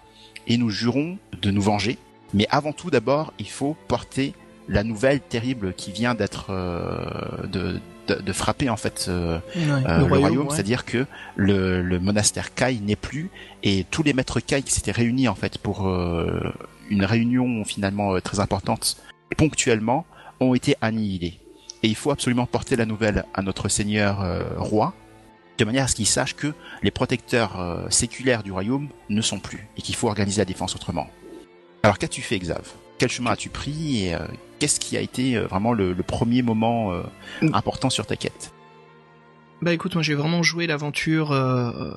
et 0.48 0.58
nous 0.58 0.70
jurons 0.70 1.18
de 1.42 1.52
nous 1.52 1.62
venger. 1.62 1.98
Mais 2.34 2.48
avant 2.50 2.74
tout, 2.74 2.90
d'abord, 2.90 3.32
il 3.38 3.50
faut 3.50 3.78
porter 3.88 4.34
la 4.68 4.84
nouvelle 4.84 5.20
terrible 5.20 5.74
qui 5.74 5.92
vient 5.92 6.16
d'être 6.16 6.48
euh, 6.50 7.06
de, 7.48 7.80
de, 8.08 8.16
de 8.16 8.34
frapper 8.34 8.70
en 8.70 8.78
fait 8.78 9.06
euh, 9.08 9.40
euh, 9.58 9.98
le 10.00 10.04
royaume, 10.04 10.48
ouais. 10.48 10.54
c'est-à-dire 10.54 10.86
que 10.86 11.06
le, 11.36 11.82
le 11.82 12.00
monastère 12.00 12.54
Kai 12.54 12.80
n'est 12.80 12.96
plus 12.96 13.30
et 13.64 13.86
tous 13.90 14.04
les 14.04 14.14
maîtres 14.14 14.40
Kai 14.40 14.62
qui 14.62 14.72
s'étaient 14.72 14.92
réunis 14.92 15.28
en 15.28 15.36
fait 15.36 15.58
pour 15.58 15.88
euh, 15.88 16.52
une 16.90 17.06
réunion 17.06 17.64
finalement 17.64 18.14
euh, 18.16 18.20
très 18.22 18.40
importante 18.40 18.98
ponctuellement 19.38 20.06
ont 20.40 20.54
été 20.54 20.76
annihilés. 20.82 21.40
Et 21.82 21.88
il 21.88 21.96
faut 21.96 22.12
absolument 22.12 22.46
porter 22.46 22.76
la 22.76 22.86
nouvelle 22.86 23.26
à 23.34 23.42
notre 23.42 23.68
seigneur 23.70 24.22
euh, 24.22 24.44
roi 24.58 24.94
de 25.58 25.66
manière 25.66 25.84
à 25.84 25.88
ce 25.88 25.96
qu'ils 25.96 26.08
sachent 26.08 26.36
que 26.36 26.54
les 26.82 26.92
protecteurs 26.92 27.60
euh, 27.60 27.90
séculaires 27.90 28.42
du 28.44 28.52
royaume 28.52 28.90
ne 29.10 29.22
sont 29.22 29.40
plus 29.40 29.68
et 29.78 29.82
qu'il 29.82 29.96
faut 29.96 30.08
organiser 30.08 30.42
la 30.42 30.46
défense 30.46 30.76
autrement. 30.76 31.08
Alors 31.84 31.98
qu'as-tu 32.00 32.22
fait, 32.22 32.40
Xav? 32.40 32.72
Quel 32.98 33.10
chemin 33.10 33.32
as-tu 33.32 33.50
pris 33.50 34.06
et 34.06 34.16
euh, 34.16 34.20
qu'est-ce 34.60 34.80
qui 34.80 34.96
a 34.98 35.02
été 35.02 35.36
euh, 35.36 35.46
vraiment 35.46 35.74
le, 35.74 35.94
le 35.94 36.04
premier 36.04 36.42
moment 36.42 36.92
euh, 36.94 37.02
Mm. 37.42 37.54
important 37.54 37.90
sur 37.90 38.06
ta 38.06 38.16
quête? 38.16 38.52
Bah 39.64 39.72
écoute, 39.72 39.94
moi 39.96 40.04
j'ai 40.04 40.14
vraiment 40.14 40.44
joué 40.44 40.68
l'aventure 40.68 41.32
euh, 41.32 41.94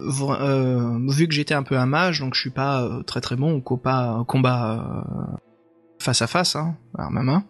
vra- 0.00 0.40
euh, 0.40 0.98
vu 1.08 1.28
que 1.28 1.34
j'étais 1.34 1.54
un 1.54 1.62
peu 1.62 1.78
un 1.78 1.86
mage, 1.86 2.18
donc 2.18 2.34
je 2.34 2.40
suis 2.40 2.50
pas 2.50 2.82
euh, 2.82 3.04
très 3.04 3.20
très 3.20 3.36
bon 3.36 3.52
au 3.54 3.60
combat, 3.60 4.24
euh, 4.26 5.36
face 6.02 6.22
à 6.22 6.26
face, 6.26 6.56
hein, 6.56 6.74
arme 6.98 7.18
à 7.18 7.22
main. 7.22 7.44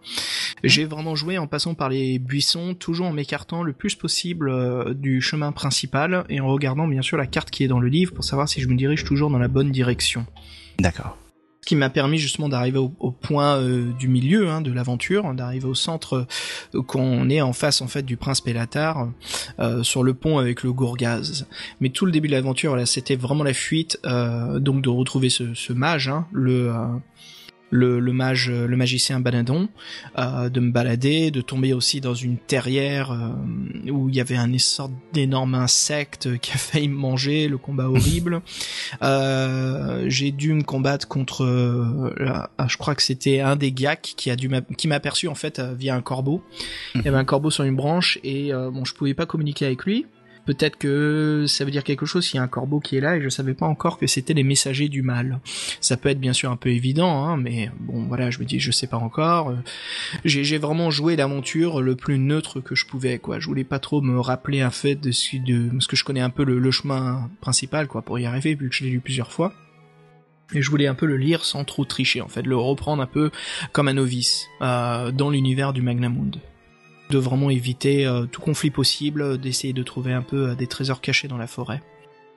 J'ai 0.63 0.85
vraiment 0.85 1.15
joué 1.15 1.39
en 1.39 1.47
passant 1.47 1.73
par 1.73 1.89
les 1.89 2.19
buissons, 2.19 2.75
toujours 2.75 3.07
en 3.07 3.11
m'écartant 3.11 3.63
le 3.63 3.73
plus 3.73 3.95
possible 3.95 4.49
euh, 4.49 4.93
du 4.93 5.19
chemin 5.19 5.51
principal 5.51 6.25
et 6.29 6.39
en 6.39 6.47
regardant 6.47 6.87
bien 6.87 7.01
sûr 7.01 7.17
la 7.17 7.25
carte 7.25 7.49
qui 7.49 7.63
est 7.63 7.67
dans 7.67 7.79
le 7.79 7.87
livre 7.87 8.13
pour 8.13 8.23
savoir 8.23 8.47
si 8.47 8.61
je 8.61 8.67
me 8.67 8.75
dirige 8.75 9.03
toujours 9.03 9.31
dans 9.31 9.39
la 9.39 9.47
bonne 9.47 9.71
direction. 9.71 10.27
D'accord. 10.77 11.17
Ce 11.65 11.67
qui 11.67 11.75
m'a 11.75 11.89
permis 11.89 12.19
justement 12.19 12.47
d'arriver 12.47 12.77
au, 12.77 13.09
point 13.09 13.57
euh, 13.57 13.91
du 13.97 14.07
milieu 14.07 14.51
hein, 14.51 14.61
de 14.61 14.71
l'aventure, 14.71 15.33
d'arriver 15.33 15.65
au 15.65 15.73
centre 15.73 16.27
euh, 16.75 16.83
qu'on 16.83 17.27
est 17.27 17.41
en 17.41 17.53
face 17.53 17.81
en 17.81 17.87
fait 17.87 18.03
du 18.03 18.17
prince 18.17 18.39
Pélatar 18.39 19.09
euh, 19.57 19.81
sur 19.81 20.03
le 20.03 20.13
pont 20.13 20.37
avec 20.37 20.61
le 20.61 20.71
Gourgaz. 20.71 21.47
Mais 21.81 21.89
tout 21.89 22.05
le 22.05 22.11
début 22.11 22.27
de 22.27 22.33
l'aventure, 22.33 22.87
c'était 22.87 23.15
vraiment 23.15 23.43
la 23.43 23.55
fuite, 23.55 23.99
donc 24.03 24.83
de 24.83 24.89
retrouver 24.89 25.29
ce, 25.29 25.55
ce 25.55 25.73
mage, 25.73 26.07
hein, 26.07 26.27
le, 26.31 26.71
le 27.69 27.99
le 27.99 28.13
mage, 28.13 28.49
le 28.49 28.77
magicien 28.77 29.19
Banadon, 29.19 29.69
euh, 30.17 30.49
de 30.49 30.59
me 30.59 30.71
balader, 30.71 31.31
de 31.31 31.41
tomber 31.41 31.73
aussi 31.73 32.01
dans 32.01 32.13
une 32.13 32.37
terrière 32.37 33.11
euh, 33.11 33.89
où 33.91 34.09
il 34.09 34.15
y 34.15 34.21
avait 34.21 34.35
un 34.35 34.45
sorte 34.57 34.91
d'énorme 35.13 35.55
insecte 35.55 36.37
qui 36.39 36.51
a 36.51 36.57
failli 36.57 36.87
me 36.87 36.95
manger, 36.95 37.47
le 37.47 37.57
combat 37.57 37.89
horrible. 37.89 38.41
Euh, 39.01 40.05
j'ai 40.07 40.31
dû 40.31 40.53
me 40.53 40.63
combattre 40.63 41.07
contre, 41.07 41.43
euh, 41.43 42.11
je 42.67 42.77
crois 42.77 42.95
que 42.95 43.01
c'était 43.01 43.41
un 43.41 43.55
des 43.55 43.71
gacs 43.71 44.13
qui 44.15 44.29
a 44.31 44.35
dû 44.35 44.49
qui 44.77 44.87
m'a 44.87 44.95
aperçu 44.95 45.27
en 45.27 45.35
fait 45.35 45.59
euh, 45.59 45.73
via 45.73 45.95
un 45.95 46.01
corbeau. 46.01 46.43
Il 46.95 47.01
y 47.03 47.07
avait 47.07 47.17
un 47.17 47.25
corbeau 47.25 47.49
sur 47.49 47.63
une 47.63 47.75
branche 47.75 48.19
et 48.23 48.53
euh, 48.53 48.71
bon, 48.71 48.85
je 48.85 48.93
pouvais 48.93 49.13
pas 49.13 49.25
communiquer 49.25 49.65
avec 49.65 49.83
lui. 49.85 50.05
Peut-être 50.45 50.77
que 50.77 51.45
ça 51.47 51.65
veut 51.65 51.71
dire 51.71 51.83
quelque 51.83 52.05
chose 52.05 52.25
s'il 52.25 52.35
y 52.35 52.39
a 52.39 52.43
un 52.43 52.47
corbeau 52.47 52.79
qui 52.79 52.97
est 52.97 53.01
là 53.01 53.17
et 53.17 53.21
je 53.21 53.29
savais 53.29 53.53
pas 53.53 53.65
encore 53.65 53.97
que 53.97 54.07
c'était 54.07 54.33
les 54.33 54.43
messagers 54.43 54.89
du 54.89 55.01
mal. 55.01 55.39
Ça 55.81 55.97
peut 55.97 56.09
être 56.09 56.19
bien 56.19 56.33
sûr 56.33 56.51
un 56.51 56.55
peu 56.55 56.69
évident, 56.69 57.25
hein, 57.25 57.37
mais 57.37 57.71
bon 57.79 58.05
voilà, 58.07 58.29
je 58.29 58.39
me 58.39 58.45
dis 58.45 58.59
je 58.59 58.71
sais 58.71 58.87
pas 58.87 58.97
encore. 58.97 59.49
Euh, 59.49 59.55
J'ai 60.23 60.57
vraiment 60.57 60.91
joué 60.91 61.15
l'aventure 61.15 61.81
le 61.81 61.95
plus 61.95 62.19
neutre 62.19 62.61
que 62.61 62.75
je 62.75 62.85
pouvais 62.85 63.17
quoi. 63.17 63.39
Je 63.39 63.47
voulais 63.47 63.63
pas 63.63 63.79
trop 63.79 64.01
me 64.01 64.19
rappeler 64.19 64.61
un 64.61 64.71
fait 64.71 64.95
de 64.95 65.11
ce, 65.11 65.87
que 65.87 65.95
je 65.95 66.03
connais 66.03 66.21
un 66.21 66.29
peu 66.29 66.43
le, 66.43 66.59
le 66.59 66.71
chemin 66.71 67.29
principal 67.41 67.87
quoi 67.87 68.03
pour 68.03 68.19
y 68.19 68.25
arriver 68.25 68.55
vu 68.55 68.69
que 68.69 68.75
je 68.75 68.83
l'ai 68.83 68.91
lu 68.91 68.99
plusieurs 68.99 69.31
fois. 69.31 69.53
Et 70.53 70.61
je 70.61 70.69
voulais 70.69 70.85
un 70.85 70.93
peu 70.93 71.07
le 71.07 71.17
lire 71.17 71.43
sans 71.43 71.63
trop 71.63 71.85
tricher 71.85 72.21
en 72.21 72.27
fait, 72.27 72.43
le 72.43 72.55
reprendre 72.55 73.01
un 73.01 73.07
peu 73.07 73.31
comme 73.71 73.87
un 73.87 73.93
novice 73.93 74.47
euh, 74.61 75.11
dans 75.11 75.31
l'univers 75.31 75.73
du 75.73 75.81
Magnamund 75.81 76.37
de 77.09 77.17
vraiment 77.17 77.49
éviter 77.49 78.05
euh, 78.05 78.25
tout 78.25 78.41
conflit 78.41 78.71
possible, 78.71 79.21
euh, 79.21 79.37
d'essayer 79.37 79.73
de 79.73 79.83
trouver 79.83 80.13
un 80.13 80.21
peu 80.21 80.49
euh, 80.49 80.55
des 80.55 80.67
trésors 80.67 81.01
cachés 81.01 81.27
dans 81.27 81.37
la 81.37 81.47
forêt 81.47 81.81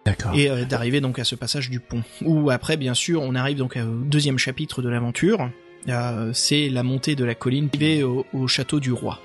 D'accord. 0.05 0.35
et 0.35 0.49
euh, 0.51 0.65
d'arriver 0.65 1.01
donc 1.01 1.19
à 1.19 1.25
ce 1.25 1.35
passage 1.35 1.71
du 1.71 1.81
pont. 1.81 2.03
Où 2.25 2.51
après, 2.51 2.77
bien 2.77 2.95
sûr, 2.95 3.23
on 3.23 3.35
arrive 3.35 3.57
donc 3.57 3.77
au 3.77 4.05
deuxième 4.05 4.39
chapitre 4.39 4.83
de 4.83 4.89
l'aventure. 4.89 5.51
Euh, 5.89 6.33
c'est 6.35 6.69
la 6.69 6.83
montée 6.83 7.15
de 7.15 7.25
la 7.25 7.35
colline 7.35 7.69
arrivée 7.73 8.03
au, 8.03 8.27
au 8.33 8.47
château 8.47 8.81
du 8.81 8.93
roi. 8.93 9.21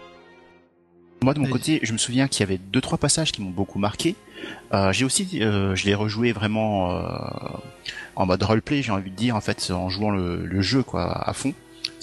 Moi 1.23 1.33
de 1.33 1.39
mon 1.39 1.47
côté, 1.47 1.79
je 1.83 1.93
me 1.93 1.97
souviens 1.97 2.27
qu'il 2.27 2.41
y 2.41 2.43
avait 2.43 2.57
deux 2.57 2.81
trois 2.81 2.97
passages 2.97 3.31
qui 3.31 3.41
m'ont 3.41 3.49
beaucoup 3.49 3.79
marqué. 3.79 4.15
Euh, 4.73 4.91
j'ai 4.91 5.05
aussi, 5.05 5.39
euh, 5.41 5.73
je 5.73 5.85
l'ai 5.85 5.95
rejoué 5.95 6.33
vraiment 6.33 6.91
euh, 6.91 7.01
en 8.17 8.25
mode 8.25 8.43
roleplay, 8.43 8.81
j'ai 8.81 8.91
envie 8.91 9.09
de 9.09 9.15
dire 9.15 9.35
en 9.35 9.41
fait, 9.41 9.71
en 9.71 9.89
jouant 9.89 10.11
le, 10.11 10.45
le 10.45 10.61
jeu 10.61 10.83
quoi 10.83 11.27
à 11.27 11.31
fond. 11.31 11.53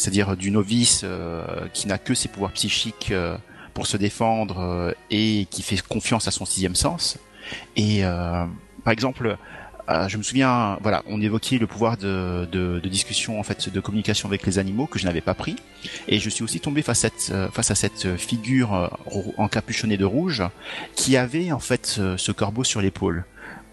C'est-à-dire 0.00 0.34
du 0.34 0.50
novice 0.50 1.02
euh, 1.04 1.44
qui 1.74 1.86
n'a 1.86 1.98
que 1.98 2.14
ses 2.14 2.28
pouvoirs 2.28 2.52
psychiques 2.52 3.10
euh, 3.10 3.36
pour 3.74 3.86
se 3.86 3.98
défendre 3.98 4.58
euh, 4.60 4.92
et 5.10 5.46
qui 5.50 5.60
fait 5.62 5.78
confiance 5.82 6.26
à 6.26 6.30
son 6.30 6.46
sixième 6.46 6.74
sens. 6.74 7.18
Et 7.76 8.02
par 8.84 8.92
exemple, 8.92 9.36
je 10.06 10.16
me 10.16 10.22
souviens, 10.22 10.78
voilà, 10.82 11.02
on 11.06 11.20
évoquait 11.20 11.58
le 11.58 11.66
pouvoir 11.66 11.96
de, 11.96 12.46
de, 12.52 12.78
de 12.78 12.88
discussion 12.88 13.40
en 13.40 13.42
fait, 13.42 13.68
de 13.68 13.80
communication 13.80 14.28
avec 14.28 14.46
les 14.46 14.58
animaux 14.58 14.86
que 14.86 15.00
je 15.00 15.04
n'avais 15.04 15.20
pas 15.20 15.34
pris. 15.34 15.56
Et 16.06 16.20
je 16.20 16.30
suis 16.30 16.44
aussi 16.44 16.60
tombé 16.60 16.82
face 16.82 17.04
à 17.04 17.08
cette, 17.08 17.34
face 17.52 17.72
à 17.72 17.74
cette 17.74 18.16
figure 18.16 18.90
encapuchonnée 19.36 19.96
de 19.96 20.04
rouge 20.04 20.44
qui 20.94 21.16
avait 21.16 21.50
en 21.50 21.58
fait 21.58 22.00
ce 22.16 22.32
corbeau 22.32 22.62
sur 22.62 22.80
l'épaule. 22.80 23.24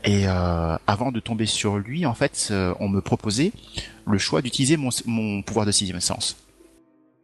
Et 0.04 0.28
euh, 0.28 0.78
avant 0.88 1.12
de 1.12 1.20
tomber 1.20 1.45
sur 1.45 1.78
lui, 1.78 2.06
en 2.06 2.14
fait, 2.14 2.48
euh, 2.52 2.74
on 2.80 2.88
me 2.88 3.02
proposait 3.02 3.52
le 4.06 4.18
choix 4.18 4.41
d'utiliser 4.41 4.78
mon, 4.78 4.89
mon 5.06 5.41
pouvoir 5.41 5.66
de 5.66 5.72
sixième 5.72 6.00
sens. 6.00 6.38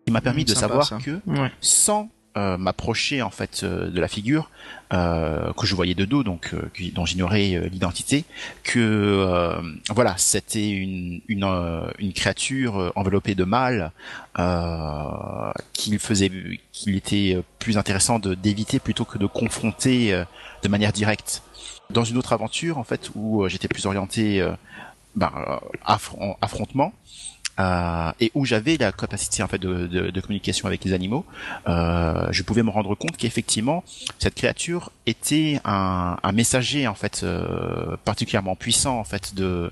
Il 0.08 0.12
m'a 0.14 0.22
permis 0.22 0.42
Mmh, 0.42 0.46
de 0.46 0.54
sympa, 0.54 0.60
savoir 0.68 0.86
ça. 0.88 0.98
que 1.04 1.20
Ouais. 1.28 1.52
sans 1.62 2.10
euh, 2.36 2.58
m'approcher 2.58 3.22
en 3.22 3.30
fait 3.30 3.62
euh, 3.64 3.92
de 3.92 4.02
la 4.02 4.08
figure 4.08 4.50
euh, 4.92 5.54
que 5.54 5.68
je 5.68 5.76
voyais 5.76 5.94
de 5.94 6.04
dos, 6.04 6.24
donc 6.24 6.50
euh, 6.56 6.64
qui- 6.74 6.92
dont 6.92 7.06
j'ignorais 7.06 7.54
euh, 7.54 7.68
l'identité, 7.70 8.26
que 8.64 8.80
euh, 8.80 9.62
voilà, 9.92 10.16
c'était 10.18 10.68
une 10.72 11.22
une, 11.28 11.44
euh, 11.44 11.86
une 12.00 12.12
créature 12.12 12.92
enveloppée 12.96 13.36
de 13.36 13.44
mal 13.44 13.92
euh, 14.40 15.52
qu'il 15.74 16.00
faisait, 16.00 16.32
qu'il 16.72 16.96
était 16.96 17.38
plus 17.60 17.78
intéressant 17.78 18.18
de 18.20 18.34
d'éviter 18.34 18.80
plutôt 18.80 19.06
que 19.06 19.18
de 19.20 19.26
confronter 19.28 20.12
euh, 20.14 20.26
de 20.64 20.68
manière 20.70 20.92
directe. 20.92 21.44
Dans 21.90 22.04
une 22.04 22.18
autre 22.18 22.34
aventure 22.34 22.78
en 22.78 22.84
fait 22.84 23.12
où 23.16 23.44
euh, 23.44 23.50
j'étais 23.50 23.68
plus 23.68 23.86
orienté 23.86 24.42
affron- 25.86 26.36
affrontement. 26.42 26.94
euh, 27.60 28.12
et 28.20 28.32
où 28.34 28.46
j'avais 28.46 28.78
la 28.78 28.92
capacité 28.92 29.44
en 29.44 29.48
fait 29.48 29.60
de, 29.60 29.86
de, 29.86 30.10
de 30.10 30.22
communication 30.22 30.66
avec 30.68 30.84
les 30.86 30.92
animaux, 30.94 31.24
euh, 31.68 32.28
je 32.32 32.42
pouvais 32.42 32.64
me 32.64 32.72
rendre 32.72 32.96
compte 32.96 33.16
qu'effectivement 33.16 33.84
cette 34.18 34.34
créature 34.34 34.92
était 35.06 35.60
un, 35.64 36.18
un 36.24 36.32
messager 36.32 36.88
en 36.88 36.96
fait 36.96 37.22
euh, 37.22 37.96
particulièrement 38.06 38.56
puissant 38.56 38.98
en 38.98 39.04
fait 39.04 39.36
de 39.36 39.70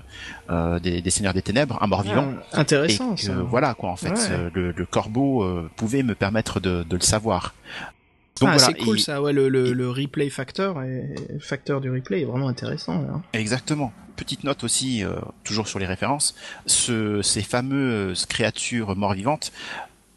euh, 0.50 0.78
des, 0.78 1.02
des 1.02 1.10
seigneurs 1.10 1.34
des 1.34 1.42
ténèbres, 1.42 1.76
un 1.82 1.88
mort-vivant. 1.88 2.28
Ah, 2.52 2.60
intéressant 2.60 3.14
et 3.14 3.16
que, 3.16 3.22
ça. 3.22 3.32
voilà 3.34 3.74
quoi 3.74 3.90
en 3.90 3.96
fait 3.96 4.10
Ouais. 4.12 4.50
le, 4.54 4.70
le 4.70 4.86
corbeau 4.86 5.42
euh, 5.42 5.68
pouvait 5.74 6.04
me 6.04 6.14
permettre 6.14 6.60
de, 6.60 6.84
de 6.84 6.96
le 6.96 7.02
savoir. 7.02 7.52
Donc 8.40 8.50
ah, 8.52 8.56
voilà, 8.56 8.58
c'est 8.66 8.74
cool 8.74 8.98
et- 8.98 9.02
ça, 9.02 9.20
ouais, 9.22 9.32
le, 9.32 9.48
le, 9.48 9.68
et- 9.68 9.74
le 9.74 9.90
replay 9.90 10.30
factor, 10.30 10.82
et, 10.82 11.14
facteur 11.40 11.80
du 11.80 11.90
replay 11.90 12.22
est 12.22 12.24
vraiment 12.24 12.48
intéressant. 12.48 13.00
Là. 13.02 13.20
Exactement. 13.34 13.92
Petite 14.16 14.44
note 14.44 14.64
aussi, 14.64 15.04
euh, 15.04 15.16
toujours 15.44 15.68
sur 15.68 15.78
les 15.78 15.86
références, 15.86 16.34
ce, 16.66 17.22
ces 17.22 17.42
fameuses 17.42 18.26
créatures 18.26 18.94
mort-vivantes 18.96 19.52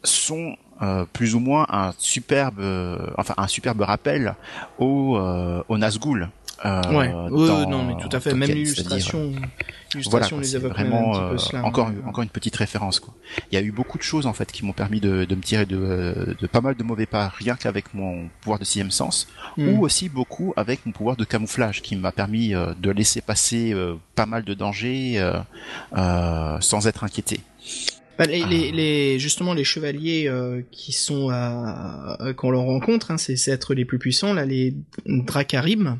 sont 0.04 0.56
euh, 0.82 1.04
plus 1.12 1.34
ou 1.34 1.40
moins 1.40 1.66
un 1.70 1.92
superbe, 1.98 2.60
euh, 2.60 2.98
enfin 3.16 3.34
un 3.38 3.46
superbe 3.48 3.80
rappel 3.80 4.34
au, 4.78 5.16
euh, 5.16 5.62
au 5.68 5.78
Nazgûl. 5.78 6.28
Euh, 6.64 6.82
ouais, 6.90 7.08
dans 7.12 7.68
non, 7.68 7.84
mais 7.84 7.94
tout 8.02 8.08
à 8.16 8.18
fait. 8.20 8.32
Même 8.32 8.48
l'illustration, 8.50 9.30
Voilà, 9.30 10.26
l'illustration 10.28 10.36
quoi, 10.38 10.46
les 10.46 10.68
vraiment 10.74 11.10
un 11.14 11.18
petit 11.18 11.28
peu 11.28 11.34
euh, 11.34 11.38
cela. 11.38 11.64
encore 11.66 11.88
ouais. 11.88 11.94
encore 12.06 12.22
une 12.22 12.30
petite 12.30 12.56
référence 12.56 12.98
quoi. 12.98 13.14
Il 13.52 13.54
y 13.54 13.58
a 13.58 13.62
eu 13.62 13.72
beaucoup 13.72 13.98
de 13.98 14.02
choses 14.02 14.26
en 14.26 14.32
fait 14.32 14.50
qui 14.50 14.64
m'ont 14.64 14.72
permis 14.72 15.00
de, 15.00 15.26
de 15.26 15.34
me 15.34 15.42
tirer 15.42 15.66
de, 15.66 16.34
de 16.40 16.46
pas 16.46 16.62
mal 16.62 16.74
de 16.74 16.82
mauvais 16.82 17.04
pas 17.06 17.28
rien 17.28 17.56
qu'avec 17.56 17.92
mon 17.92 18.28
pouvoir 18.40 18.58
de 18.58 18.64
sixième 18.64 18.90
sens 18.90 19.28
Hmm. 19.58 19.68
ou 19.70 19.84
aussi 19.84 20.08
beaucoup 20.08 20.52
avec 20.56 20.84
mon 20.86 20.92
pouvoir 20.92 21.16
de 21.16 21.24
camouflage 21.24 21.80
qui 21.82 21.94
m'a 21.96 22.12
permis 22.12 22.54
euh, 22.54 22.72
de 22.80 22.90
laisser 22.90 23.20
passer 23.22 23.72
euh, 23.72 23.94
pas 24.14 24.26
mal 24.26 24.44
de 24.44 24.54
dangers 24.54 25.14
euh, 25.18 25.38
euh, 25.96 26.56
sans 26.60 26.86
être 26.86 27.04
inquiété. 27.04 27.40
Bah, 28.18 28.24
les, 28.24 28.42
Ah. 28.42 28.46
les, 28.48 28.72
les- 28.72 29.18
justement 29.18 29.52
les 29.52 29.64
chevaliers 29.64 30.26
euh, 30.26 30.62
qui 30.72 30.92
sont 30.92 31.28
à, 31.30 32.16
à- 32.18 32.32
qu'on 32.32 32.50
leur 32.50 32.62
rencontre, 32.62 33.10
hein, 33.10 33.18
c'est 33.18 33.36
être 33.48 33.74
les 33.74 33.84
plus 33.84 33.98
puissants 33.98 34.32
là, 34.32 34.44
les 34.46 34.74
Dracarim. 35.06 35.98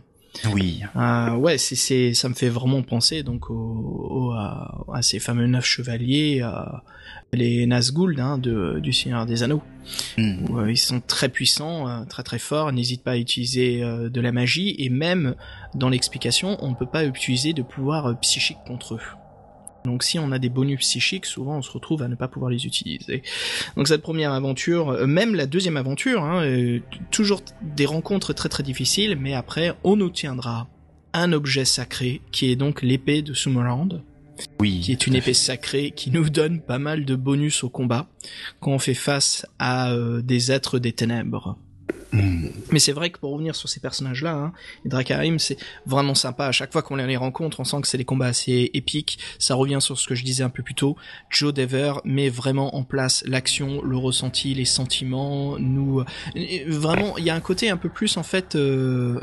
Oui, 0.53 0.83
Euh, 0.97 1.35
ouais, 1.35 1.59
c'est 1.59 1.77
c'est 1.77 2.15
ça 2.15 2.29
me 2.29 2.35
fait 2.35 2.49
vraiment 2.49 2.83
penser 2.83 3.23
donc 3.23 3.51
au, 3.51 3.55
au- 3.55 4.33
à, 4.33 4.85
à 4.93 5.03
ces 5.03 5.19
fameux 5.19 5.47
neuf 5.47 5.65
chevaliers, 5.65 6.41
euh, 6.43 6.51
les 7.33 7.67
Nazgûl 7.67 8.19
hein, 8.21 8.39
de 8.39 8.79
du 8.81 8.93
Seigneur 8.93 9.27
des 9.27 9.43
Anneaux. 9.43 9.63
Hmm. 10.19 10.47
où, 10.51 10.59
euh, 10.59 10.71
ils 10.73 10.77
sont 10.77 11.01
très 11.01 11.29
puissants, 11.29 11.89
euh, 11.89 12.05
très 12.05 12.23
très 12.25 12.39
forts, 12.41 12.73
n'hésitent 12.73 13.05
pas 13.05 13.13
à 13.13 13.17
utiliser 13.17 13.83
euh, 13.85 14.09
de 14.09 14.21
la 14.21 14.33
magie, 14.33 14.75
et 14.79 14.89
même 14.89 15.35
dans 15.75 15.89
l'explication, 15.89 16.57
on 16.61 16.71
ne 16.71 16.75
peut 16.75 16.87
pas 16.87 17.05
utiliser 17.05 17.53
de 17.53 17.63
pouvoir 17.63 18.07
euh, 18.07 18.15
psychique 18.15 18.59
contre 18.67 18.95
eux. 18.95 19.01
Donc 19.87 20.03
si 20.03 20.19
on 20.19 20.33
a 20.33 20.39
des 20.39 20.49
bonus 20.49 20.81
psychiques, 20.81 21.27
souvent 21.27 21.59
on 21.59 21.63
se 21.63 21.71
retrouve 21.71 22.03
à 22.03 22.09
ne 22.09 22.15
pas 22.15 22.29
pouvoir 22.29 22.51
les 22.51 22.67
utiliser. 22.67 23.23
Donc 23.77 23.89
cette 23.89 24.03
première 24.03 24.33
aventure, 24.33 24.91
euh, 24.91 25.07
même 25.07 25.35
la 25.35 25.47
deuxième 25.47 25.77
aventure, 25.77 26.25
hein, 26.25 26.45
euh, 26.45 26.81
toujours 27.11 27.41
des 27.63 27.87
rencontres 27.87 28.33
très 28.33 28.49
très 28.49 28.63
difficiles, 28.63 29.17
mais 29.19 29.35
après 29.35 29.75
on 29.85 30.01
obtiendra 30.01 30.69
un 31.13 31.33
objet 31.33 31.65
sacré 31.65 32.21
qui 32.33 32.51
est 32.51 32.57
donc 32.57 32.83
l'épée 32.83 33.23
de 33.23 33.33
Summerland 33.33 34.03
oui, 34.61 34.81
qui 34.81 34.93
est 34.93 35.07
une 35.07 35.15
épée 35.15 35.35
sacrée 35.35 35.93
qui 35.93 36.11
nous 36.11 36.29
donne 36.29 36.61
pas 36.61 36.79
mal 36.79 37.05
de 37.05 37.17
bonus 37.17 37.65
au 37.65 37.71
combat 37.71 38.07
quand 38.61 38.73
on 38.73 38.79
fait 38.79 38.95
face 38.95 39.47
à 39.59 39.93
euh, 39.93 40.21
des 40.21 40.53
êtres 40.53 40.79
des 40.79 40.93
ténèbres. 40.93 41.57
Mais 42.13 42.79
c'est 42.79 42.93
vrai 42.93 43.11
que 43.11 43.19
pour 43.19 43.33
revenir 43.33 43.55
sur 43.55 43.69
ces 43.69 43.81
personnages-là, 43.81 44.35
hein, 44.35 44.53
Dracarim, 44.85 45.39
c'est 45.39 45.57
vraiment 45.87 46.15
sympa. 46.15 46.47
À 46.47 46.53
chaque 46.53 46.73
fois 46.73 46.83
qu'on 46.83 46.97
les 46.97 47.17
rencontre, 47.17 47.61
on 47.61 47.65
sent 47.65 47.81
que 47.83 47.89
c'est 47.89 47.99
des 47.99 48.05
combats 48.05 48.27
assez 48.27 48.71
épiques. 48.75 49.19
Ça 49.39 49.55
revient 49.55 49.79
sur 49.81 49.99
ce 49.99 50.07
que 50.07 50.15
je 50.15 50.25
disais 50.25 50.45
un 50.45 50.51
peu 50.51 50.63
plus 50.63 50.75
tôt. 50.75 50.97
Joe 51.31 51.53
Dever 51.53 51.95
met 52.05 52.29
vraiment 52.29 52.77
en 52.77 52.85
place 52.85 53.25
l'action, 53.27 53.83
le 53.83 53.97
ressenti, 53.97 54.55
les 54.55 54.65
sentiments. 54.65 55.59
Nous, 55.59 56.01
euh, 56.01 56.05
vraiment, 56.67 57.19
il 57.19 57.25
y 57.25 57.31
a 57.31 57.35
un 57.35 57.41
côté 57.41 57.71
un 57.71 57.77
peu 57.77 57.89
plus 57.89 58.17
en 58.17 58.23
fait 58.23 58.57
euh, 58.57 59.19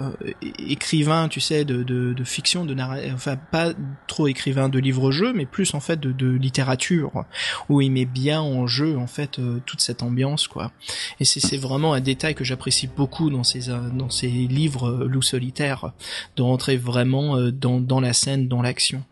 écrivain, 0.59 1.27
tu 1.27 1.39
sais, 1.39 1.65
de, 1.65 2.23
fiction, 2.23 2.65
de 2.65 2.75
enfin 3.13 3.37
pas 3.37 3.73
trop 4.07 4.27
écrivain 4.27 4.69
de 4.69 4.79
livre-jeu, 4.79 5.33
mais 5.33 5.45
plus 5.45 5.73
en 5.73 5.79
fait 5.79 5.99
de, 5.99 6.11
de, 6.11 6.29
littérature, 6.29 7.25
où 7.69 7.81
il 7.81 7.91
met 7.91 8.05
bien 8.05 8.41
en 8.41 8.67
jeu 8.67 8.97
en 8.97 9.07
fait 9.07 9.39
euh, 9.39 9.59
toute 9.65 9.81
cette 9.81 10.03
ambiance, 10.03 10.47
quoi. 10.47 10.71
Et 11.19 11.25
c'est 11.25 11.57
vraiment 11.57 11.93
un 11.93 12.01
détail 12.01 12.35
que 12.35 12.43
j'apprécie 12.43 12.72
beaucoup 12.95 13.29
dans 13.29 13.43
ces 13.43 13.69
euh, 13.69 13.89
dans 13.89 14.09
ces 14.09 14.27
livres 14.27 14.89
euh, 14.89 15.07
loup 15.07 15.21
solitaire, 15.21 15.91
de 16.35 16.41
rentrer 16.41 16.77
vraiment 16.77 17.37
euh, 17.37 17.51
dans 17.51 17.79
dans 17.79 17.99
la 17.99 18.13
scène, 18.13 18.47
dans 18.47 18.61
l'action. 18.61 19.03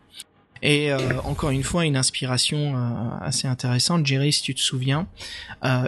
Et 0.63 0.93
encore 1.23 1.49
une 1.49 1.63
fois, 1.63 1.87
une 1.87 1.97
inspiration 1.97 2.75
assez 3.19 3.47
intéressante. 3.47 4.05
Jerry, 4.05 4.31
si 4.31 4.43
tu 4.43 4.53
te 4.53 4.59
souviens, 4.59 5.07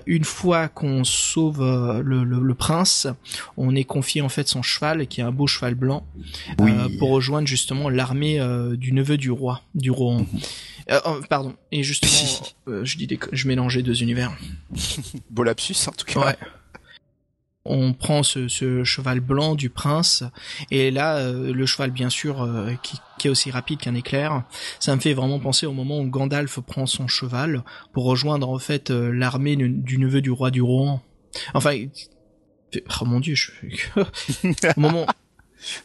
une 0.07 0.23
fois 0.23 0.67
qu'on 0.67 1.03
sauve 1.03 1.61
le, 2.03 2.23
le, 2.23 2.53
prince, 2.55 3.05
on 3.55 3.75
est 3.75 3.83
confié 3.83 4.23
en 4.23 4.29
fait 4.29 4.47
son 4.47 4.63
cheval, 4.63 5.05
qui 5.05 5.21
est 5.21 5.23
un 5.23 5.31
beau 5.31 5.45
cheval 5.45 5.75
blanc, 5.75 6.07
pour 6.97 7.11
rejoindre 7.11 7.47
justement 7.47 7.87
l'armée 7.87 8.39
du 8.75 8.93
neveu 8.93 9.17
du 9.17 9.29
roi, 9.29 9.61
du 9.75 9.91
roi. 9.91 10.17
Mhm. 10.17 10.25
Oh, 11.05 11.19
pardon. 11.29 11.53
Et 11.71 11.83
justement, 11.83 12.47
je 12.83 12.97
dis 12.97 13.07
je 13.31 13.47
mélangeais 13.47 13.83
deux 13.83 14.01
univers. 14.01 14.35
Beau 15.29 15.43
lapsus 15.43 15.75
en 15.87 15.91
tout 15.91 16.05
cas. 16.07 16.19
Ouais 16.19 16.37
on 17.65 17.93
prend 17.93 18.23
ce, 18.23 18.47
cheval 18.83 19.19
blanc 19.19 19.55
du 19.55 19.69
prince 19.69 20.23
et 20.69 20.91
là 20.91 21.17
euh, 21.17 21.53
le 21.53 21.65
cheval 21.65 21.91
bien 21.91 22.09
sûr 22.09 22.41
euh, 22.41 22.73
qui, 22.81 22.99
est 23.25 23.29
aussi 23.29 23.51
rapide 23.51 23.79
qu'un 23.79 23.95
éclair 23.95 24.43
ça 24.81 24.93
me 24.93 24.99
fait 24.99 25.13
vraiment 25.13 25.39
penser 25.39 25.65
au 25.65 25.71
moment 25.71 25.99
où 25.99 26.09
Gandalf 26.09 26.59
prend 26.59 26.85
son 26.85 27.07
cheval 27.07 27.63
pour 27.93 28.03
rejoindre 28.03 28.49
en 28.49 28.59
fait 28.59 28.91
euh, 28.91 29.11
l'armée 29.13 29.55
du, 29.55 29.97
neveu 29.97 30.21
du 30.21 30.29
roi 30.29 30.51
du 30.51 30.61
Rohan. 30.61 31.01
Enfin 31.53 31.77
oh 33.01 33.05
mon 33.05 33.21
dieu 33.21 33.35
je 33.35 33.51
moment 34.75 35.05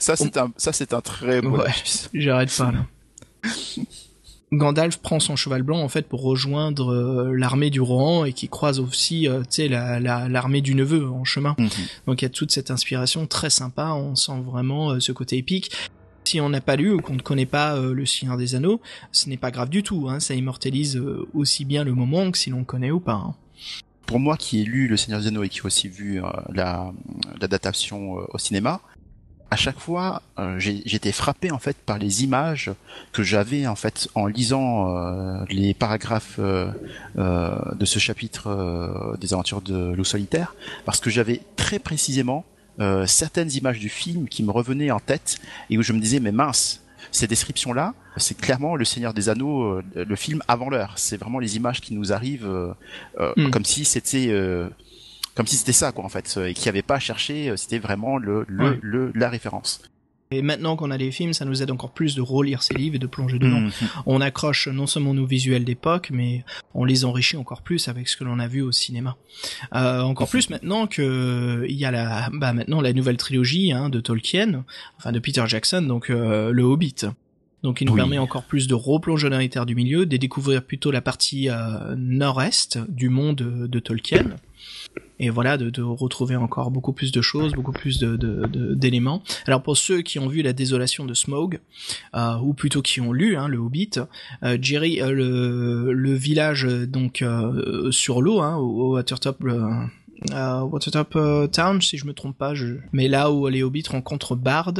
ça 0.00 0.16
c'est 0.16 0.36
un 0.36 0.52
ça 0.56 0.72
c'est 0.72 0.92
un 0.92 1.00
très 1.00 1.40
beau 1.40 1.58
ouais, 1.58 1.70
j'arrête 2.12 2.56
pas 2.56 2.72
là 2.72 2.86
Gandalf 4.52 4.98
prend 4.98 5.20
son 5.20 5.36
cheval 5.36 5.62
blanc 5.62 5.80
en 5.80 5.88
fait 5.88 6.08
pour 6.08 6.22
rejoindre 6.22 6.92
euh, 6.92 7.36
l'armée 7.36 7.70
du 7.70 7.80
Rohan 7.80 8.24
et 8.24 8.32
qui 8.32 8.48
croise 8.48 8.80
aussi 8.80 9.28
euh, 9.28 9.40
tu 9.40 9.46
sais 9.50 9.68
la, 9.68 10.00
l'armée 10.00 10.60
du 10.60 10.74
neveu 10.74 11.08
en 11.08 11.24
chemin. 11.24 11.54
Mhm. 11.58 11.68
Donc 12.06 12.22
il 12.22 12.24
y 12.24 12.26
a 12.26 12.30
toute 12.30 12.50
cette 12.50 12.70
inspiration 12.70 13.26
très 13.26 13.50
sympa, 13.50 13.90
on 13.92 14.16
sent 14.16 14.40
vraiment 14.44 14.90
euh, 14.90 15.00
ce 15.00 15.12
côté 15.12 15.36
épique. 15.36 15.70
Si 16.24 16.40
on 16.40 16.48
n'a 16.50 16.60
pas 16.60 16.76
lu 16.76 16.92
ou 16.92 17.00
qu'on 17.00 17.14
ne 17.14 17.22
connaît 17.22 17.46
pas 17.46 17.80
le 17.80 18.04
Seigneur 18.04 18.36
des 18.36 18.54
Anneaux, 18.54 18.82
ce 19.12 19.30
n'est 19.30 19.38
pas 19.38 19.50
grave 19.50 19.70
du 19.70 19.82
tout, 19.82 20.08
hein, 20.10 20.20
ça 20.20 20.34
immortalise 20.34 21.02
aussi 21.32 21.64
bien 21.64 21.84
le 21.84 21.94
moment 21.94 22.30
que 22.30 22.36
si 22.36 22.50
l'on 22.50 22.64
connaît 22.64 22.90
ou 22.90 23.00
pas. 23.00 23.14
Hein. 23.14 23.34
Pour 24.04 24.20
moi 24.20 24.36
qui 24.36 24.60
ai 24.60 24.64
lu 24.64 24.88
Le 24.88 24.98
Seigneur 24.98 25.22
des 25.22 25.28
Anneaux 25.28 25.42
et 25.42 25.48
qui 25.48 25.60
ai 25.60 25.64
aussi 25.64 25.88
vu 25.88 26.20
la 26.52 26.92
l'adaptation 27.40 28.16
au 28.28 28.36
cinéma, 28.36 28.82
à 29.50 29.56
chaque 29.56 29.78
fois, 29.78 30.22
euh, 30.38 30.58
j'étais 30.58 31.12
frappé 31.12 31.50
en 31.50 31.58
fait 31.58 31.76
par 31.76 31.98
les 31.98 32.22
images 32.22 32.70
que 33.12 33.22
j'avais 33.22 33.66
en 33.66 33.76
fait 33.76 34.08
en 34.14 34.26
lisant 34.26 34.94
euh, 34.94 35.42
les 35.48 35.72
paragraphes 35.72 36.38
euh, 36.38 36.70
de 37.16 37.84
ce 37.86 37.98
chapitre 37.98 39.16
des 39.18 39.32
aventures 39.32 39.62
de 39.62 39.92
loup 39.92 40.04
solitaire, 40.04 40.54
parce 40.84 41.00
que 41.00 41.08
j'avais 41.08 41.40
très 41.56 41.78
précisément 41.78 42.44
certaines 43.06 43.50
images 43.50 43.80
du 43.80 43.88
film 43.88 44.28
qui 44.28 44.44
me 44.44 44.52
revenaient 44.52 44.92
en 44.92 45.00
tête 45.00 45.38
et 45.68 45.76
où 45.78 45.82
je 45.82 45.92
me 45.92 45.98
disais 45.98 46.20
mais 46.20 46.30
mince, 46.30 46.80
ces 47.10 47.26
descriptions-là, 47.26 47.94
c'est 48.18 48.38
clairement 48.38 48.76
le 48.76 48.84
Seigneur 48.84 49.14
des 49.14 49.28
Anneaux, 49.28 49.80
le 49.96 50.16
film 50.16 50.42
avant 50.46 50.70
l'heure. 50.70 50.92
C'est 50.96 51.16
vraiment 51.16 51.40
les 51.40 51.56
images 51.56 51.80
qui 51.80 51.92
nous 51.94 52.12
arrivent 52.12 52.48
hmm. 53.18 53.50
comme 53.50 53.64
si 53.64 53.84
c'était 53.84 54.28
comme 55.38 55.46
si 55.46 55.56
c'était 55.56 55.72
ça 55.72 55.92
quoi 55.92 56.04
en 56.04 56.08
fait 56.10 56.38
et 56.44 56.52
qu'il 56.52 56.64
n'y 56.64 56.68
avait 56.68 56.82
pas 56.82 56.96
à 56.96 56.98
chercher 56.98 57.48
euh, 57.48 57.56
c'était 57.56 57.78
vraiment 57.78 58.18
le, 58.18 58.44
le, 58.48 59.12
la 59.14 59.30
référence 59.30 59.80
et 60.30 60.42
maintenant 60.42 60.76
qu'on 60.76 60.90
a 60.90 60.96
les 60.98 61.10
films, 61.10 61.32
ça 61.32 61.46
nous 61.46 61.62
aide 61.62 61.70
encore 61.70 61.92
plus 61.92 62.14
de 62.14 62.20
relire 62.20 62.62
ces 62.62 62.74
livres 62.74 62.96
et 62.96 62.98
de 62.98 63.06
plonger 63.06 63.38
dedans. 63.38 63.60
Mhm. 63.60 63.72
On 64.04 64.20
accroche 64.20 64.68
non 64.68 64.86
seulement 64.86 65.14
nos 65.14 65.24
visuels 65.24 65.64
d'époque, 65.64 66.10
mais 66.12 66.44
on 66.74 66.84
les 66.84 67.06
enrichit 67.06 67.38
encore 67.38 67.62
plus 67.62 67.88
avec 67.88 68.08
ce 68.08 68.16
que 68.16 68.24
l'on 68.24 68.38
a 68.38 68.46
vu 68.46 68.60
au 68.60 68.70
cinéma. 68.70 69.16
Euh, 69.74 70.02
encore 70.02 70.28
plus 70.28 70.50
maintenant 70.50 70.86
que 70.86 71.64
il 71.66 71.76
y 71.76 71.86
a 71.86 71.90
la, 71.90 72.28
bah 72.32 72.52
maintenant 72.52 72.82
la 72.82 72.92
nouvelle 72.92 73.16
trilogie 73.16 73.72
hein, 73.72 73.88
de 73.88 74.00
Tolkien, 74.00 74.64
enfin 74.98 75.12
de 75.12 75.18
Peter 75.18 75.44
Jackson, 75.46 75.82
donc 75.82 76.10
euh, 76.10 76.52
le 76.52 76.62
Hobbit. 76.62 77.06
Donc 77.62 77.80
il 77.80 77.86
nous 77.86 77.94
permet 77.94 78.18
encore 78.18 78.44
plus 78.44 78.68
de 78.68 78.74
replonger 78.74 79.30
dans 79.30 79.38
les 79.38 79.48
terres 79.48 79.66
du 79.66 79.74
milieu, 79.74 80.06
de 80.06 80.16
découvrir 80.16 80.62
plutôt 80.62 80.90
la 80.90 81.00
partie 81.00 81.48
euh, 81.48 81.96
nord-est 81.96 82.78
du 82.88 83.08
monde 83.08 83.36
de 83.36 83.78
Tolkien 83.80 84.36
et 85.18 85.30
voilà 85.30 85.56
de, 85.56 85.70
de, 85.70 85.82
retrouver 85.82 86.36
encore 86.36 86.70
beaucoup 86.70 86.92
plus 86.92 87.12
de 87.12 87.20
choses, 87.20 87.52
beaucoup 87.52 87.72
plus 87.72 87.98
de, 87.98 88.16
d'éléments. 88.74 89.22
Alors 89.46 89.62
pour 89.62 89.76
ceux 89.76 90.02
qui 90.02 90.18
ont 90.18 90.28
vu 90.28 90.42
la 90.42 90.52
désolation 90.52 91.04
de 91.04 91.14
Smog, 91.14 91.60
euh, 92.14 92.38
ou 92.38 92.54
plutôt 92.54 92.82
qui 92.82 93.00
ont 93.00 93.12
lu 93.12 93.36
hein, 93.36 93.48
le 93.48 93.58
Hobbit, 93.58 93.90
euh, 94.42 94.58
Jerry, 94.60 95.00
euh, 95.00 95.12
le, 95.12 95.92
le 95.92 96.14
village 96.14 96.64
donc 96.64 97.24
sur 97.90 98.22
l'eau, 98.22 98.40
hein, 98.40 98.56
au, 98.56 98.94
Watertop 98.94 99.44
euh, 100.32 100.62
Watertop 100.62 101.14
euh, 101.16 101.46
Town, 101.46 101.80
si 101.80 101.96
je 101.96 102.06
me 102.06 102.12
trompe 102.12 102.36
pas. 102.36 102.54
Je... 102.54 102.76
Mais 102.92 103.08
là 103.08 103.30
où 103.30 103.46
les 103.48 103.62
hobbits 103.62 103.84
rencontrent 103.88 104.36
Bard, 104.36 104.74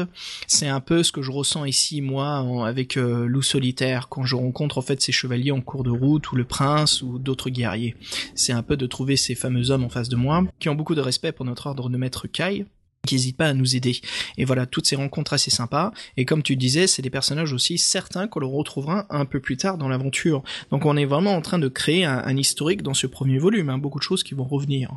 c'est 0.47 0.69
un 0.69 0.81
peu 0.81 1.03
ce 1.03 1.13
que 1.13 1.23
je 1.23 1.31
ressens 1.31 1.65
ici 1.65 2.01
moi 2.03 2.67
avec 2.67 2.97
euh, 2.97 3.27
Loup 3.27 3.43
solitaire 3.43 4.09
quand 4.09 4.25
je 4.25 4.37
rencontre 4.37 4.79
en 4.79 4.83
fait 4.83 5.01
ces 5.01 5.13
chevaliers 5.13 5.53
en 5.53 5.61
cours 5.61 5.85
de 5.85 5.91
route 5.91 6.31
ou 6.33 6.37
le 6.37 6.45
prince 6.45 7.03
ou 7.03 7.19
d'autres 7.19 7.51
guerriers. 7.51 7.97
C'est 8.35 8.53
un 8.53 8.63
peu 8.63 8.77
de 8.77 8.87
trouver 8.87 9.17
ces 9.17 9.35
fameux 9.35 9.71
hommes 9.71 9.85
en 9.85 9.89
face 9.89 10.09
de 10.09 10.17
moi 10.17 10.45
qui 10.59 10.69
ont 10.69 10.75
beaucoup 10.75 10.95
de 10.95 11.01
respect 11.01 11.33
pour 11.33 11.45
notre 11.45 11.67
ordre 11.67 11.89
de 11.89 11.97
maître 11.97 12.27
Kai 12.27 12.67
qui 13.07 13.33
pas 13.33 13.47
à 13.47 13.55
nous 13.55 13.77
aider. 13.77 14.01
Et 14.37 14.45
voilà, 14.45 14.67
toutes 14.67 14.87
ces 14.87 14.97
rencontres 14.97 15.33
assez 15.33 15.51
sympas. 15.51 15.93
Et 16.17 16.25
comme 16.25 16.43
tu 16.43 16.57
disais, 16.57 16.87
c'est 16.87 17.03
des 17.03 17.11
personnages 17.11 17.53
aussi 17.53 17.79
certains 17.79 18.29
qu'on 18.29 18.41
le 18.41 18.47
retrouvera 18.47 19.07
un 19.11 19.25
peu 19.25 19.41
plus 19.41 19.57
tard 19.57 19.79
dans 19.79 19.89
l'aventure. 19.89 20.43
Donc 20.71 20.85
on 20.85 20.97
est 20.97 21.07
vraiment 21.07 21.35
en 21.35 21.41
train 21.41 21.59
de 21.59 21.69
créer 21.69 22.05
un, 22.05 22.37
historique 22.37 22.83
dans 22.83 22.95
ce 22.95 23.07
premier 23.07 23.39
volume, 23.39 23.69
hein. 23.71 23.79
beaucoup 23.79 23.99
de 23.99 24.05
choses 24.05 24.23
qui 24.23 24.35
vont 24.35 24.45
revenir. 24.45 24.93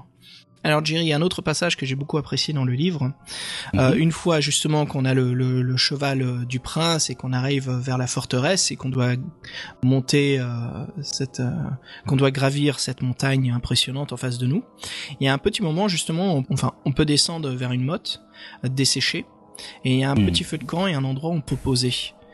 Alors 0.64 0.86
Jerry, 0.86 1.06
il 1.06 1.08
y 1.08 1.14
a 1.14 1.18
un 1.18 1.22
autre 1.22 1.42
passage 1.42 1.76
que 1.76 1.86
j'ai 1.86 1.96
beaucoup 1.96 2.18
apprécié 2.18 2.54
dans 2.54 2.66
le 2.66 2.74
livre. 2.74 3.14
Euh, 3.76 3.92
mhm. 3.92 4.00
une 4.00 4.12
fois 4.12 4.40
justement 4.40 4.86
qu'on 4.86 5.06
a 5.06 5.14
le, 5.14 5.78
cheval 5.78 6.22
euh, 6.22 6.46
du 6.46 6.60
prince 6.60 7.10
et 7.10 7.16
qu'on 7.16 7.34
arrive 7.34 7.72
vers 7.72 7.98
la 7.98 8.08
forteresse 8.08 8.72
et 8.72 8.76
qu'on 8.76 8.90
doit 8.90 9.14
monter 9.84 10.40
euh, 10.40 10.46
cette, 11.02 11.42
qu'on 12.06 12.16
doit 12.16 12.32
gravir 12.32 12.80
cette 12.80 13.02
montagne 13.02 13.52
impressionnante 13.52 14.14
en 14.14 14.18
face 14.18 14.38
de 14.38 14.46
nous, 14.46 14.64
il 15.20 15.26
y 15.26 15.28
a 15.28 15.34
un 15.34 15.38
petit 15.38 15.64
moment 15.64 15.88
justement, 15.88 16.44
enfin, 16.50 16.74
on 16.86 16.92
peut 16.92 17.06
descendre 17.06 17.50
vers 17.50 17.72
une 17.72 17.84
motte 17.84 18.22
desséchée 18.64 19.26
et 19.84 19.94
il 19.94 20.00
y 20.00 20.04
a 20.04 20.12
un 20.12 20.16
mhm. 20.16 20.28
petit 20.28 20.44
feu 20.44 20.58
de 20.58 20.64
camp 20.64 20.88
et 20.88 20.94
un 20.94 21.04
endroit 21.04 21.32
où 21.32 21.34
on 21.34 21.42
peut 21.42 21.56
poser. 21.56 21.94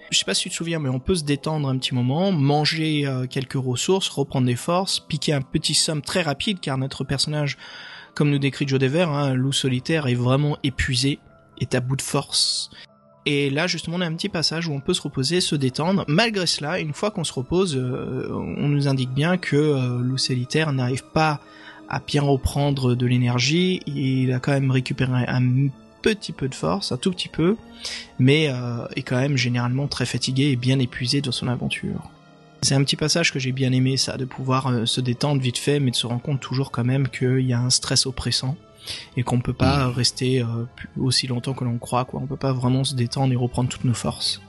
Je 0.09 0.17
sais 0.17 0.25
pas 0.25 0.34
si 0.34 0.43
tu 0.43 0.49
te 0.49 0.55
souviens, 0.55 0.80
mais 0.80 0.89
on 0.89 0.99
peut 0.99 1.15
se 1.15 1.25
détendre 1.25 1.67
un 1.67 1.78
petit 1.78 1.93
moment, 1.93 2.32
manger 2.32 3.05
quelques 3.30 3.53
ressources, 3.61 4.07
reprendre 4.07 4.47
des 4.47 4.55
forces, 4.55 5.01
piquer 5.01 5.34
un 5.34 5.41
petit 5.41 5.73
somme 5.73 6.01
très 6.01 6.21
rapide 6.21 6.59
car 6.61 6.78
notre 6.78 7.03
personnage 7.03 7.57
comme 8.18 8.32
nous 8.32 8.39
décrit 8.39 8.68
Joe 8.68 8.80
Dever, 8.80 9.03
hein, 9.03 9.36
loup 9.36 9.53
solitaire 9.53 10.07
est 10.07 10.15
vraiment 10.15 10.57
épuisé, 10.63 11.20
est 11.61 11.76
à 11.76 11.82
bout 11.82 11.95
de 11.95 12.01
force. 12.01 12.72
Et 13.28 13.51
là, 13.51 13.68
justement, 13.68 13.97
on 13.97 14.01
a 14.01 14.07
un 14.07 14.15
petit 14.15 14.28
passage 14.28 14.68
où 14.68 14.74
on 14.74 14.80
peut 14.80 14.95
se 14.95 15.03
reposer, 15.03 15.39
se 15.39 15.55
détendre. 15.55 16.03
Malgré 16.07 16.47
cela, 16.47 16.80
une 16.80 16.93
fois 16.93 17.11
qu'on 17.11 17.24
se 17.24 17.34
repose, 17.34 17.78
euh, 17.78 18.28
on 18.32 18.70
nous 18.70 18.88
indique 18.88 19.11
bien 19.11 19.38
que 19.38 19.55
euh, 19.55 19.99
loup 19.99 20.18
solitaire 20.18 20.74
n'arrive 20.74 21.03
pas 21.03 21.41
à 21.89 21.99
bien 21.99 22.24
reprendre 22.24 22.95
de 22.95 23.05
l'énergie. 23.05 23.82
Il 23.86 24.34
a 24.34 24.39
quand 24.39 24.53
même 24.53 24.72
récupéré 24.72 25.26
un 25.28 25.68
petit 26.01 26.32
peu 26.32 26.47
de 26.47 26.55
force, 26.55 26.91
un 26.91 26.97
tout 26.97 27.11
petit 27.11 27.30
peu, 27.30 27.55
mais 28.18 28.47
euh, 28.49 28.88
est 28.95 29.03
quand 29.03 29.18
même 29.18 29.38
généralement 29.38 29.88
très 29.88 30.07
fatigué 30.07 30.45
et 30.45 30.55
bien 30.55 30.80
épuisé 30.80 31.22
dans 31.22 31.32
son 31.32 31.47
aventure. 31.49 32.09
C'est 32.61 32.75
un 32.75 32.83
petit 32.83 32.95
passage 32.95 33.31
que 33.31 33.39
j'ai 33.39 33.51
bien 33.51 33.71
aimé, 33.71 33.97
ça, 33.97 34.17
de 34.17 34.25
pouvoir 34.25 34.67
euh, 34.67 34.85
se 34.85 34.99
détendre 34.99 35.41
vite 35.41 35.57
fait, 35.57 35.79
mais 35.79 35.91
de 35.91 35.95
se 35.95 36.07
rendre 36.07 36.21
compte 36.21 36.39
toujours 36.39 36.71
quand 36.71 36.83
même 36.83 37.07
qu'il 37.07 37.41
y 37.41 37.53
a 37.53 37.59
un 37.59 37.69
stress 37.69 38.05
oppressant 38.05 38.57
et 39.15 39.23
qu'on 39.23 39.41
peut 39.41 39.53
pas 39.53 39.87
mm. 39.87 39.91
rester 39.91 40.41
euh, 40.41 40.45
aussi 40.99 41.27
longtemps 41.27 41.53
que 41.53 41.63
l'on 41.63 41.77
croit, 41.77 42.05
quoi. 42.05 42.19
On 42.21 42.25
peut 42.25 42.35
pas 42.35 42.53
vraiment 42.53 42.83
se 42.83 42.95
détendre 42.95 43.31
et 43.31 43.35
reprendre 43.35 43.69
toutes 43.69 43.83
nos 43.83 43.93
forces. 43.93 44.41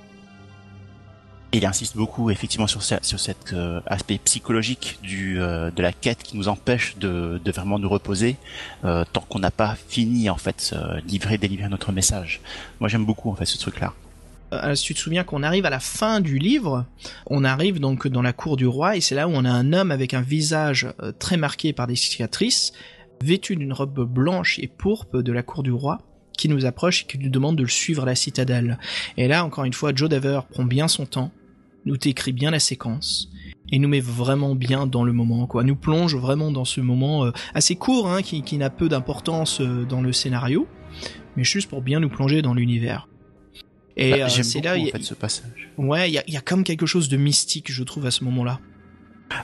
Il 1.53 1.65
insiste 1.65 1.97
beaucoup 1.97 2.31
effectivement 2.31 2.67
sur, 2.67 2.83
sur 2.83 3.21
cet 3.21 3.55
euh, 3.55 3.81
aspect 3.87 4.19
psychologique 4.19 4.99
du, 5.03 5.37
de 5.37 5.83
la 5.83 5.93
quête 5.93 6.23
qui 6.23 6.37
nous 6.37 6.49
empêche 6.49 6.99
de, 6.99 7.41
de 7.43 7.53
vraiment 7.53 7.79
nous 7.79 7.89
reposer 7.89 8.37
tant 8.83 9.21
qu'on 9.31 9.39
n'a 9.39 9.51
pas 9.51 9.75
fini 9.89 10.29
en 10.29 10.37
fait 10.37 10.75
livrer 11.07 11.39
délivrer 11.39 11.71
notre 11.71 11.91
message. 11.91 12.43
Moi 12.81 12.91
j'aime 12.91 13.07
beaucoup 13.07 13.31
en 13.31 13.35
fait 13.35 13.47
ce 13.47 13.57
truc 13.57 13.81
là. 13.81 13.95
Euh, 14.53 14.75
si 14.75 14.85
tu 14.85 14.95
te 14.95 14.99
souviens 14.99 15.25
qu'on 15.25 15.43
arrive 15.43 15.67
à 15.67 15.71
la 15.71 15.81
fin 15.81 16.21
du 16.21 16.39
livre, 16.39 16.87
on 17.27 17.45
arrive 17.45 17.81
donc 17.81 18.09
dans 18.09 18.23
la 18.23 18.33
cour 18.33 18.57
du 18.57 18.67
roi 18.67 18.97
et 18.97 19.01
c'est 19.01 19.15
là 19.15 19.29
où 19.29 19.33
on 19.33 19.45
a 19.45 19.51
un 19.51 19.73
homme 19.73 19.91
avec 19.91 20.15
un 20.15 20.23
visage 20.23 20.89
euh, 21.03 21.13
très 21.13 21.37
marqué 21.37 21.73
par 21.73 21.87
des 21.87 21.97
cicatrices, 21.97 22.73
vêtu 23.23 23.57
d'une 23.57 23.73
robe 23.73 24.05
blanche 24.05 24.59
et 24.59 24.69
pourpre 24.69 25.23
de 25.23 25.33
la 25.33 25.43
cour 25.43 25.63
du 25.63 25.73
roi, 25.73 25.99
qui 26.37 26.49
nous 26.49 26.65
approche 26.65 27.03
et 27.03 27.07
qui 27.07 27.19
nous 27.19 27.31
demande 27.31 27.57
de 27.57 27.63
le 27.63 27.69
suivre 27.69 28.05
à 28.05 28.07
la 28.07 28.15
citadelle. 28.15 28.79
Et 29.17 29.29
là, 29.29 29.45
encore 29.45 29.65
une 29.65 29.73
fois, 29.73 29.93
Joe 29.95 30.09
Daver 30.09 30.41
prend 30.51 30.65
bien 30.65 30.89
son 30.89 31.05
temps, 31.05 31.33
nous 31.85 31.97
décrit 31.97 32.33
bien 32.33 32.51
la 32.51 32.61
séquence, 32.61 33.29
et 33.71 33.79
nous 33.79 33.89
met 33.89 34.01
vraiment 34.01 34.55
bien 34.55 34.87
dans 34.87 35.05
le 35.05 35.13
moment, 35.13 35.47
quoi. 35.47 35.65
Nous 35.65 35.77
plonge 35.77 36.17
vraiment 36.17 36.51
dans 36.51 36.65
ce 36.65 36.81
moment 36.81 37.27
euh, 37.27 37.33
assez 37.55 37.77
court, 37.77 38.09
hein, 38.09 38.23
qui, 38.23 38.43
qui 38.43 38.57
n'a 38.57 38.71
peu 38.71 38.89
d'importance 38.89 39.61
euh, 39.61 39.85
dans 39.85 40.01
le 40.01 40.13
scénario, 40.13 40.67
mais 41.37 41.45
juste 41.45 41.69
pour 41.69 41.83
bien 41.83 42.01
nous 42.01 42.09
plonger 42.09 42.41
dans 42.41 42.55
l'univers. 42.55 43.09
Et 43.99 44.13
bah, 44.13 44.17
euh, 44.27 44.29
c'est 44.29 44.61
là, 44.61 44.77
en 44.77 44.87
fait, 44.87 45.03
ce 45.03 45.15
passage. 45.15 45.69
Ouais, 45.77 46.09
il 46.11 46.15
y 46.15 46.19
a, 46.19 46.25
y 46.27 46.37
a 46.37 46.41
comme 46.41 46.65
quelque 46.65 46.87
chose 46.87 47.09
de 47.09 47.17
mystique, 47.17 47.71
je 47.71 47.83
trouve, 47.83 48.07
à 48.07 48.11
ce 48.11 48.25
moment-là. 48.25 48.61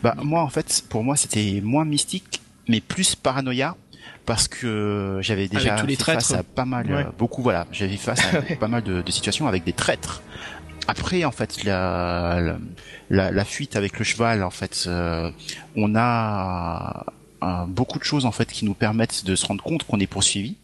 Bah 0.02 0.14
moi, 0.22 0.42
en 0.42 0.48
fait, 0.48 0.84
pour 0.88 1.02
moi, 1.02 1.16
c'était 1.16 1.61
moins 1.62 1.84
mystique, 1.84 2.40
mais 2.68 2.80
plus 2.80 3.14
paranoïa 3.14 3.76
parce 4.24 4.48
que 4.48 5.18
j'avais 5.20 5.48
déjà 5.48 5.76
fait 5.76 5.94
face 5.96 6.32
à 6.32 6.42
pas 6.55 6.64
mal, 6.64 7.12
beaucoup, 7.18 7.42
voilà, 7.42 7.66
j'avais 7.70 7.98
face 7.98 8.20
à 8.34 8.40
pas 8.57 8.68
mal 8.68 8.82
de, 8.82 9.02
de, 9.02 9.11
situations 9.11 9.46
avec 9.46 9.64
des 9.64 9.74
traîtres 9.74 10.22
après, 10.86 11.24
en 11.24 11.30
fait, 11.30 11.64
la, 11.64 12.57
la, 13.11 13.30
la, 13.30 13.44
fuite 13.44 13.76
avec 13.76 13.98
le 13.98 14.05
cheval, 14.05 14.42
en 14.42 14.50
fait, 14.50 14.84
euh, 14.86 15.30
on 15.76 15.94
a 15.96 17.07
euh, 17.42 17.64
beaucoup 17.66 17.98
de 17.98 18.05
choses 18.05 18.26
en 18.26 18.32
fait 18.32 18.50
qui 18.50 18.64
nous 18.64 18.74
permettent 18.74 19.24
de 19.24 19.34
se 19.36 19.46
rendre 19.46 19.62
compte 19.62 19.84
qu'on 19.84 20.00
est 20.00 20.07
poursuivi. 20.07 20.57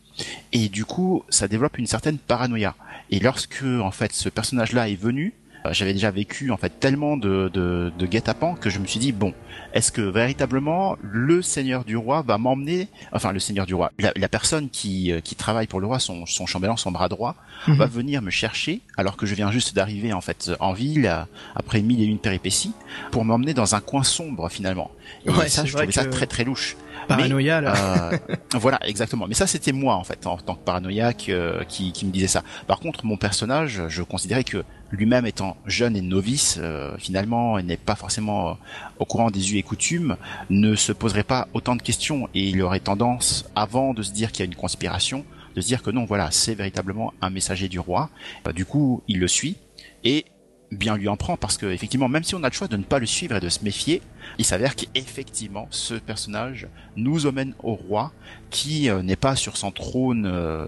Et 0.53 0.69
du 0.69 0.85
coup, 0.85 1.25
ça 1.31 1.49
développe 1.49 1.79
une 1.79 1.87
certaine 1.87 2.19
paranoïa. 2.19 2.75
Et 3.11 3.21
lorsque, 3.21 3.63
en 3.63 3.91
fait, 3.91 4.13
ce 4.13 4.29
personnage-là 4.29 4.89
est 4.89 5.01
venu, 5.01 5.35
euh, 5.67 5.73
j'avais 5.73 5.93
déjà 5.93 6.11
vécu 6.11 6.51
en 6.51 6.57
fait 6.57 6.81
tellement 6.81 7.17
de, 7.17 7.51
de, 7.53 7.93
de 7.99 8.07
guet-apens 8.07 8.55
que 8.55 8.71
je 8.71 8.79
me 8.79 8.87
suis 8.87 8.99
dit 8.99 9.13
bon, 9.13 9.35
est-ce 9.75 9.93
que 9.93 10.01
véritablement 10.01 10.97
le 11.03 11.43
Seigneur 11.43 11.85
du 11.85 11.97
roi 11.97 12.23
va 12.23 12.39
m'emmener, 12.39 12.89
enfin 13.13 13.33
le 13.33 13.41
Seigneur 13.41 13.67
du 13.67 13.75
roi, 13.75 13.93
la, 13.99 14.29
personne 14.29 14.71
qui, 14.71 15.13
euh, 15.13 15.21
qui 15.21 15.35
travaille 15.35 15.67
pour 15.67 15.81
le 15.81 15.87
roi, 15.87 15.99
son, 15.99 16.25
son 16.25 16.47
chambellan, 16.47 16.77
son 16.77 16.91
bras 16.91 17.09
droit, 17.09 17.37
mhm. 17.69 17.77
va 17.77 17.87
venir 17.87 18.23
me 18.23 18.31
chercher 18.31 18.81
alors 18.97 19.17
que 19.17 19.27
je 19.27 19.35
viens 19.35 19.51
juste 19.51 19.75
d'arriver 19.75 20.13
en 20.13 20.21
fait 20.21 20.51
en 20.61 20.73
ville 20.73 21.27
après 21.55 21.83
mille 21.83 22.01
et 22.01 22.07
une 22.07 22.19
péripéties 22.19 22.73
pour 23.11 23.25
m'emmener 23.25 23.55
dans 23.55 23.75
un 23.75 23.81
coin 23.81 24.03
sombre 24.03 24.49
finalement. 24.49 24.91
Et 25.27 25.49
ça, 25.49 25.65
je 25.65 25.77
trouvais 25.77 25.93
ça 25.93 26.07
très 26.07 26.27
très 26.27 26.45
louche. 26.45 26.77
Paranoïa 27.09 27.61
là. 27.61 27.75
Euh, 28.13 28.19
voilà, 28.55 28.79
exactement. 28.87 29.27
Mais 29.27 29.35
ça, 29.35 29.47
c'était 29.47 29.73
moi 29.73 29.95
en 29.95 30.05
fait, 30.05 30.27
en 30.27 30.37
tant 30.37 30.55
que 30.55 30.65
paranoïaque, 30.65 31.29
euh, 31.29 31.65
qui, 31.65 31.93
qui 31.93 32.07
me 32.07 32.11
disait 32.11 32.27
ça. 32.27 32.43
Par 32.67 32.81
contre, 32.81 33.05
mon 33.05 33.17
personnage, 33.17 33.83
je 33.89 34.03
considérais 34.03 34.45
que 34.45 34.65
lui-même 34.91 35.27
étant 35.27 35.57
jeune 35.67 35.97
et 35.97 36.01
novice, 36.03 36.59
euh, 36.61 36.97
finalement, 36.99 37.61
n'est 37.61 37.77
pas 37.77 37.95
forcément 37.95 38.59
au 38.99 39.05
courant 39.05 39.31
des 39.31 39.53
us 39.53 39.59
et 39.59 39.63
coutumes, 39.63 40.17
ne 40.51 40.75
se 40.75 40.93
poserait 40.93 41.23
pas 41.23 41.49
autant 41.55 41.77
de 41.77 41.83
questions 41.83 42.29
et 42.35 42.49
il 42.49 42.61
aurait 42.63 42.81
tendance, 42.81 43.49
avant 43.55 43.95
de 43.95 44.03
se 44.03 44.13
dire 44.13 44.33
qu'il 44.33 44.41
y 44.41 44.49
a 44.49 44.51
une 44.51 44.57
conspiration, 44.57 45.25
de 45.55 45.61
se 45.61 45.67
dire 45.67 45.83
que 45.83 45.91
non, 45.91 46.05
voilà, 46.05 46.31
c'est 46.31 46.55
véritablement 46.55 47.13
un 47.21 47.31
messager 47.31 47.69
du 47.69 47.79
roi. 47.79 48.11
du 48.55 48.65
coup, 48.65 49.03
il 49.09 49.21
le 49.21 49.29
suit 49.29 49.57
et 50.05 50.25
bien 50.71 50.97
lui 50.97 51.09
en 51.09 51.17
prend 51.17 51.37
parce 51.37 51.59
que 51.59 51.67
effectivement 51.67 52.09
même 52.09 52.23
si 52.23 52.35
on 52.35 52.43
a 52.43 52.49
le 52.49 52.55
choix 52.55 52.69
de 52.69 52.77
ne 52.77 52.83
pas 52.83 52.99
le 52.99 53.07
suivre 53.07 53.37
et 53.37 53.41
de 53.41 53.49
se 53.49 53.65
méfier 53.65 54.03
il 54.39 54.45
s'avère 54.45 54.77
qu'effectivement 54.77 55.67
ce 55.71 55.95
personnage 55.95 56.69
nous 56.97 57.27
emmène 57.27 57.55
au 57.63 57.75
roi 57.75 58.13
qui 58.51 58.89
euh, 58.89 59.03
n'est 59.03 59.17
pas 59.17 59.37
sur 59.37 59.57
son 59.57 59.73
trône 59.73 60.27
euh, 60.27 60.67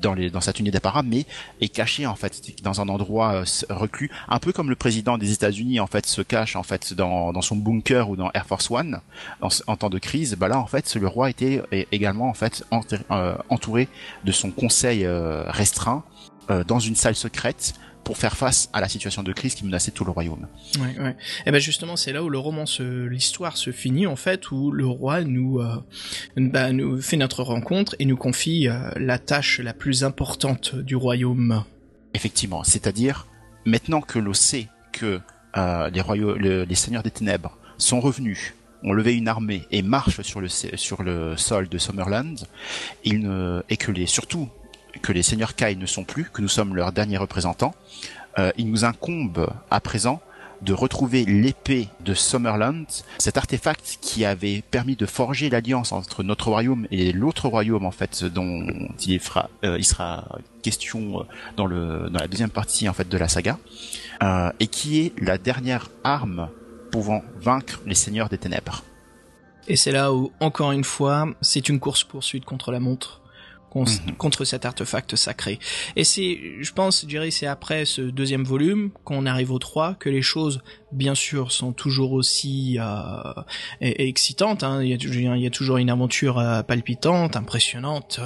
dans, 0.00 0.14
les, 0.14 0.28
dans 0.28 0.40
sa 0.40 0.52
tenue 0.52 0.70
d'apparat, 0.70 1.02
mais 1.02 1.24
est 1.60 1.68
caché 1.68 2.06
en 2.06 2.14
fait 2.14 2.62
dans 2.62 2.80
un 2.80 2.88
endroit 2.88 3.34
euh, 3.34 3.44
reclus, 3.70 4.10
un 4.28 4.38
peu 4.38 4.52
comme 4.52 4.68
le 4.68 4.76
président 4.76 5.16
des 5.18 5.32
États-Unis 5.32 5.80
en 5.80 5.86
fait 5.86 6.06
se 6.06 6.20
cache 6.22 6.56
en 6.56 6.62
fait 6.62 6.92
dans, 6.92 7.32
dans 7.32 7.42
son 7.42 7.56
bunker 7.56 8.10
ou 8.10 8.16
dans 8.16 8.30
Air 8.32 8.46
Force 8.46 8.70
One 8.70 9.00
en, 9.40 9.48
en 9.66 9.76
temps 9.76 9.90
de 9.90 9.98
crise. 9.98 10.36
Bah 10.36 10.48
là 10.48 10.58
en 10.58 10.66
fait 10.66 10.94
le 10.94 11.06
roi 11.06 11.30
était 11.30 11.62
également 11.92 12.28
en 12.28 12.34
fait 12.34 12.64
entouré 13.48 13.88
de 14.24 14.32
son 14.32 14.50
conseil 14.50 15.06
restreint 15.06 16.04
dans 16.66 16.78
une 16.78 16.96
salle 16.96 17.14
secrète 17.14 17.74
pour 18.04 18.18
faire 18.18 18.36
face 18.36 18.68
à 18.72 18.80
la 18.80 18.88
situation 18.88 19.22
de 19.22 19.32
crise 19.32 19.54
qui 19.54 19.64
menaçait 19.64 19.90
tout 19.90 20.04
le 20.04 20.10
royaume. 20.10 20.46
Ouais, 20.78 21.02
ouais. 21.02 21.16
Et 21.46 21.50
ben 21.50 21.58
justement, 21.58 21.96
c'est 21.96 22.12
là 22.12 22.22
où 22.22 22.28
le 22.28 22.38
roman, 22.38 22.64
l'histoire 22.78 23.56
se 23.56 23.72
finit 23.72 24.06
en 24.06 24.16
fait, 24.16 24.50
où 24.50 24.70
le 24.70 24.86
roi 24.86 25.22
nous, 25.22 25.60
euh, 25.60 25.76
bah, 26.36 26.72
nous 26.72 27.00
fait 27.00 27.16
notre 27.16 27.42
rencontre 27.42 27.96
et 27.98 28.04
nous 28.04 28.16
confie 28.16 28.68
euh, 28.68 28.90
la 28.96 29.18
tâche 29.18 29.58
la 29.60 29.72
plus 29.72 30.04
importante 30.04 30.74
du 30.74 30.96
royaume. 30.96 31.64
Effectivement, 32.12 32.62
c'est-à-dire 32.62 33.26
maintenant 33.64 34.00
que 34.00 34.18
l'on 34.18 34.34
sait 34.34 34.68
que 34.92 35.20
euh, 35.56 35.90
les, 35.90 36.00
royaumes, 36.00 36.38
les 36.38 36.74
seigneurs 36.74 37.02
des 37.02 37.10
ténèbres 37.10 37.58
sont 37.78 38.00
revenus 38.00 38.54
ont 38.84 38.92
levé 38.92 39.14
une 39.14 39.28
armée 39.28 39.62
et 39.70 39.82
marchent 39.82 40.20
sur 40.20 40.40
le, 40.40 40.48
sur 40.48 41.02
le 41.02 41.36
sol 41.36 41.68
de 41.68 41.78
Summerland, 41.78 42.46
il 43.02 43.20
ne, 43.20 43.62
et 43.70 43.76
que 43.76 43.90
les, 43.90 44.06
surtout 44.06 44.48
que 45.02 45.12
les 45.12 45.22
seigneurs 45.22 45.54
Kai 45.54 45.76
ne 45.76 45.86
sont 45.86 46.04
plus, 46.04 46.24
que 46.24 46.42
nous 46.42 46.48
sommes 46.48 46.74
leurs 46.76 46.92
derniers 46.92 47.16
représentants, 47.16 47.74
euh, 48.38 48.50
il 48.56 48.70
nous 48.70 48.84
incombe 48.84 49.52
à 49.70 49.80
présent 49.80 50.20
de 50.62 50.72
retrouver 50.72 51.24
l'épée 51.24 51.88
de 52.00 52.14
Summerland, 52.14 52.86
cet 53.18 53.36
artefact 53.36 53.98
qui 54.00 54.24
avait 54.24 54.62
permis 54.70 54.96
de 54.96 55.06
forger 55.06 55.50
l'alliance 55.50 55.92
entre 55.92 56.22
notre 56.22 56.48
royaume 56.48 56.86
et 56.90 57.12
l'autre 57.12 57.48
royaume 57.48 57.84
en 57.84 57.90
fait 57.90 58.24
dont 58.24 58.66
il, 59.06 59.20
fera, 59.20 59.50
euh, 59.64 59.76
il 59.78 59.84
sera 59.84 60.24
question 60.62 61.20
euh, 61.20 61.24
dans, 61.56 61.66
le, 61.66 62.08
dans 62.10 62.18
la 62.18 62.28
deuxième 62.28 62.50
partie 62.50 62.88
en 62.88 62.94
fait 62.94 63.08
de 63.08 63.18
la 63.18 63.28
saga, 63.28 63.58
euh, 64.22 64.50
et 64.58 64.66
qui 64.66 65.00
est 65.00 65.12
la 65.20 65.38
dernière 65.38 65.90
arme 66.02 66.48
pouvant 66.90 67.22
vaincre 67.36 67.80
les 67.86 67.94
seigneurs 67.94 68.28
des 68.28 68.38
ténèbres. 68.38 68.82
Et 69.66 69.76
c'est 69.76 69.92
là 69.92 70.12
où, 70.12 70.30
encore 70.40 70.72
une 70.72 70.84
fois, 70.84 71.26
c'est 71.40 71.68
une 71.68 71.80
course-poursuite 71.80 72.44
contre 72.44 72.70
la 72.70 72.80
montre. 72.80 73.22
Mhm. 73.74 74.16
contre 74.16 74.44
cet 74.44 74.64
artefact 74.64 75.16
sacré. 75.16 75.58
Et 75.96 76.04
c'est, 76.04 76.38
je 76.60 76.72
pense, 76.72 77.02
je 77.02 77.06
dirais, 77.06 77.30
c'est 77.30 77.46
après 77.46 77.84
ce 77.84 78.02
deuxième 78.02 78.44
volume 78.44 78.90
qu'on 79.04 79.26
arrive 79.26 79.50
au 79.50 79.58
3 79.58 79.94
que 79.94 80.08
les 80.08 80.22
choses, 80.22 80.62
bien 80.92 81.14
sûr, 81.14 81.50
sont 81.50 81.72
toujours 81.72 82.12
aussi 82.12 82.78
euh, 82.78 83.42
excitantes. 83.80 84.62
Hein. 84.62 84.82
Il, 84.82 84.88
y 84.88 84.92
a, 84.92 84.96
il, 85.36 85.42
y 85.42 85.46
a, 85.46 85.50
toujours 85.50 85.78
une 85.78 85.90
aventure 85.90 86.38
euh, 86.38 86.62
palpitante, 86.62 87.36
impressionnante, 87.36 88.20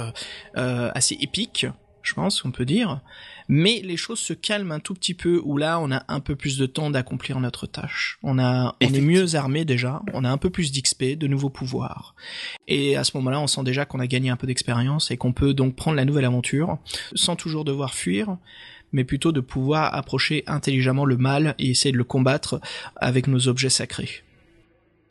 euh, 0.57 0.91
assez 0.93 1.17
épique, 1.19 1.65
je 2.03 2.13
pense, 2.13 2.45
on 2.45 2.51
peut 2.51 2.65
dire 2.65 3.01
mais 3.49 3.81
les 3.83 3.97
choses 3.97 4.19
se 4.19 4.33
calment 4.33 4.71
un 4.71 4.79
tout 4.79 4.93
petit 4.93 5.15
peu 5.15 5.41
où 5.43 5.57
là 5.57 5.79
on 5.79 5.91
a 5.91 6.03
un 6.07 6.19
peu 6.19 6.35
plus 6.35 6.57
de 6.57 6.67
temps 6.67 6.91
d'accomplir 6.91 7.39
notre 7.39 7.65
tâche. 7.65 8.19
On 8.23 8.39
a 8.39 8.75
on 8.81 8.93
est 8.93 9.01
mieux 9.01 9.35
armé 9.35 9.65
déjà, 9.65 10.01
on 10.13 10.23
a 10.23 10.29
un 10.29 10.37
peu 10.37 10.51
plus 10.51 10.71
d'XP, 10.71 11.17
de 11.17 11.27
nouveaux 11.27 11.49
pouvoirs. 11.49 12.15
Et 12.67 12.95
à 12.95 13.03
ce 13.03 13.17
moment-là, 13.17 13.41
on 13.41 13.47
sent 13.47 13.63
déjà 13.63 13.85
qu'on 13.85 13.99
a 13.99 14.07
gagné 14.07 14.29
un 14.29 14.37
peu 14.37 14.47
d'expérience 14.47 15.09
et 15.11 15.17
qu'on 15.17 15.33
peut 15.33 15.53
donc 15.53 15.75
prendre 15.75 15.97
la 15.97 16.05
nouvelle 16.05 16.25
aventure 16.25 16.77
sans 17.15 17.35
toujours 17.35 17.65
devoir 17.65 17.93
fuir 17.93 18.37
mais 18.91 19.03
plutôt 19.03 19.31
de 19.31 19.39
pouvoir 19.39 19.93
approcher 19.93 20.43
intelligemment 20.47 21.05
le 21.05 21.17
mal 21.17 21.55
et 21.59 21.69
essayer 21.69 21.91
de 21.91 21.97
le 21.97 22.03
combattre 22.03 22.59
avec 22.95 23.27
nos 23.27 23.47
objets 23.47 23.69
sacrés. 23.69 24.23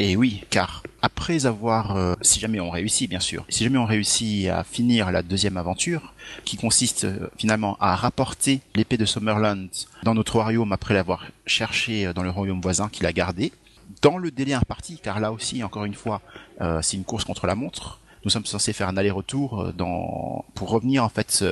Et 0.00 0.14
oui, 0.14 0.44
car 0.48 0.84
après 1.02 1.44
avoir, 1.44 1.96
euh, 1.96 2.14
si 2.22 2.38
jamais 2.38 2.60
on 2.60 2.70
réussit 2.70 3.10
bien 3.10 3.18
sûr, 3.18 3.44
si 3.48 3.64
jamais 3.64 3.78
on 3.78 3.84
réussit 3.84 4.46
à 4.48 4.62
finir 4.62 5.10
la 5.10 5.22
deuxième 5.22 5.56
aventure, 5.56 6.14
qui 6.44 6.56
consiste 6.56 7.02
euh, 7.02 7.28
finalement 7.36 7.76
à 7.80 7.96
rapporter 7.96 8.60
l'épée 8.76 8.96
de 8.96 9.04
Summerland 9.04 9.68
dans 10.04 10.14
notre 10.14 10.38
royaume 10.38 10.72
après 10.72 10.94
l'avoir 10.94 11.26
cherché 11.46 12.06
euh, 12.06 12.12
dans 12.12 12.22
le 12.22 12.30
royaume 12.30 12.60
voisin 12.60 12.88
qu'il 12.88 13.06
a 13.06 13.12
gardé, 13.12 13.52
dans 14.00 14.18
le 14.18 14.30
délai 14.30 14.52
imparti, 14.52 15.00
car 15.02 15.18
là 15.18 15.32
aussi, 15.32 15.64
encore 15.64 15.84
une 15.84 15.94
fois, 15.94 16.20
c'est 16.82 16.96
une 16.96 17.04
course 17.04 17.24
contre 17.24 17.46
la 17.46 17.54
montre, 17.54 18.00
nous 18.24 18.30
sommes 18.30 18.46
censés 18.46 18.72
faire 18.72 18.88
un 18.88 18.96
aller-retour 18.96 19.60
euh, 19.60 19.72
dans 19.72 20.44
pour 20.54 20.70
revenir 20.70 21.04
en 21.04 21.08
fait 21.08 21.44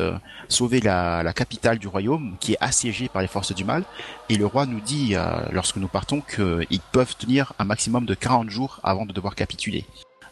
sauver 0.48 0.80
la, 0.80 1.32
capitale 1.32 1.78
du 1.78 1.88
royaume 1.88 2.36
qui 2.40 2.54
est 2.54 2.58
assiégée 2.60 3.08
par 3.08 3.22
les 3.22 3.28
forces 3.28 3.54
du 3.54 3.64
mal 3.64 3.84
et 4.28 4.36
le 4.36 4.46
roi 4.46 4.66
nous 4.66 4.80
dit 4.80 5.14
euh, 5.14 5.24
lorsque 5.52 5.76
nous 5.76 5.88
partons 5.88 6.20
qu'ils 6.20 6.80
peuvent 6.92 7.16
tenir 7.16 7.52
un 7.58 7.64
maximum 7.64 8.06
de 8.06 8.14
40 8.14 8.50
jours 8.50 8.80
avant 8.82 9.06
de 9.06 9.12
devoir 9.12 9.34
capituler. 9.34 9.84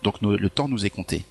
Donc 0.02 0.20
le 0.20 0.50
temps 0.50 0.68
nous 0.68 0.84
est 0.84 0.90
compté. 0.90 1.24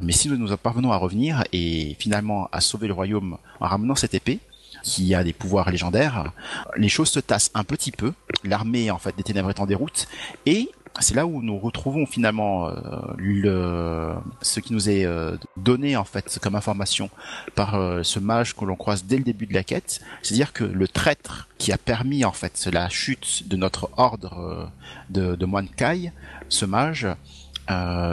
Mais 0.00 0.12
si 0.12 0.28
nous 0.28 0.36
nous 0.36 0.56
parvenons 0.56 0.92
à 0.92 0.96
revenir 0.96 1.44
et 1.52 1.96
finalement 1.98 2.48
à 2.52 2.60
sauver 2.60 2.88
le 2.88 2.92
royaume 2.92 3.38
en 3.60 3.66
ramenant 3.66 3.94
cette 3.94 4.14
épée, 4.14 4.40
qui 4.82 5.14
a 5.14 5.22
des 5.22 5.32
pouvoirs 5.32 5.70
légendaires, 5.70 6.32
les 6.76 6.88
choses 6.88 7.10
se 7.10 7.20
tassent 7.20 7.50
un 7.54 7.64
petit 7.64 7.92
peu. 7.92 8.12
L'armée 8.44 8.90
en 8.90 8.98
fait 8.98 9.16
des 9.16 9.22
ténèbres 9.22 9.50
est 9.50 9.60
en 9.60 9.66
déroute 9.66 10.08
et 10.44 10.70
c'est 11.00 11.14
là 11.14 11.26
où 11.26 11.42
nous 11.42 11.58
retrouvons 11.58 12.06
finalement 12.06 12.68
euh, 12.68 12.72
le, 13.16 14.14
ce 14.42 14.60
qui 14.60 14.72
nous 14.72 14.90
est 14.90 15.04
euh, 15.04 15.36
donné 15.56 15.96
en 15.96 16.04
fait 16.04 16.38
comme 16.42 16.54
information 16.54 17.10
par 17.54 17.76
euh, 17.76 18.02
ce 18.02 18.18
mage 18.18 18.54
que 18.54 18.64
l'on 18.64 18.76
croise 18.76 19.04
dès 19.04 19.16
le 19.16 19.24
début 19.24 19.46
de 19.46 19.54
la 19.54 19.64
quête, 19.64 20.00
c'est-à-dire 20.22 20.52
que 20.52 20.64
le 20.64 20.88
traître 20.88 21.48
qui 21.58 21.72
a 21.72 21.78
permis 21.78 22.24
en 22.24 22.32
fait 22.32 22.68
la 22.70 22.88
chute 22.88 23.48
de 23.48 23.56
notre 23.56 23.90
ordre 23.96 24.70
de, 25.10 25.34
de 25.34 25.46
moine 25.46 25.68
Kai, 25.68 26.12
ce 26.48 26.64
mage, 26.64 27.06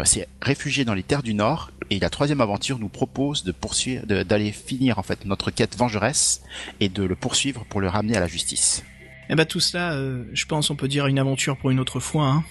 s'est 0.06 0.30
réfugié 0.42 0.86
dans 0.86 0.94
les 0.94 1.04
terres 1.04 1.24
du 1.24 1.34
Nord 1.34 1.72
et 1.90 2.00
la 2.00 2.10
troisième 2.10 2.40
aventure 2.40 2.80
nous 2.80 2.88
propose 2.88 3.44
de 3.44 3.52
poursuivre, 3.52 4.06
d'aller 4.06 4.54
finir 4.54 5.00
en 5.00 5.04
fait 5.04 5.26
notre 5.26 5.52
quête 5.52 5.76
vengeresse 5.76 6.44
et 6.80 6.88
de 6.88 7.04
le 7.04 7.16
poursuivre 7.16 7.66
pour 7.66 7.82
le 7.82 7.90
ramener 7.90 8.16
à 8.16 8.22
la 8.22 8.28
justice. 8.28 8.86
Eh 9.30 9.36
bah 9.36 9.46
tout 9.46 9.60
cela, 9.60 9.98
je 10.32 10.46
pense, 10.46 10.70
on 10.70 10.78
peut 10.78 10.88
dire 10.88 11.08
une 11.08 11.20
aventure 11.20 11.58
pour 11.58 11.72
une 11.72 11.80
autre 11.80 12.00
fois. 12.00 12.28
Hein 12.28 12.44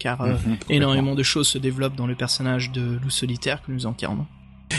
car 0.00 0.20
euh, 0.22 0.32
Mhm, 0.44 0.56
énormément 0.70 1.14
de 1.14 1.22
choses 1.22 1.46
se 1.46 1.58
développent 1.58 1.94
dans 1.94 2.08
le 2.08 2.16
personnage 2.16 2.72
de 2.72 2.98
loup 3.00 3.10
solitaire 3.10 3.62
que 3.64 3.70
nous 3.70 3.86
incarnons. 3.86 4.26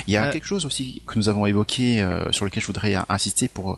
Il 0.08 0.14
y 0.14 0.18
a 0.18 0.26
Euh, 0.26 0.32
quelque 0.34 0.48
chose 0.48 0.66
aussi 0.66 1.02
que 1.06 1.18
nous 1.18 1.30
avons 1.30 1.46
évoqué, 1.46 2.02
euh, 2.02 2.30
sur 2.32 2.44
lequel 2.46 2.62
je 2.62 2.68
voudrais 2.68 2.96
insister 3.08 3.48
pour 3.48 3.78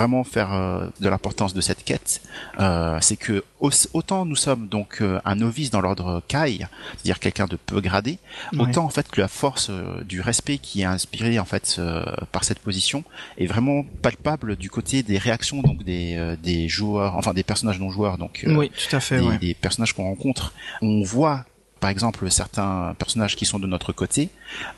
vraiment 0.00 0.24
faire 0.24 0.52
euh, 0.52 0.86
de 1.00 1.08
l'importance 1.08 1.52
de 1.54 1.60
cette 1.60 1.84
quête, 1.84 2.22
euh, 2.58 2.98
c'est 3.00 3.16
que 3.16 3.44
au- 3.60 3.70
autant 3.92 4.24
nous 4.24 4.36
sommes 4.36 4.66
donc 4.68 4.98
euh, 5.02 5.20
un 5.24 5.34
novice 5.34 5.70
dans 5.70 5.80
l'ordre 5.80 6.22
Kai, 6.26 6.66
c'est-à-dire 6.94 7.18
quelqu'un 7.18 7.46
de 7.46 7.56
peu 7.56 7.80
gradé, 7.80 8.18
Ouais. 8.54 8.60
autant 8.62 8.84
en 8.84 8.88
fait 8.88 9.08
que 9.10 9.20
la 9.20 9.28
force 9.28 9.68
euh, 9.70 10.02
du 10.04 10.20
respect 10.20 10.58
qui 10.58 10.80
est 10.80 10.84
inspirée 10.84 11.38
en 11.38 11.44
fait 11.44 11.76
euh, 11.78 12.02
par 12.32 12.44
cette 12.44 12.58
position 12.60 13.04
est 13.38 13.46
vraiment 13.46 13.84
palpable 14.02 14.56
du 14.56 14.70
côté 14.70 15.02
des 15.02 15.18
réactions 15.18 15.60
donc 15.62 15.84
des, 15.84 16.16
euh, 16.16 16.36
des 16.42 16.68
joueurs, 16.68 17.16
enfin 17.16 17.34
des 17.34 17.42
personnages 17.44 17.78
non 17.78 17.90
joueurs 17.90 18.16
donc 18.18 18.44
euh, 18.46 18.54
Oui, 18.56 18.70
tout 18.70 18.96
à 18.96 19.00
fait. 19.00 19.20
des, 19.20 19.26
ouais. 19.26 19.38
des 19.38 19.54
personnages 19.54 19.92
qu'on 19.92 20.04
rencontre, 20.04 20.52
on 20.82 21.02
voit 21.02 21.44
par 21.80 21.90
exemple 21.90 22.30
certains 22.30 22.94
personnages 22.98 23.36
qui 23.36 23.46
sont 23.46 23.58
de 23.58 23.66
notre 23.66 23.92
côté 23.92 24.28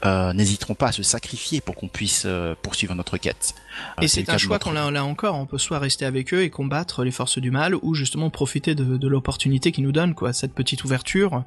euh, 0.04 0.32
n'hésiteront 0.32 0.74
pas 0.74 0.88
à 0.88 0.92
se 0.92 1.02
sacrifier 1.02 1.60
pour 1.60 1.74
qu'on 1.74 1.88
puisse 1.88 2.22
euh, 2.26 2.54
poursuivre 2.62 2.94
notre 2.94 3.16
quête. 3.18 3.54
Euh, 3.98 4.02
Et 4.02 4.08
c'est 4.08 4.28
un 4.30 4.38
choix 4.38 4.54
notre- 4.56 4.70
qu'on 4.70 4.76
a 4.76 4.90
là 4.90 5.04
encore. 5.04 5.36
On 5.36 5.46
peut 5.46 5.58
soit 5.58 5.78
rester 5.80 6.04
avec 6.04 6.32
eux 6.32 6.42
et 6.42 6.50
combattre 6.50 7.04
les 7.04 7.10
forces 7.10 7.38
du 7.38 7.50
mal, 7.50 7.74
ou 7.82 7.94
justement 7.94 8.30
profiter 8.30 8.74
de, 8.74 8.96
de 8.96 9.08
l'opportunité 9.08 9.72
qu'ils 9.72 9.84
nous 9.84 9.92
donnent, 9.92 10.14
quoi, 10.14 10.32
cette 10.32 10.54
petite 10.54 10.84
ouverture 10.84 11.42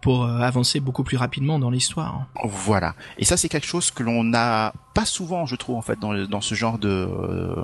pour 0.00 0.24
euh, 0.24 0.38
avancer 0.40 0.80
beaucoup 0.80 1.02
plus 1.02 1.16
rapidement 1.16 1.58
dans 1.58 1.70
l'histoire. 1.70 2.26
Voilà. 2.44 2.94
Et 3.18 3.24
ça 3.24 3.36
c'est 3.38 3.48
quelque 3.48 3.66
chose 3.66 3.90
que 3.90 4.02
l'on 4.02 4.22
n'a 4.22 4.74
pas 4.92 5.06
souvent, 5.06 5.46
je 5.46 5.56
trouve 5.56 5.76
en 5.76 5.82
fait 5.82 5.98
dans, 5.98 6.12
dans 6.26 6.42
ce 6.42 6.54
genre 6.54 6.78
de 6.78 6.88
euh, 6.88 7.54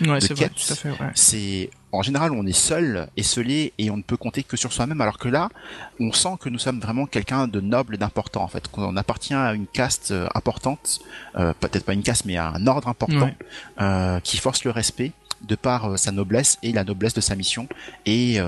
Ouais, 0.00 0.18
De 0.18 0.26
vrai, 0.26 0.34
quête. 0.34 0.54
tout 0.54 0.72
à 0.72 0.76
fait. 0.76 0.90
Ouais. 0.90 1.10
c'est 1.14 1.70
en 1.92 2.02
général 2.02 2.32
on 2.32 2.46
est 2.46 2.52
seul, 2.52 3.08
esselé 3.16 3.72
et 3.78 3.90
on 3.90 3.96
ne 3.96 4.02
peut 4.02 4.16
compter 4.16 4.42
que 4.42 4.56
sur 4.56 4.72
soi-même 4.72 5.00
alors 5.00 5.18
que 5.18 5.28
là 5.28 5.48
on 5.98 6.12
sent 6.12 6.36
que 6.40 6.48
nous 6.48 6.58
sommes 6.58 6.80
vraiment 6.80 7.06
quelqu'un 7.06 7.48
de 7.48 7.60
noble 7.60 7.94
et 7.94 7.98
d'important 7.98 8.42
en 8.42 8.48
fait 8.48 8.68
qu'on 8.68 8.96
appartient 8.96 9.34
à 9.34 9.54
une 9.54 9.66
caste 9.66 10.10
euh, 10.12 10.28
importante 10.34 11.00
euh, 11.36 11.52
peut-être 11.58 11.84
pas 11.84 11.92
une 11.94 12.02
caste 12.02 12.24
mais 12.26 12.36
à 12.36 12.48
un 12.48 12.66
ordre 12.66 12.88
important 12.88 13.26
Ouais. 13.26 13.36
euh, 13.80 14.20
qui 14.20 14.36
force 14.38 14.62
le 14.64 14.70
respect 14.70 15.12
de 15.42 15.54
par 15.56 15.86
euh, 15.92 15.96
sa 15.96 16.12
noblesse 16.12 16.58
et 16.62 16.72
la 16.72 16.84
noblesse 16.84 17.14
de 17.14 17.20
sa 17.20 17.34
mission 17.34 17.66
et 18.06 18.38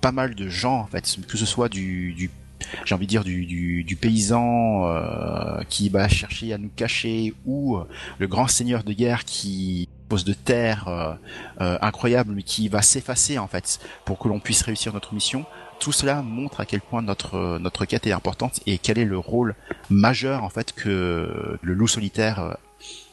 pas 0.00 0.12
mal 0.12 0.34
de 0.34 0.48
gens 0.48 0.78
en 0.80 0.86
fait 0.86 1.16
que 1.28 1.36
ce 1.36 1.46
soit 1.46 1.68
du, 1.68 2.12
du 2.14 2.30
j'ai 2.84 2.94
envie 2.94 3.06
de 3.06 3.10
dire 3.10 3.24
du, 3.24 3.46
du, 3.46 3.84
du 3.84 3.96
paysan 3.96 4.86
euh, 4.86 5.62
qui 5.68 5.88
va 5.88 6.08
chercher 6.08 6.52
à 6.52 6.58
nous 6.58 6.70
cacher 6.74 7.34
ou 7.46 7.76
euh, 7.76 7.88
le 8.18 8.26
grand 8.26 8.48
seigneur 8.48 8.84
de 8.84 8.92
guerre 8.92 9.24
qui 9.24 9.88
pose 10.08 10.24
de 10.24 10.32
terre 10.32 10.88
euh, 10.88 11.14
euh, 11.60 11.78
incroyable 11.82 12.32
mais 12.34 12.42
qui 12.42 12.68
va 12.68 12.82
s'effacer 12.82 13.38
en 13.38 13.46
fait 13.46 13.78
pour 14.04 14.18
que 14.18 14.28
l'on 14.28 14.40
puisse 14.40 14.62
réussir 14.62 14.92
notre 14.92 15.14
mission. 15.14 15.44
Tout 15.78 15.92
cela 15.92 16.22
montre 16.22 16.60
à 16.60 16.66
quel 16.66 16.80
point 16.80 17.02
notre 17.02 17.58
notre 17.58 17.84
quête 17.84 18.06
est 18.06 18.12
importante 18.12 18.60
et 18.66 18.78
quel 18.78 18.98
est 18.98 19.04
le 19.04 19.18
rôle 19.18 19.54
majeur 19.90 20.42
en 20.42 20.48
fait 20.48 20.72
que 20.72 21.58
le 21.60 21.74
loup 21.74 21.86
solitaire 21.86 22.40
euh, 22.40 22.54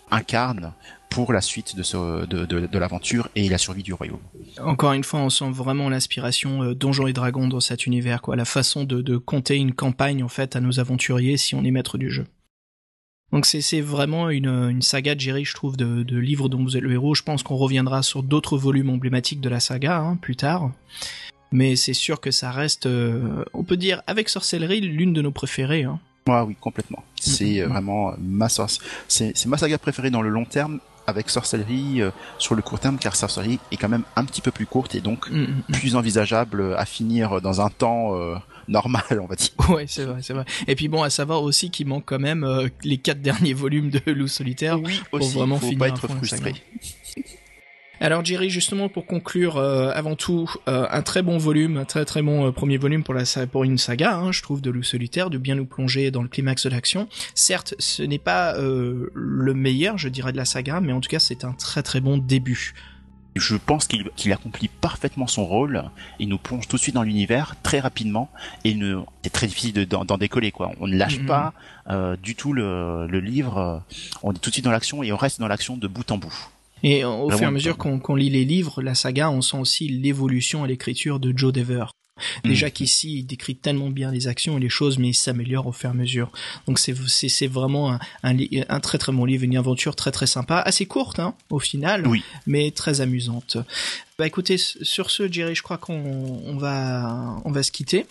incarne 0.10 0.74
pour 1.16 1.34
la 1.34 1.42
suite 1.42 1.76
de, 1.76 1.82
ce, 1.84 2.26
de, 2.26 2.46
de, 2.46 2.68
de 2.68 2.78
l'aventure 2.78 3.30
et 3.36 3.50
la 3.50 3.58
survie 3.58 3.84
du 3.84 3.94
royaume. 3.94 4.20
Encore 4.62 4.94
une 4.94 5.04
fois, 5.04 5.22
on 5.22 5.30
sent 5.30 5.50
vraiment 5.52 5.90
l'inspiration 5.90 6.62
euh, 6.64 6.76
Donjons 6.76 7.08
et 7.08 7.14
Dragons 7.14 7.48
dans 7.48 7.60
cet 7.62 7.86
univers, 7.88 8.22
quoi. 8.22 8.36
La 8.36 8.46
façon 8.46 8.84
de, 8.84 9.02
de 9.02 9.18
compter 9.18 9.56
une 9.56 9.74
campagne, 9.74 10.22
en 10.24 10.28
fait, 10.30 10.56
à 10.56 10.60
nos 10.62 10.80
aventuriers 10.80 11.38
si 11.38 11.56
on 11.56 11.64
est 11.64 11.72
maître 11.72 11.98
du 11.98 12.12
jeu. 12.12 12.26
Donc 13.32 13.46
c'est 13.48 13.62
c'est 13.62 13.82
vraiment 13.82 14.30
une, 14.30 14.48
une 14.70 14.82
saga 14.84 15.16
de 15.16 15.20
Jerry, 15.20 15.46
je 15.46 15.56
trouve, 15.56 15.78
de, 15.78 16.04
de 16.04 16.18
livres 16.18 16.48
dont 16.48 16.62
vous 16.64 16.78
êtes 16.78 16.84
le 16.84 16.92
héros. 16.94 17.16
Je 17.16 17.24
pense 17.24 17.42
qu'on 17.44 17.56
reviendra 17.56 18.04
sur 18.04 18.22
d'autres 18.22 18.58
volumes 18.58 18.90
emblématiques 18.92 19.42
de 19.42 19.50
la 19.50 19.60
saga 19.60 19.98
hein, 19.98 20.16
plus 20.18 20.36
tard. 20.36 20.72
Mais 21.52 21.76
c'est 21.76 21.94
sûr 21.94 22.20
que 22.22 22.32
ça 22.32 22.52
reste, 22.52 22.86
euh, 22.86 23.44
on 23.54 23.64
peut 23.64 23.78
dire, 23.78 24.02
avec 24.08 24.30
Sorcellerie, 24.30 24.82
l'une 24.82 25.14
de 25.14 25.22
nos 25.22 25.32
préférées. 25.32 25.84
Hein. 25.84 26.00
Moi, 26.28 26.44
oui, 26.44 26.56
complètement. 26.60 27.04
C'est 27.20 27.62
euh, 27.62 27.66
Mhm. 27.66 27.72
vraiment 27.72 28.14
ma 28.20 28.50
sorce. 28.50 28.80
C'est 29.08 29.32
c'est 29.36 29.48
ma 29.50 29.58
saga 29.58 29.78
préférée 29.78 30.12
dans 30.12 30.22
le 30.22 30.30
long 30.30 30.46
terme 30.46 30.80
avec 31.08 31.30
Sorcellerie 31.30 32.02
euh, 32.02 32.12
sur 32.38 32.56
le 32.56 32.62
court 32.62 32.80
terme 32.80 32.98
car 32.98 33.16
Sorcellerie 33.16 33.60
est 33.72 33.78
quand 33.78 33.90
même 33.90 34.04
un 34.16 34.26
petit 34.26 34.42
peu 34.42 34.52
plus 34.52 34.66
courte 34.66 34.96
et 34.96 35.02
donc 35.02 35.26
Mm, 35.36 35.42
mm, 35.42 35.64
mm. 35.70 35.74
plus 35.74 35.96
envisageable 35.96 36.76
à 36.78 36.86
finir 36.86 37.42
dans 37.42 37.62
un 37.62 37.70
temps 37.70 38.16
euh, 38.16 38.36
normal, 38.68 39.04
on 39.22 39.26
va 39.26 39.36
dire. 39.36 39.50
Ouais, 39.70 39.86
c'est 39.88 40.06
vrai, 40.06 40.22
c'est 40.22 40.34
vrai. 40.34 40.46
Et 40.68 40.76
puis 40.76 40.88
bon, 40.88 41.04
à 41.04 41.10
savoir 41.10 41.42
aussi 41.44 41.72
qu'il 41.72 41.88
manque 41.88 42.06
quand 42.06 42.20
même 42.20 42.44
euh, 42.44 42.68
les 42.84 42.98
quatre 42.98 43.22
derniers 43.22 43.54
volumes 43.54 43.90
de 43.90 44.12
Loup 44.12 44.28
Solitaire. 44.28 44.80
Oui, 44.80 45.02
pour 45.10 45.22
aussi, 45.22 45.34
vraiment 45.34 45.58
faut 45.58 45.68
finir 45.68 45.80
pas 45.80 45.88
être 45.90 46.08
frustré. 46.08 46.54
Alors 48.02 48.24
Jerry, 48.26 48.50
justement 48.50 48.90
pour 48.90 49.06
conclure, 49.06 49.58
euh, 49.58 49.92
avant 49.94 50.16
tout, 50.16 50.50
euh, 50.68 50.86
un 50.92 51.02
très 51.02 51.22
bon 51.22 51.38
volume, 51.38 51.78
un 51.78 51.86
très 51.86 52.04
très 52.06 52.22
bon 52.22 52.48
euh, 52.48 52.52
premier 52.52 52.78
volume 52.78 53.04
pour 53.04 53.14
la 53.14 53.26
sa- 53.26 53.48
pour 53.48 53.64
une 53.64 53.78
saga, 53.78 54.16
hein, 54.18 54.32
je 54.32 54.42
trouve, 54.42 54.62
de 54.62 54.70
Loup 54.70 54.84
Solitaire, 54.84 55.30
de 55.30 55.38
bien 55.38 55.56
nous 55.56 55.66
plonger 55.66 56.12
dans 56.12 56.22
le 56.22 56.28
climax 56.28 56.66
de 56.66 56.70
l'action. 56.72 57.08
Certes, 57.34 57.74
ce 57.80 58.04
n'est 58.04 58.20
pas 58.20 58.56
le 58.58 59.54
meilleur, 59.54 59.98
je 59.98 60.10
dirais, 60.10 60.32
de 60.32 60.38
la 60.38 60.46
saga, 60.46 60.82
mais 60.82 60.92
en 60.94 61.00
tout 61.00 61.10
cas, 61.10 61.20
c'est 61.20 61.46
un 61.46 61.54
très 61.54 61.84
très 61.84 62.02
bon 62.02 62.18
début. 62.18 62.74
Je 63.38 63.56
pense 63.58 63.86
qu'il 63.88 64.32
accomplit 64.32 64.70
parfaitement 64.70 65.28
son 65.28 65.46
rôle. 65.46 65.84
Il 66.20 66.30
nous 66.30 66.38
plonge 66.38 66.70
tout 66.70 66.78
de 66.78 66.82
suite 66.82 66.96
dans 66.96 67.04
l'univers 67.04 67.56
très 67.64 67.82
rapidement 67.82 68.30
et 68.64 68.78
c'est 69.24 69.30
très 69.30 69.48
difficile 69.48 69.74
de- 69.74 69.84
d'en 69.84 70.18
décoller. 70.18 70.52
Quoi. 70.52 70.72
On 70.80 70.88
ne 70.88 70.96
lâche 70.96 71.20
Mhm. 71.20 71.26
pas 71.26 71.54
du 72.24 72.36
tout 72.36 72.54
le, 72.54 73.08
le 73.08 73.20
livre. 73.20 73.84
On 74.24 74.32
est 74.32 74.38
tout 74.40 74.50
de 74.52 74.54
suite 74.54 74.64
dans 74.66 74.72
l'action 74.72 75.04
et 75.04 75.12
on 75.12 75.18
reste 75.18 75.40
dans 75.42 75.50
l'action 75.50 75.76
de 75.76 75.88
bout 75.88 76.10
en 76.12 76.18
bout. 76.18 76.34
Et 76.84 77.04
au 77.04 77.30
fur 77.32 77.44
et 77.44 77.46
à 77.46 77.52
mesure 77.52 77.78
qu'on 77.78 78.16
lit 78.16 78.30
les 78.30 78.46
livres, 78.46 78.82
la 78.82 78.96
saga, 78.96 79.30
on 79.32 79.42
sent 79.42 79.58
aussi 79.58 79.88
l'évolution 79.88 80.64
à 80.64 80.68
l'écriture 80.68 81.20
de 81.20 81.34
Joe 81.36 81.52
Dever. 81.54 81.86
Déjà 82.46 82.68
Mhm. 82.68 82.72
qu'ici, 82.72 83.18
il 83.20 83.24
décrit 83.26 83.58
tellement 83.58 83.90
bien 83.90 84.10
les 84.10 84.28
actions 84.28 84.58
et 84.58 84.62
les 84.62 84.70
choses, 84.70 84.98
mais 85.00 85.10
il 85.10 85.14
s'améliore 85.14 85.68
au 85.68 85.74
fur 85.74 85.90
et 85.90 85.92
à 85.92 85.94
mesure. 85.94 86.32
Donc 86.66 86.80
c'est 86.80 87.48
vraiment 87.48 87.92
un, 87.92 88.00
un, 88.24 88.34
li- 88.34 88.64
un 88.70 88.80
très 88.80 88.98
très 88.98 89.12
bon 89.12 89.26
livre, 89.26 89.44
une 89.44 89.58
aventure 89.58 89.98
très 89.98 90.12
très 90.12 90.26
sympa, 90.28 90.60
assez 90.60 90.86
courte 90.86 91.20
hein, 91.20 91.34
au 91.50 91.60
final, 91.60 92.08
Oui. 92.08 92.24
mais 92.48 92.72
très 92.72 93.02
amusante. 93.02 93.58
Bah 94.18 94.26
écoutez, 94.28 94.56
sur 94.58 95.12
ce, 95.12 95.30
Jerry, 95.30 95.56
je 95.56 95.62
crois 95.64 95.78
qu'on 95.78 96.42
on 96.46 96.56
va 96.56 97.36
on 97.44 97.52
va 97.52 97.64
se 97.64 97.72
quitter. 97.74 98.06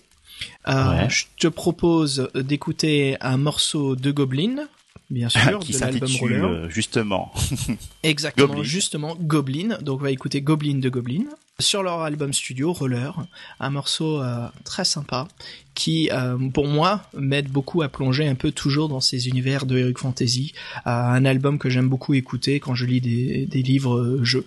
Euh, 0.67 0.91
Ouais. 0.91 1.09
Je 1.09 1.25
te 1.39 1.47
propose 1.47 2.29
d'écouter 2.35 3.17
un 3.21 3.37
morceau 3.37 3.95
de 3.95 4.11
Goblin, 4.11 4.67
bien 5.09 5.29
sûr, 5.29 5.59
qui 5.59 5.73
de 5.73 5.79
l'album 5.79 6.09
Roller. 6.19 6.43
euh, 6.45 6.69
justement 6.69 7.31
Exactement, 8.03 8.47
Goblin. 8.47 8.63
justement, 8.63 9.15
Goblin. 9.19 9.77
Donc 9.81 9.99
on 9.99 10.03
va 10.03 10.11
écouter 10.11 10.41
Goblin 10.41 10.79
de 10.79 10.89
Goblin 10.89 11.23
sur 11.59 11.83
leur 11.83 12.01
album 12.01 12.33
studio 12.33 12.73
Roller, 12.73 13.13
un 13.61 13.69
morceau 13.69 14.21
euh, 14.21 14.47
très 14.65 14.83
sympa 14.83 15.27
qui, 15.73 16.09
euh, 16.11 16.37
pour 16.53 16.67
moi, 16.67 17.03
m'aide 17.13 17.47
beaucoup 17.49 17.81
à 17.81 17.87
plonger 17.87 18.27
un 18.27 18.35
peu 18.35 18.51
toujours 18.51 18.89
dans 18.89 18.99
ces 18.99 19.29
univers 19.29 19.65
de 19.65 19.77
Heroic 19.77 19.97
Fantasy. 19.99 20.53
Euh, 20.85 20.89
un 20.89 21.23
album 21.23 21.57
que 21.57 21.69
j'aime 21.69 21.87
beaucoup 21.87 22.13
écouter 22.13 22.59
quand 22.59 22.75
je 22.75 22.85
lis 22.85 22.99
des, 22.99 23.45
des 23.45 23.61
livres 23.61 24.19
jeux. 24.21 24.45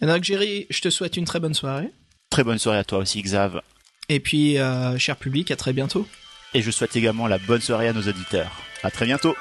Et 0.00 0.06
donc 0.06 0.24
Jerry, 0.24 0.66
je 0.70 0.80
te 0.80 0.88
souhaite 0.90 1.16
une 1.16 1.24
très 1.26 1.40
bonne 1.40 1.54
soirée. 1.54 1.90
très 2.30 2.44
bonne 2.44 2.58
soirée 2.58 2.78
à 2.78 2.84
toi 2.84 2.98
aussi 2.98 3.20
Xav 3.20 3.60
Et 4.08 4.20
puis, 4.20 4.56
cher 4.96 5.16
public, 5.16 5.50
à 5.50 5.56
très 5.56 5.72
bientôt. 5.72 6.06
et 6.54 6.62
je 6.62 6.70
souhaite 6.70 6.94
également 6.96 7.26
la 7.26 7.38
bonne 7.38 7.60
soirée 7.60 7.88
à 7.88 7.92
nos 7.92 8.02
auditeurs. 8.08 8.52
À 8.82 8.90
très 8.90 9.04
bientôt. 9.06 9.34